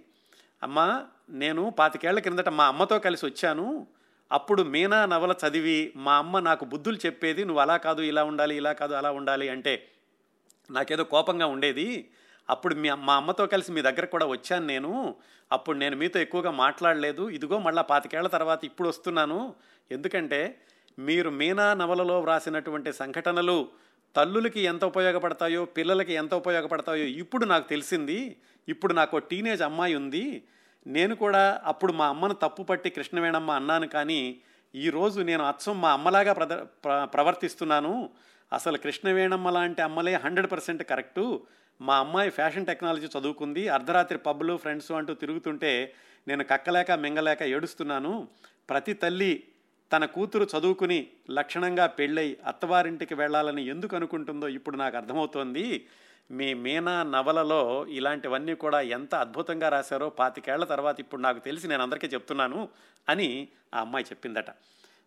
[0.64, 3.88] అమ్మ నేను పాతికేళ్ళ కిందట మా అమ్మతో కలిసి వచ్చాను.
[4.32, 8.74] అప్పుడు మీనా నవల చదివి మా అమ్మ నాకు బుద్ధులు చెప్పేది నువ్వు అలా కాదు ఇలా ఉండాలి ఇలా
[8.74, 9.92] కాదు అలా ఉండాలి అంటే
[10.72, 12.10] నాకేదో కోపంగా ఉండేది.
[12.50, 15.16] అప్పుడు మీ మా అమ్మతో కలిసి మీ దగ్గర కూడా వచ్చాను నేను.
[15.52, 17.30] అప్పుడు నేను మీతో ఎక్కువగా మాట్లాడలేదు.
[17.30, 19.56] ఇదిగో మళ్ళీ పాతికేళ్ళ తర్వాత ఇప్పుడు వస్తున్నాను.
[19.92, 20.62] ఎందుకంటే
[21.00, 23.68] మీరు మీనా నవలలో వ్రాసినటువంటి సంఘటనలు
[24.16, 28.38] తల్లులకి ఎంత ఉపయోగపడతాయో పిల్లలకి ఎంత ఉపయోగపడతాయో ఇప్పుడు నాకు తెలిసింది.
[28.70, 30.44] ఇప్పుడు నాకు టీనేజ్ అమ్మాయి ఉంది.
[30.88, 34.40] నేను కూడా అప్పుడు మా అమ్మను తప్పు పట్టి కృష్ణవేణమ్మ అన్నాను కానీ
[34.76, 38.10] ఈరోజు నేను అచ్చం మా అమ్మలాగా ప్రద ప్ర- ప్రవర్తిస్తున్నాను.
[38.54, 41.42] అసలు కృష్ణవేణమ్మ లాంటి అమ్మలే హండ్రెడ్ పర్సెంట్ కరెక్టు.
[41.82, 43.68] మా అమ్మాయి ఫ్యాషన్ టెక్నాలజీ చదువుకుంది.
[43.68, 45.94] అర్ధరాత్రి పబ్బులు ఫ్రెండ్స్ అంటూ తిరుగుతుంటే
[46.28, 48.28] నేను కక్కలేక మింగలేక ఏడుస్తున్నాను.
[48.70, 49.44] ప్రతి తల్లి
[49.94, 55.86] తన కూతురు చదువుకుని లక్షణంగా పెళ్ళై అత్తవారింటికి వెళ్ళాలని ఎందుకు అనుకుంటుందో ఇప్పుడు నాకు అర్థమవుతోంది.
[56.32, 62.08] మీ మీనా నవలలో ఇలాంటివన్నీ కూడా ఎంత అద్భుతంగా రాశారో పాతికేళ్ళ తర్వాత ఇప్పుడు నాకు తెలిసి నేను అందరికీ
[62.08, 62.70] చెప్తున్నాను
[63.10, 64.50] అని ఆ అమ్మాయి చెప్పిందట.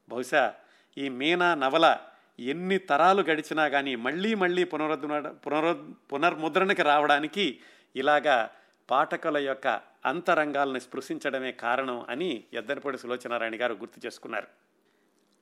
[0.09, 0.55] బహుశా
[0.99, 1.99] ఈ మీనా నవల
[2.39, 7.59] ఎన్ని తరాలు గడిచినా కానీ మళ్ళీ మళ్ళీ పునరుద్ధరణ పునరు పునర్ముద్రణకి రావడానికి
[7.97, 8.51] ఇలాగా
[8.91, 14.47] పాఠకుల యొక్క అంతరంగాలను స్పృశించడమే కారణం అని ఎద్దనపూడి సులోచనారాయణ గారు గుర్తు చేసుకున్నారు.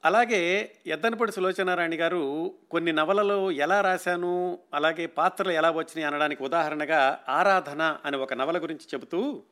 [0.05, 7.99] అలాగే ఎద్దనపూడి సులోచనారాయణ గారు కొన్ని నవలలు ఎలా రాశాను అలాగే పాత్రలు ఎలా వచ్చినాయి అనడానికి ఉదాహరణగా ఆరాధన
[8.05, 9.43] అనే ఒక నవల గురించి చెబుతూ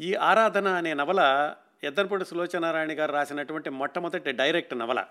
[0.00, 1.54] ఈ ఆరాధన అనే నవల
[1.84, 5.04] ఎద్దనపూడి సులోచనారాయణ గారు రాసినటువంటి మొట్టమొదటి డైరెక్ట్ నవల.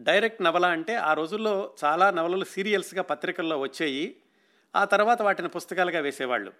[0.00, 4.16] డైరెక్ట్ నవల అంటే ఆ రోజుల్లో చాలా నవలలు సీరియల్స్గా పత్రికల్లో వచ్చాయి.
[4.76, 6.52] ఆ తర్వాత వాటిని పుస్తకాలుగా వేసేవాళ్ళు.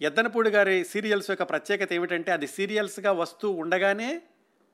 [0.00, 4.22] ఎద్దనపూడి గారి సీరియల్స్ యొక్క ప్రత్యేకత ఏమిటంటే అది సీరియల్స్గా వస్తూ ఉండగానే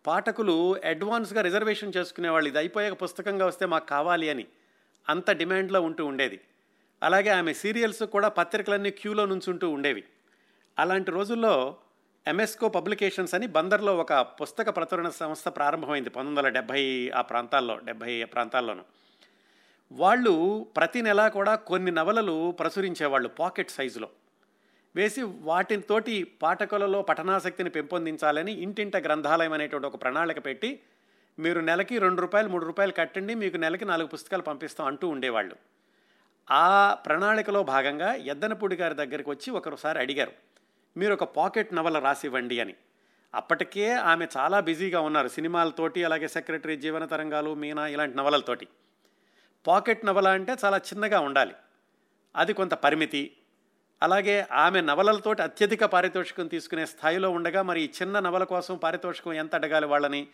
[0.06, 2.48] పాఠకులు అడ్వాన్స్గా రిజర్వేషన్ చేసుకునేవాళ్ళు.
[2.48, 4.46] ఇది అయిపోయాక పుస్తకంగా వస్తే మాకు కావాలి అని
[5.08, 6.40] అంత డిమాండ్లో ఉంటూ ఉండేది.
[7.02, 10.04] అలాగే ఆమె సీరియల్స్ కూడా పత్రికలన్నీ క్యూలో నుంచుంటూ ఉండేవి.
[10.78, 11.76] అలాంటి రోజుల్లో
[12.26, 18.24] ఎంఎస్కో పబ్లికేషన్స్ అని బందర్లో ఒక పుస్తక ప్రచురణ సంస్థ ప్రారంభమైంది పంతొమ్మిది వందల డెబ్భై ఆ ప్రాంతాల్లో డెబ్భై
[18.24, 18.82] ప్రాంతాల్లోనూ.
[19.92, 24.08] వాళ్ళు ప్రతి నెలా కూడా కొన్ని నవలలు ప్రచురించేవాళ్ళు పాకెట్ సైజులో.
[24.96, 30.80] వేసి వాటితోటి పాఠకులలో పఠనాసక్తిని పెంపొందించాలని ఇంటింట గ్రంథాలయం అనేటువంటి ఒక ప్రణాళిక పెట్టి
[31.38, 35.56] మీరు నెలకి రెండు రూపాయలు మూడు రూపాయలు కట్టండి మీకు నెలకి నాలుగు పుస్తకాలు పంపిస్తాం అంటూ ఉండేవాళ్ళు.
[36.50, 40.32] ఆ ప్రణాళికలో భాగంగా ఎద్దనపూడి గారి దగ్గరికి వచ్చి ఒకసారి అడిగారు.
[40.96, 42.74] మీరు ఒక పాకెట్ నవల రాసివ్వండి అని.
[43.34, 48.68] అప్పటికే ఆమె చాలా బిజీగా ఉన్నారు సినిమాలతోటి అలాగే సెక్రటరీ జీవన తరంగాలు మీనా ఇలాంటి నవలలతోటి.
[49.66, 51.54] పాకెట్ నవల అంటే చాలా చిన్నగా ఉండాలి.
[52.36, 53.36] అది కొంత పరిమితి.
[54.02, 59.54] అలాగే ఆమె నవలలతోటి అత్యధిక పారితోషికం తీసుకునే స్థాయిలో ఉండగా మరి ఈ చిన్న నవల కోసం పారితోషికం ఎంత
[59.54, 60.28] అడగాలి వాళ్ళని?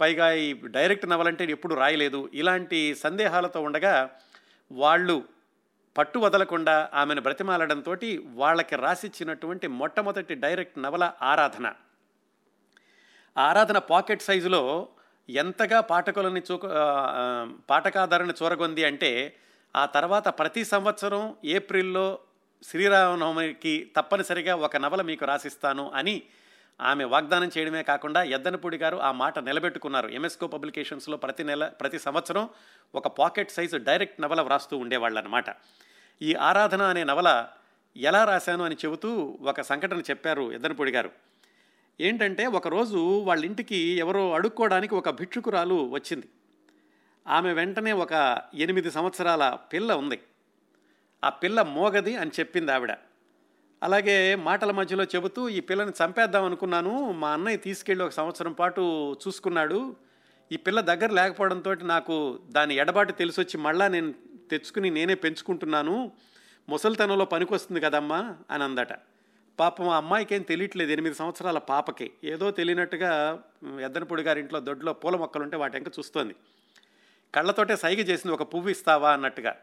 [0.00, 2.30] పైగా ఈ డైరెక్ట్ నవలంటే ఎప్పుడు రాయలేదు.
[2.34, 4.10] ఇలాంటి సందేహాలతో ఉండగా
[4.72, 5.24] వాళ్ళు
[5.96, 11.74] పట్టు వదలకుండా ఆమెను బ్రతిమాలడంతో వాళ్ళకి రాసిచ్చినటువంటి మొట్టమొదటి డైరెక్ట్ నవల ఆరాధన.
[13.38, 14.88] ఆరాధన పాకెట్ సైజులో
[15.28, 16.56] ఎంతగా పాఠకులని చూ
[17.70, 19.36] పాఠకాధారణ చూరగొంది అంటే
[19.76, 22.18] ఆ తర్వాత ప్రతి సంవత్సరం ఏప్రిల్లో
[22.62, 26.22] శ్రీరామనవమికి తప్పనిసరిగా ఒక నవల మీకు రాసిస్తాను అని
[26.80, 30.08] ఆమె వాగ్దానం చేయడమే కాకుండా ఎద్దనపూడి గారు ఆ మాట నిలబెట్టుకున్నారు.
[30.08, 32.48] ఎంఎస్కో పబ్లికేషన్స్లో ప్రతి నెల ప్రతి సంవత్సరం
[32.94, 35.44] ఒక పాకెట్ సైజు డైరెక్ట్ నవల వ్రాస్తూ ఉండేవాళ్ళు అనమాట
[36.22, 37.48] ఈ ఆరాధన అనే నవల
[37.96, 41.10] ఎలా రాశాను అని చెబుతూ ఒక సంఘటన చెప్పారు ఎద్దనపూడి గారు.
[42.00, 46.28] ఏంటంటే ఒకరోజు వాళ్ళ ఇంటికి ఎవరో అడుక్కోవడానికి ఒక భిక్షుకురాలు వచ్చింది.
[47.26, 50.20] ఆమె వెంటనే ఒక ఎనిమిది సంవత్సరాల పిల్ల ఉంది.
[51.24, 52.92] ఆ పిల్ల మోగది అని చెప్పింది ఆవిడ.
[53.86, 57.12] అలాగే మాటల మధ్యలో చెబుతూ ఈ పిల్లని చంపేద్దాం అనుకున్నాను.
[57.12, 59.96] మా అన్నయ్య తీసుకెళ్ళి ఒక సంవత్సరం పాటు చూసుకున్నాడు.
[60.52, 64.14] ఈ పిల్ల దగ్గర లేకపోవడంతో నాకు దాని ఎడబాటు తెలిసొచ్చి మళ్ళా నేను
[64.50, 66.12] తెచ్చుకుని నేనే పెంచుకుంటున్నాను.
[66.68, 68.88] ముసలితనంలో పనికొస్తుంది కదమ్మా అని అందట.
[69.60, 70.92] పాపం ఆ అమ్మాయికి ఏం తెలియట్లేదు.
[70.92, 72.10] ఎనిమిది సంవత్సరాల పాపకి.
[72.24, 73.42] ఏదో తెలియనట్టుగా
[73.80, 76.34] ఎద్దనపూడి గారి ఇంట్లో దొడ్లో పూల మొక్కలుంటే వాటి ఇంకా చూస్తోంది.
[77.34, 78.34] కళ్ళతోటే సైగ చేసింది.
[78.34, 79.12] ఒక పువ్వు ఇస్తావా?
[79.12, 79.56] అన్నట్టుగా.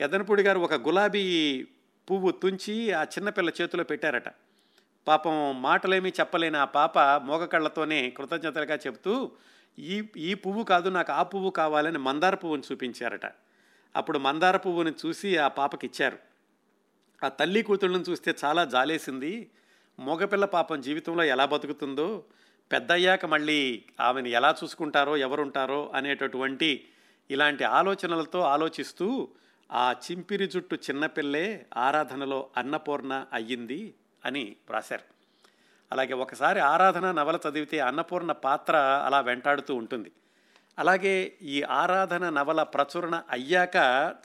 [0.00, 1.66] ఎద్దనపూడి గారు ఒక గులాబీ
[2.10, 4.28] పువ్వు తుంచి ఆ చిన్నపిల్ల చేతిలో పెట్టారట.
[5.08, 9.32] పాపం మాటలేమీ చెప్పలేని ఆ పాప మోగ కళ్ళతోనే కృతజ్ఞతలుగా చెబుతూ
[9.78, 13.26] ఈ ఈ పువ్వు కాదు నాకు ఆ పువ్వు కావాలని మందార పువ్వుని చూపించారట.
[13.96, 16.18] అప్పుడు మందార పువ్వుని చూసి ఆ పాపకి ఇచ్చారు
[17.24, 19.50] ఆ తల్లి కూతుళ్ళని చూస్తే చాలా జాలేసింది.
[20.00, 22.24] మగపిల్ల పాపం జీవితంలో ఎలా బతుకుతుందో
[22.72, 26.86] పెద్దయ్యాక మళ్ళీ ఆమెను ఎలా చూసుకుంటారో ఎవరుంటారో అనేటటువంటి
[27.30, 29.28] ఇలాంటి ఆలోచనలతో ఆలోచిస్తూ
[29.72, 33.94] ఆ చింపిరి జుట్టు చిన్నపిల్లే ఆరాధనలో అన్నపూర్ణ అయ్యింది
[34.24, 35.14] అని వ్రాశారు.
[35.92, 40.12] అలాగే ఒకసారి ఆరాధన నవల చదివితే అన్నపూర్ణ పాత్ర అలా వెంటాడుతూ ఉంటుంది.
[40.78, 43.76] అలాగే ఈ ఆరాధన నవల ప్రచురణ అయ్యాక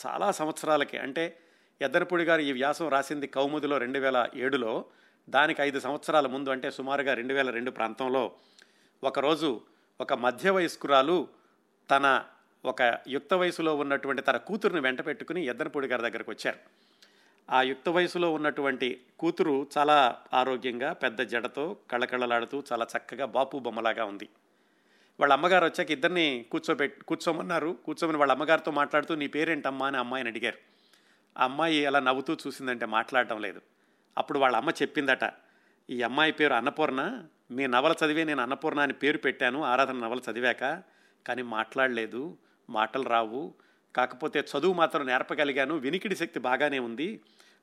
[0.05, 1.39] చాలా సంవత్సరాలకి అంటే
[1.81, 4.85] ఎద్దరపూడి గారు ఈ వ్యాసం రాసింది కౌముదిలో రెండు వేల ఏడులో
[5.29, 8.31] దానికి ఐదు సంవత్సరాల ముందు అంటే సుమారుగా రెండు వేల రెండు ప్రాంతంలో.
[9.03, 9.61] ఒకరోజు
[10.01, 11.27] ఒక మధ్య వయస్కురాలు
[11.91, 12.25] తన
[12.65, 16.57] ఒక యుక్త వయసులో ఉన్నటువంటి తన కూతురుని వెంట పెట్టుకుని ఎద్దనపూడి గారి దగ్గరకు వచ్చారు.
[17.51, 24.29] ఆ యుక్త వయసులో ఉన్నటువంటి కూతురు చాలా ఆరోగ్యంగా పెద్ద జడతో కళ్ళకళ్ళలాడుతూ చాలా చక్కగా బాపు బొమ్మలాగా ఉంది.
[25.19, 27.77] వాళ్ళ అమ్మగారు వచ్చాక ఇద్దరిని కూర్చోబెట్టి కూర్చోమన్నారు.
[27.85, 29.87] కూర్చోమని వాళ్ళ అమ్మగారితో మాట్లాడుతూ నీ పేరేంటమ్మా?
[29.87, 30.57] అని అమ్మాయిని అడిగారు.
[31.37, 33.61] ఆ అమ్మాయి అలా నవ్వుతూ చూసిందంటే మాట్లాడటం లేదు.
[34.17, 35.31] అప్పుడు వాళ్ళ అమ్మ చెప్పిందట
[35.89, 37.23] ఈ అమ్మాయి పేరు అన్నపూర్ణ.
[37.51, 39.63] మీ నవల చదివే నేను అన్నపూర్ణ అని పేరు పెట్టాను.
[39.63, 40.83] ఆరాధన నవల చదివాక
[41.27, 42.37] కానీ మాట్లాడలేదు.
[42.69, 43.53] మాటలు రావు.
[43.95, 45.75] కాకపోతే చదువు మాత్రం నేర్పగలిగాను.
[45.75, 47.21] వినికిడి శక్తి బాగానే ఉంది.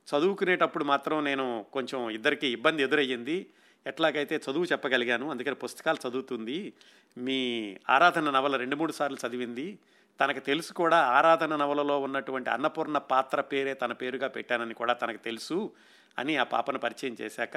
[0.08, 3.46] చదువుకునేటప్పుడు మాత్రం నేను కొంచెం ఇద్దరికి ఇబ్బంది ఎదురయ్యింది.
[3.86, 6.72] ఎట్లాగైతే చదువు చెప్పగలిగాను అందుకని పుస్తకాలు చదువుతుంది.
[7.18, 9.78] మీ ఆరాధన నవల రెండు మూడు సార్లు చదివింది.
[10.20, 15.70] తనకు తెలుసు కూడా ఆరాధన నవలలో ఉన్నటువంటి అన్నపూర్ణ పాత్ర పేరే తన పేరుగా పెట్టానని కూడా తనకు తెలుసు
[16.18, 17.56] అని ఆ పాపను పరిచయం చేశాక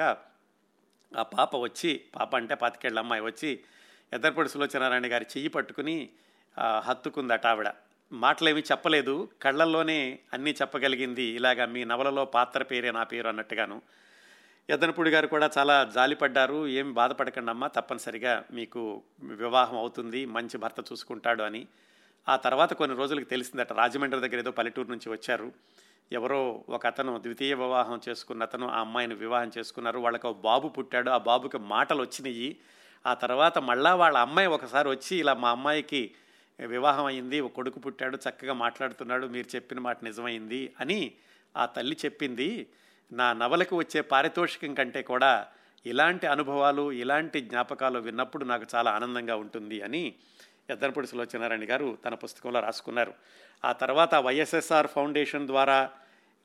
[1.16, 3.60] ఆ పాప వచ్చి పాప అంటే పాతికేళ్ళ అమ్మాయి వచ్చి
[4.12, 6.10] ఎద్దరపడి సులోచనారాయణ గారి చెయ్యి పట్టుకుని
[6.62, 7.70] హత్తుకుందట ఆవిడ.
[8.12, 9.28] మాటలేమీ చెప్పలేదు.
[9.42, 11.22] కళ్ళల్లోనే అన్నీ చెప్పగలిగింది.
[11.22, 13.82] ఇలాగా మీ నవలలో పాత్ర పేరే నా పేరు అన్నట్టుగాను.
[14.70, 16.66] యద్దనపూడి గారు కూడా చాలా జాలిపడ్డారు.
[16.66, 20.24] ఏం బాధపడకండి అమ్మా తప్పనిసరిగా మీకు వివాహం అవుతుంది.
[20.26, 21.66] మంచి భర్త చూసుకుంటాడు అని.
[22.28, 23.72] ఆ తర్వాత కొన్ని రోజులకు తెలిసిందట.
[23.72, 25.52] రాజమండ్రి దగ్గర ఏదో పల్లెటూరు నుంచి వచ్చారు.
[26.12, 29.98] ఎవరో ఒక అతను ద్వితీయ వివాహం చేసుకున్న అతను ఆ అమ్మాయిని వివాహం చేసుకున్నారు.
[29.98, 31.10] వాళ్ళకు ఒక బాబు పుట్టాడు.
[31.10, 32.56] ఆ బాబుకి మాటలు వచ్చినాయి
[33.06, 36.14] ఆ తర్వాత మళ్ళా వాళ్ళ అమ్మాయి ఒకసారి వచ్చి ఇలా మా అమ్మాయికి
[36.66, 41.12] వివాహం అయింది ఒక కొడుకు పుట్టాడు చక్కగా మాట్లాడుతున్నాడు మీరు చెప్పిన మాట నిజమైంది అని
[41.56, 42.66] ఆ తల్లి చెప్పింది.
[43.12, 45.46] నా నవలకు వచ్చే పారితోషికం కంటే కూడా
[45.86, 50.14] ఇలాంటి అనుభవాలు ఇలాంటి జ్ఞాపకాలు విన్నప్పుడు నాకు చాలా ఆనందంగా ఉంటుంది అని
[50.70, 53.14] ఎద్దనపూడి సులోచనారాయణ గారు తన పుస్తకంలో రాసుకున్నారు.
[53.64, 55.90] ఆ తర్వాత వైఎస్ఎస్ఆర్ ఫౌండేషన్ ద్వారా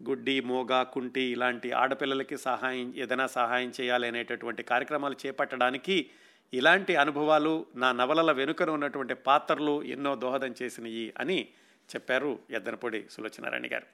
[0.03, 6.09] గుడ్డి మోగ కుంటి ఇలాంటి ఆడపిల్లలకి సహాయం ఏదైనా సహాయం చేయాలి అనేటటువంటి కార్యక్రమాలు చేపట్టడానికి
[6.53, 11.47] ఇలాంటి అనుభవాలు నా నవలల వెనుకన ఉన్నటువంటి పాత్రలు ఎన్నో దోహదం చేసినవి అని
[11.95, 13.85] చెప్పారు ఎద్దనపూడి సులోచనారాయణ గారు.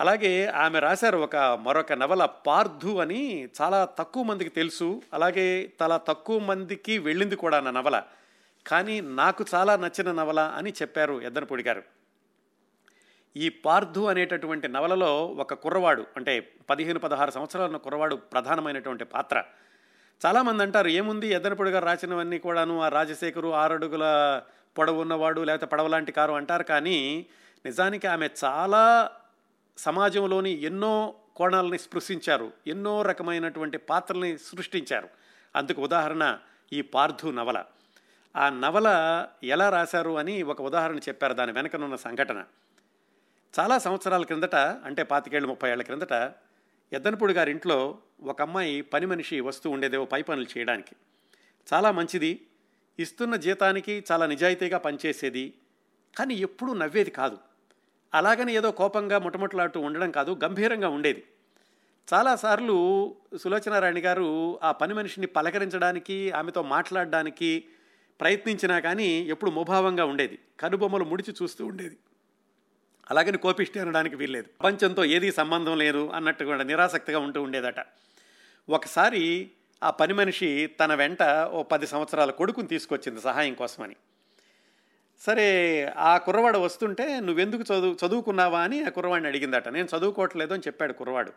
[0.00, 5.02] అలాగే ఆమె రాశారు ఒక మరొక నవల పార్థు అని చాలా తక్కువ మందికి తెలుసు.
[5.12, 8.02] అలాగే చాలా తక్కువ మందికి వెళ్ళింది కూడా నా నవల.
[8.66, 11.82] కానీ నాకు చాలా నచ్చిన నవల అని చెప్పారు ఎద్దనపూడి గారు.
[13.36, 19.44] ఈ పార్థు అనేటటువంటి నవలలో ఒక కుర్రవాడు అంటే పదిహేను పదహారు సంవత్సరాల ఉన్న కుర్రవాడు ప్రధానమైనటువంటి పాత్ర.
[20.26, 24.04] చాలామంది అంటారు ఏముంది ఎద్దనపొడిగా రాసినవన్నీ కూడాను ఆ రాజశేఖరు ఆరడుగుల
[24.78, 26.62] పొడవు ఉన్నవాడు లేకపోతే పడవలాంటి కారు అంటారు.
[26.62, 27.26] కానీ
[27.64, 29.10] నిజానికి ఆమె చాలా
[29.78, 35.08] సమాజంలోని ఎన్నో కోణాలని స్పృశించారు ఎన్నో రకమైనటువంటి పాత్రల్ని సృష్టించారు.
[35.56, 36.38] అందుకు ఉదాహరణ
[36.72, 37.64] ఈ పార్థు నవల.
[38.36, 38.88] ఆ నవల
[39.44, 42.44] ఎలా రాశారు అని ఒక ఉదాహరణ చెప్పారు దాని వెనకనున్న సంఘటన.
[43.60, 46.12] చాలా సంవత్సరాల క్రిందట అంటే పాతికేళ్ళు ముప్పై ఏళ్ళ క్రిందట
[46.92, 50.96] ఎద్దనపూడి గారి ఇంట్లో ఒక అమ్మాయి పని మనిషి వస్తూ ఉండేదేవో పై పనులు చేయడానికి.
[51.72, 52.46] చాలా మంచిది
[52.98, 55.54] ఇస్తున్న జీతానికి చాలా నిజాయితీగా పనిచేసేది
[56.18, 57.38] కానీ ఎప్పుడూ నవ్వేది కాదు.
[58.14, 61.24] అలాగని ఏదో కోపంగా ముటముటలాడుతూ ఉండడం కాదు గంభీరంగా ఉండేది.
[62.14, 62.76] చాలాసార్లు
[63.36, 67.64] సులోచనారాయణ గారు ఆ పని మనిషిని పలకరించడానికి ఆమెతో మాట్లాడడానికి
[68.20, 70.38] ప్రయత్నించినా కానీ ఎప్పుడు ముభావంగా ఉండేది.
[70.60, 71.96] కనుబొమ్మలు ముడిచి చూస్తూ ఉండేది.
[73.10, 74.46] అలాగని కోపిష్టి అనడానికి వీల్లేదు.
[74.46, 77.86] ప్రపంచంతో ఏదీ సంబంధం లేదు అన్నట్టు కూడా నిరాసక్తిగా ఉంటూ ఉండేదట.
[78.68, 79.50] ఒకసారి
[79.84, 81.22] ఆ పని మనిషి తన వెంట
[81.52, 83.96] ఓ పది సంవత్సరాల కొడుకుని తీసుకొచ్చింది సహాయం కోసమని.
[85.20, 88.60] సరే ఆ కుర్రవాడు వస్తుంటే నువ్వెందుకు చదువు చదువుకున్నావా?
[88.60, 89.68] అని ఆ కుర్రవాడిని అడిగిందట.
[89.68, 91.32] నేను చదువుకోవట్లేదు అని చెప్పాడు కుర్రవాడు.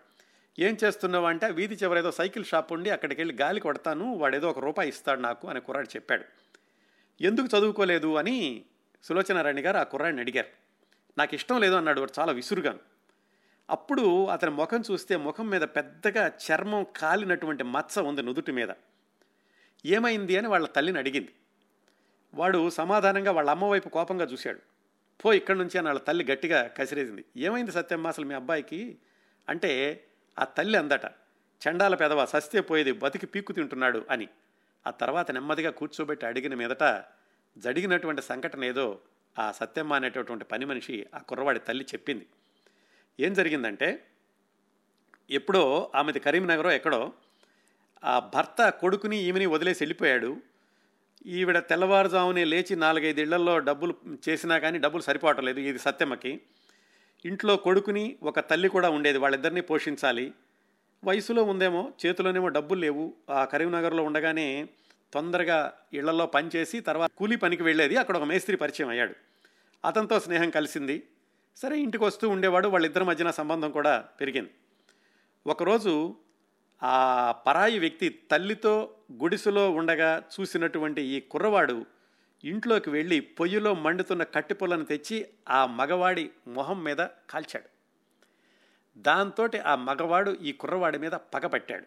[0.59, 1.25] ఏం చేస్తున్నావు?
[1.25, 4.89] అంటే వీధి చివర ఏదో సైకిల్ షాప్ ఉండి అక్కడికి వెళ్ళి గాలి కొడతాను వాడు ఏదో ఒక రూపాయి
[4.89, 6.23] ఇస్తాడు నాకు అని కుర్రాడు చెప్పాడు.
[7.21, 8.15] ఎందుకు చదువుకోలేదు?
[8.15, 8.61] అని
[9.03, 10.64] సులోచనారాణి గారు ఆ కుర్రాడిని అడిగారు.
[11.17, 12.79] నాకు ఇష్టం లేదు అన్నాడు వాడు చాలా విసురుగాను.
[13.69, 18.69] అప్పుడు అతని ముఖం చూస్తే ముఖం మీద పెద్దగా చర్మం కాలినటువంటి మచ్చ ఉంది నుదుటి మీద.
[19.85, 21.33] ఏమైంది అని వాళ్ళ తల్లిని అడిగింది.
[22.33, 24.59] వాడు సమాధానంగా వాళ్ళ అమ్మ వైపు కోపంగా చూశాడు.
[25.23, 27.25] పో ఇక్కడి నుంచి అని వాళ్ళ తల్లి గట్టిగా కసిరేసింది.
[27.37, 28.97] ఏమైంది సత్యమ్మ అసలు మీ అబ్బాయికి?
[29.49, 30.03] అంటే
[30.39, 31.05] ఆ తల్లి అందట
[31.67, 34.27] చండాల పెదవ సస్తే పోయేది బతికి పీక్కు తింటున్నాడు అని.
[34.87, 37.03] ఆ తర్వాత నెమ్మదిగా కూర్చోబెట్టి అడిగిన మీదట
[37.57, 38.99] జరిగినటువంటి సంఘటన ఏదో
[39.39, 42.27] ఆ సత్యమ్మ అనేటటువంటి పని మనిషి ఆ కుర్రవాడి తల్లి చెప్పింది.
[43.19, 44.05] ఏం జరిగిందంటే
[45.29, 47.13] ఎప్పుడో ఆమెది కరీంనగరో ఎక్కడో
[48.03, 50.37] ఆ భర్త కొడుకుని ఈమెని వదిలేసి వెళ్ళిపోయాడు.
[51.25, 53.95] ఈవిడ తెల్లవారుజామునే లేచి నాలుగైదు ఇళ్ళలో డబ్బులు
[54.29, 56.41] చేసినా కానీ డబ్బులు సరిపోవటలేదు ఇది సత్యమ్మకి.
[57.25, 60.33] ఇంట్లో కొడుకుని ఒక తల్లి కూడా ఉండేది వాళ్ళిద్దరినీ పోషించాలి.
[61.03, 63.13] వయసులో ఉందేమో చేతిలోనేమో డబ్బులు లేవు.
[63.29, 64.69] ఆ కరీంనగర్లో ఉండగానే
[65.13, 69.15] తొందరగా ఇళ్ళలో పనిచేసి తర్వాత కూలీ పనికి వెళ్ళేది అక్కడ ఒక మేస్త్రి పరిచయం అయ్యాడు.
[69.85, 71.07] అతనితో స్నేహం కలిసింది.
[71.57, 74.49] సరే ఇంటికి వస్తూ ఉండేవాడు వాళ్ళిద్దరి మధ్యన సంబంధం కూడా పెరిగింది.
[75.47, 76.15] ఒకరోజు
[76.83, 81.85] ఆ పరాయి వ్యక్తి తల్లితో గుడిసెలో ఉండగా చూసినటువంటి ఈ కుర్రవాడు
[82.43, 87.69] ఇంట్లోకి వెళ్ళి పొయ్యిలో మండుతున్న కట్టిపుల్లను తెచ్చి ఆ మగవాడి మొహం మీద కాల్చాడు.
[88.97, 91.85] దాంతో ఆ మగవాడు ఈ కుర్రవాడి మీద పగపట్టాడు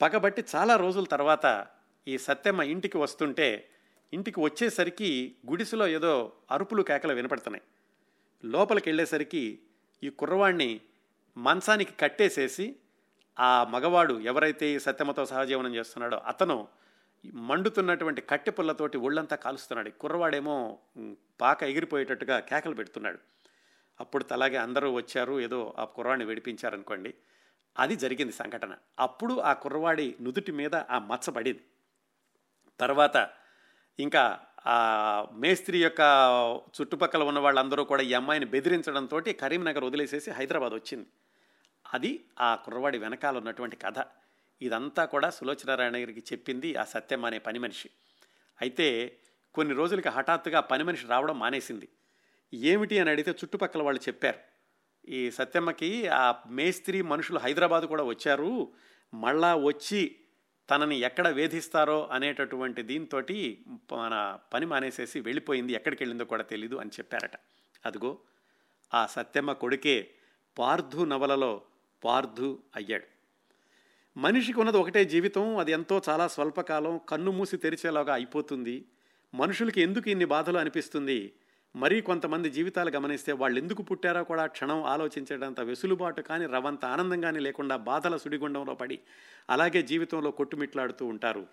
[0.00, 1.66] పగబట్టి చాలా రోజుల తర్వాత
[2.10, 3.68] ఈ సత్యమ్మ ఇంటికి వస్తుంటే
[4.12, 7.62] ఇంటికి వచ్చేసరికి గుడిసెలో ఏదో అరుపులు కేకలు వినపడుతున్నాయి.
[8.44, 9.58] లోపలికి వెళ్ళేసరికి
[10.04, 10.80] ఈ కుర్రవాడిని
[11.38, 12.76] మంచానికి కట్టేసేసి
[13.40, 16.68] ఆ మగవాడు ఎవరైతే ఈ సత్యమ్మతో సహజీవనం చేస్తున్నాడో అతను
[17.34, 19.88] మండుతున్నటువంటి కట్టె పుల్లతోటి ఒళ్ళంతా కాలుస్తున్నాడు.
[19.88, 20.78] ఈ కుర్రవాడేమో
[21.40, 23.18] పాక ఎగిరిపోయేటట్టుగా కేకలు పెడుతున్నాడు.
[24.00, 27.14] అప్పుడు అలాగే అందరూ వచ్చారు ఏదో ఆ కుర్రవాడిని విడిపించారనుకోండి.
[27.78, 28.76] అది జరిగింది సంఘటన.
[28.98, 31.60] అప్పుడు ఆ కుర్రవాడి నుదుటి మీద ఆ మచ్చ పడింది.
[32.80, 33.30] తర్వాత
[33.98, 36.00] ఇంకా ఆ మేస్త్రి యొక్క
[36.80, 41.06] చుట్టుపక్కల ఉన్న వాళ్ళందరూ కూడా ఈ అమ్మాయిని బెదిరించడంతో కరీంనగర్ వదిలేసేసి హైదరాబాద్ వచ్చింది.
[41.94, 44.04] అది ఆ కుర్రవాడి వెనకాల ఉన్నటువంటి కథ.
[44.62, 47.90] ఇదంతా కూడా సులోచనారాయణ గారికి చెప్పింది ఆ సత్యం అనే పని మనిషి.
[48.60, 49.16] అయితే
[49.54, 51.88] కొన్ని రోజులకి హఠాత్తుగా పని మనిషి రావడం మానేసింది.
[52.54, 54.38] ఏమిటి అని అడిగితే చుట్టుపక్కల వాళ్ళు చెప్పారు.
[55.10, 58.72] ఈ సత్యమ్మకి ఆ మేస్త్రి మనుషులు హైదరాబాద్ కూడా వచ్చారు.
[59.14, 60.16] మళ్ళా వచ్చి
[60.70, 63.22] తనని ఎక్కడ వేధిస్తారో అనేటటువంటి దీంతో
[63.96, 65.72] మన పని మానేసేసి వెళ్ళిపోయింది.
[65.72, 67.36] ఎక్కడికి వెళ్ళిందో కూడా తెలీదు అని చెప్పారట.
[67.86, 68.18] అదిగో
[68.94, 70.10] ఆ సత్యమ్మ కొడుకే
[70.58, 71.62] పార్థు నవలలో
[72.04, 73.04] పార్థు అయ్యాడు.
[74.16, 78.84] మనిషికి ఉన్నది ఒకటే జీవితం అది ఎంతో చాలా స్వల్పకాలం కన్ను మూసి తెరిచేలాగా అయిపోతుంది.
[79.34, 81.32] మనుషులకి ఎందుకు ఇన్ని బాధలు అనిపిస్తుంది?
[81.76, 87.76] మరీ కొంతమంది జీవితాలు గమనిస్తే వాళ్ళు ఎందుకు పుట్టారో కూడా క్షణం ఆలోచించేటంత వెసులుబాటు కానీ రవంత ఆనందంగానే లేకుండా
[87.76, 88.98] బాధల సుడిగుండంలో పడి
[89.50, 91.46] అలాగే జీవితంలో కొట్టుమిట్లాడుతూ ఉంటారు.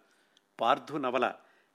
[0.59, 1.33] పార్థు నవల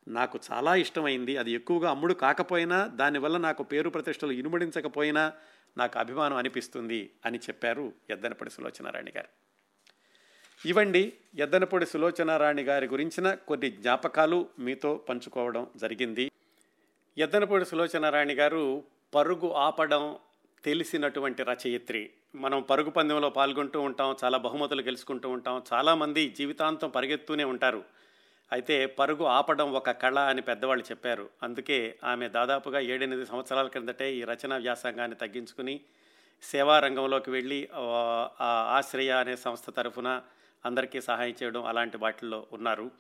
[0.09, 1.37] నాకు చాలా ఇష్టమైంది.
[1.37, 5.33] అది ఎక్కువగా అమ్ముడు కాకపోయినా దానివల్ల నాకు పేరు ప్రతిష్టలు ఇనుమడించకపోయినా
[5.79, 9.29] నాకు అభిమానం అనిపిస్తుంది అని చెప్పారు ఎద్దనపడి సులోచనారాణి గారు.
[10.67, 16.32] ఇవండి ఎద్దనపొడి సులోచనారాణి గారి గురించిన కొన్ని జ్ఞాపకాలు మీతో పంచుకోవడం జరిగింది.
[17.19, 18.85] ఎద్దనపూడి సులోచనారాణి గారు
[19.15, 20.17] పరుగు ఆపడం
[20.65, 22.11] తెలిసినటువంటి రచయిత్రి.
[22.35, 27.83] మనం పరుగు పందెంలో పాల్గొంటూ ఉంటాం చాలా బహుమతులు గెలుచుకుంటూ ఉంటాం చాలామంది జీవితాంతం పరిగెత్తూనే ఉంటారు.
[28.53, 31.31] అయితే పరుగు ఆపడం ఒక కళ అని పెద్దవాళ్ళు చెప్పారు.
[31.43, 35.81] అందుకే ఆమె దాదాపుగా ఏడెనిమిది సంవత్సరాల క్రిందటే ఈ రచనా వ్యాసంగాన్ని తగ్గించుకుని
[36.43, 37.69] సేవా రంగంలోకి వెళ్ళి
[38.79, 40.23] ఆశ్రయ అనే సంస్థ తరఫున
[40.65, 42.91] అందరికీ సహాయం చేయడం అలాంటి వాటిల్లో ఉన్నారు.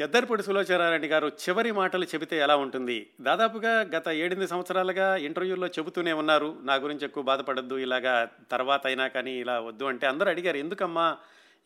[0.00, 2.96] ఎద్దరిపూడి సులోచనారాయణ గారు చివరి మాటలు చెబితే ఎలా ఉంటుంది?
[3.20, 6.58] దాదాపుగా గత ఏడెనిమిది సంవత్సరాలుగా ఇంటర్వ్యూల్లో చెబుతూనే ఉన్నారు.
[6.62, 11.06] నా గురించి ఎక్కువ బాధపడద్దు ఇలాగా తర్వాత అయినా కానీ ఇలా వద్దు అంటే అందరూ అడిగారు ఎందుకమ్మా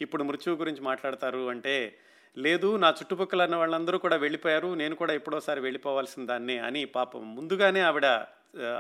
[0.00, 1.48] ఇప్పుడు మృత్యువు గురించి మాట్లాడతారు?
[1.48, 1.74] అంటే
[2.36, 7.80] లేదు నా చుట్టుపక్కల ఉన్న వాళ్ళందరూ కూడా వెళ్ళిపోయారు నేను కూడా ఎప్పుడోసారి వెళ్ళిపోవాల్సిన దాన్ని అని పాపం ముందుగానే
[7.80, 8.06] ఆవిడ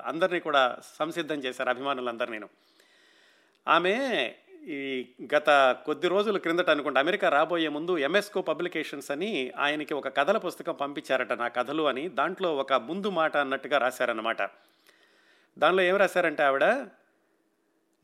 [0.04, 0.62] అందరినీ కూడా
[0.98, 2.48] సంసిద్ధం చేశారు అభిమానులందరూ నేను
[3.68, 3.96] ఆమె
[4.68, 10.38] ఈ గత కొద్ది రోజుల క్రిందట అనుకుంటే అమెరికా రాబోయే ముందు ఎంఎస్కో పబ్లికేషన్స్ అని ఆయనకి ఒక కథల
[10.38, 12.08] పుస్తకం పంపించారట నా కథలు అని.
[12.08, 14.42] దాంట్లో ఒక ముందు మాట అన్నట్టుగా రాశారన్నమాట.
[15.58, 16.64] దానిలో ఏం రాశారంటే ఆవిడ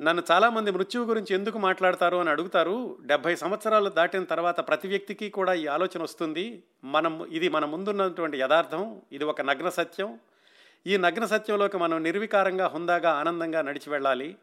[0.01, 2.97] నన్ను చాలామంది మృత్యువు గురించి ఎందుకు మాట్లాడతారు అని అడుగుతారు.
[3.05, 6.63] డెబ్భై సంవత్సరాలు దాటిన తర్వాత ప్రతి వ్యక్తికి కూడా ఈ ఆలోచన వస్తుంది.
[6.85, 9.01] మనం ఇది మన ముందున్నటువంటి యథార్థం.
[9.13, 10.19] ఇది ఒక నగ్న సత్యం.
[10.87, 14.37] ఈ నగ్న సత్యంలోకి మనం నిర్వికారంగా హుందాగా ఆనందంగా నడిచి వెళ్ళాలి.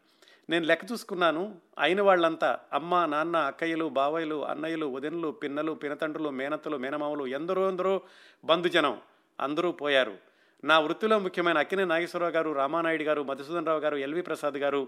[0.49, 7.27] నేను లెక్క చూసుకున్నాను అయిన వాళ్ళంతా అమ్మ నాన్న అక్కయ్యలు బావయ్యలు అన్నయ్యలు వదినలు పిన్నలు పినతండ్రులు మేనత్తలు మేనమామలు
[7.27, 8.01] ఎందరో ఎందరో
[8.45, 9.01] బంధుజనం
[9.39, 10.17] అందరూ పోయారు.
[10.63, 14.87] నా వృత్తిలో ముఖ్యమైన అక్కినే నాగేశ్వరరావు గారు రామానాయుడు గారు మధుసూదన్ రావు గారు ఎల్వి ప్రసాద్ గారు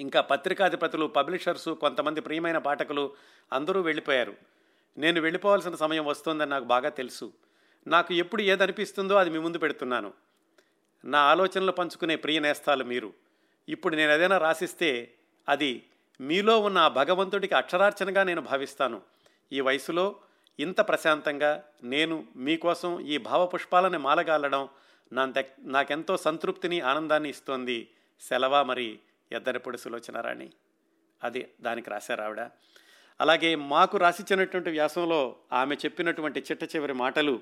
[0.00, 3.12] ఇంకా పత్రికాధిపతులు పబ్లిషర్సు కొంతమంది ప్రియమైన పాఠకులు
[3.52, 4.34] అందరూ వెళ్ళిపోయారు.
[4.98, 7.32] నేను వెళ్ళిపోవాల్సిన సమయం వస్తుందని నాకు బాగా తెలుసు.
[7.86, 10.12] నాకు ఎప్పుడు ఏదనిపిస్తుందో అది మీ ముందు పెడుతున్నాను.
[11.04, 13.12] నా ఆలోచనలు పంచుకునే ప్రియ నేస్తాలు మీరు.
[13.68, 15.14] ఇప్పుడు నేను ఏదైనా రాసిస్తే
[15.48, 15.82] అది
[16.20, 19.02] మీలో ఉన్న ఆ భగవంతుడికి అక్షరార్చనగా నేను భావిస్తాను.
[19.52, 20.16] ఈ వయసులో
[20.60, 24.68] ఇంత ప్రశాంతంగా నేను మీకోసం ఈ భావపుష్పాలని మాలగాలడం
[25.12, 25.32] నా
[25.62, 27.88] నాకెంతో సంతృప్తిని ఆనందాన్ని ఇస్తోంది.
[28.20, 28.98] సెలవా మరి
[29.32, 30.50] ఎద్దరిపొడి సులోచనారాణి
[31.24, 32.40] అది దానికి రాశారు ఆవిడ.
[33.20, 37.40] అలాగే మాకు రాసిచ్చినటువంటి వ్యాసంలో ఆమె చెప్పినటువంటి చిట్ట చివరి మాటలు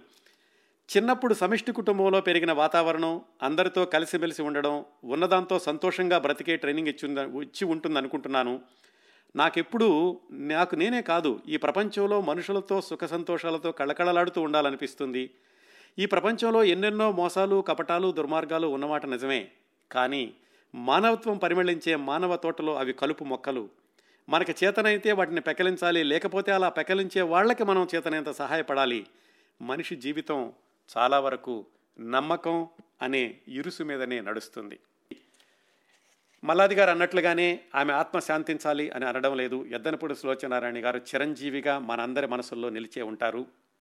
[0.96, 7.12] చిన్నప్పుడు సమిష్టి కుటుంబంలో పెరిగిన వాతావరణం అందరితో కలిసిమెలిసి ఉండడం ఉన్నదాంతో సంతోషంగా బ్రతికే ట్రైనింగ్ ఇచ్చి
[7.42, 8.60] ఇచ్చి ఉంటుంది అనుకుంటున్నాను
[9.36, 15.30] నాకెప్పుడు నాకు నేనే కాదు ఈ ప్రపంచంలో మనుషులతో సుఖ సంతోషాలతో కళకళలాడుతూ ఉండాలనిపిస్తుంది.
[15.98, 19.48] ఈ ప్రపంచంలో ఎన్నెన్నో మోసాలు కపటాలు దుర్మార్గాలు ఉన్నమాట నిజమే.
[19.92, 20.34] కానీ
[20.74, 23.68] మానవత్వం పరిమళించే మానవ తోటలో అవి కలుపు మొక్కలు.
[24.28, 29.06] మనకి చేతనైతే వాటిని పెకలించాలి లేకపోతే అలా పెకలించే వాళ్ళకి మనం చేతనైనంత సహాయపడాలి.
[29.62, 30.52] మనిషి జీవితం
[30.96, 31.66] చాలా వరకు
[32.00, 32.68] నమ్మకం
[33.02, 34.78] అనే ఇరుసు మీదనే నడుస్తుంది.
[36.44, 39.64] మల్లాది గారు అన్నట్లుగానే ఆమె ఆత్మ శాంతించాలి అని అనడం లేదు.
[39.64, 43.46] ఎద్దనపూడి సులోచనారాయణ గారు చిరంజీవిగా మనందరి మనసుల్లో నిలిచే ఉంటారు.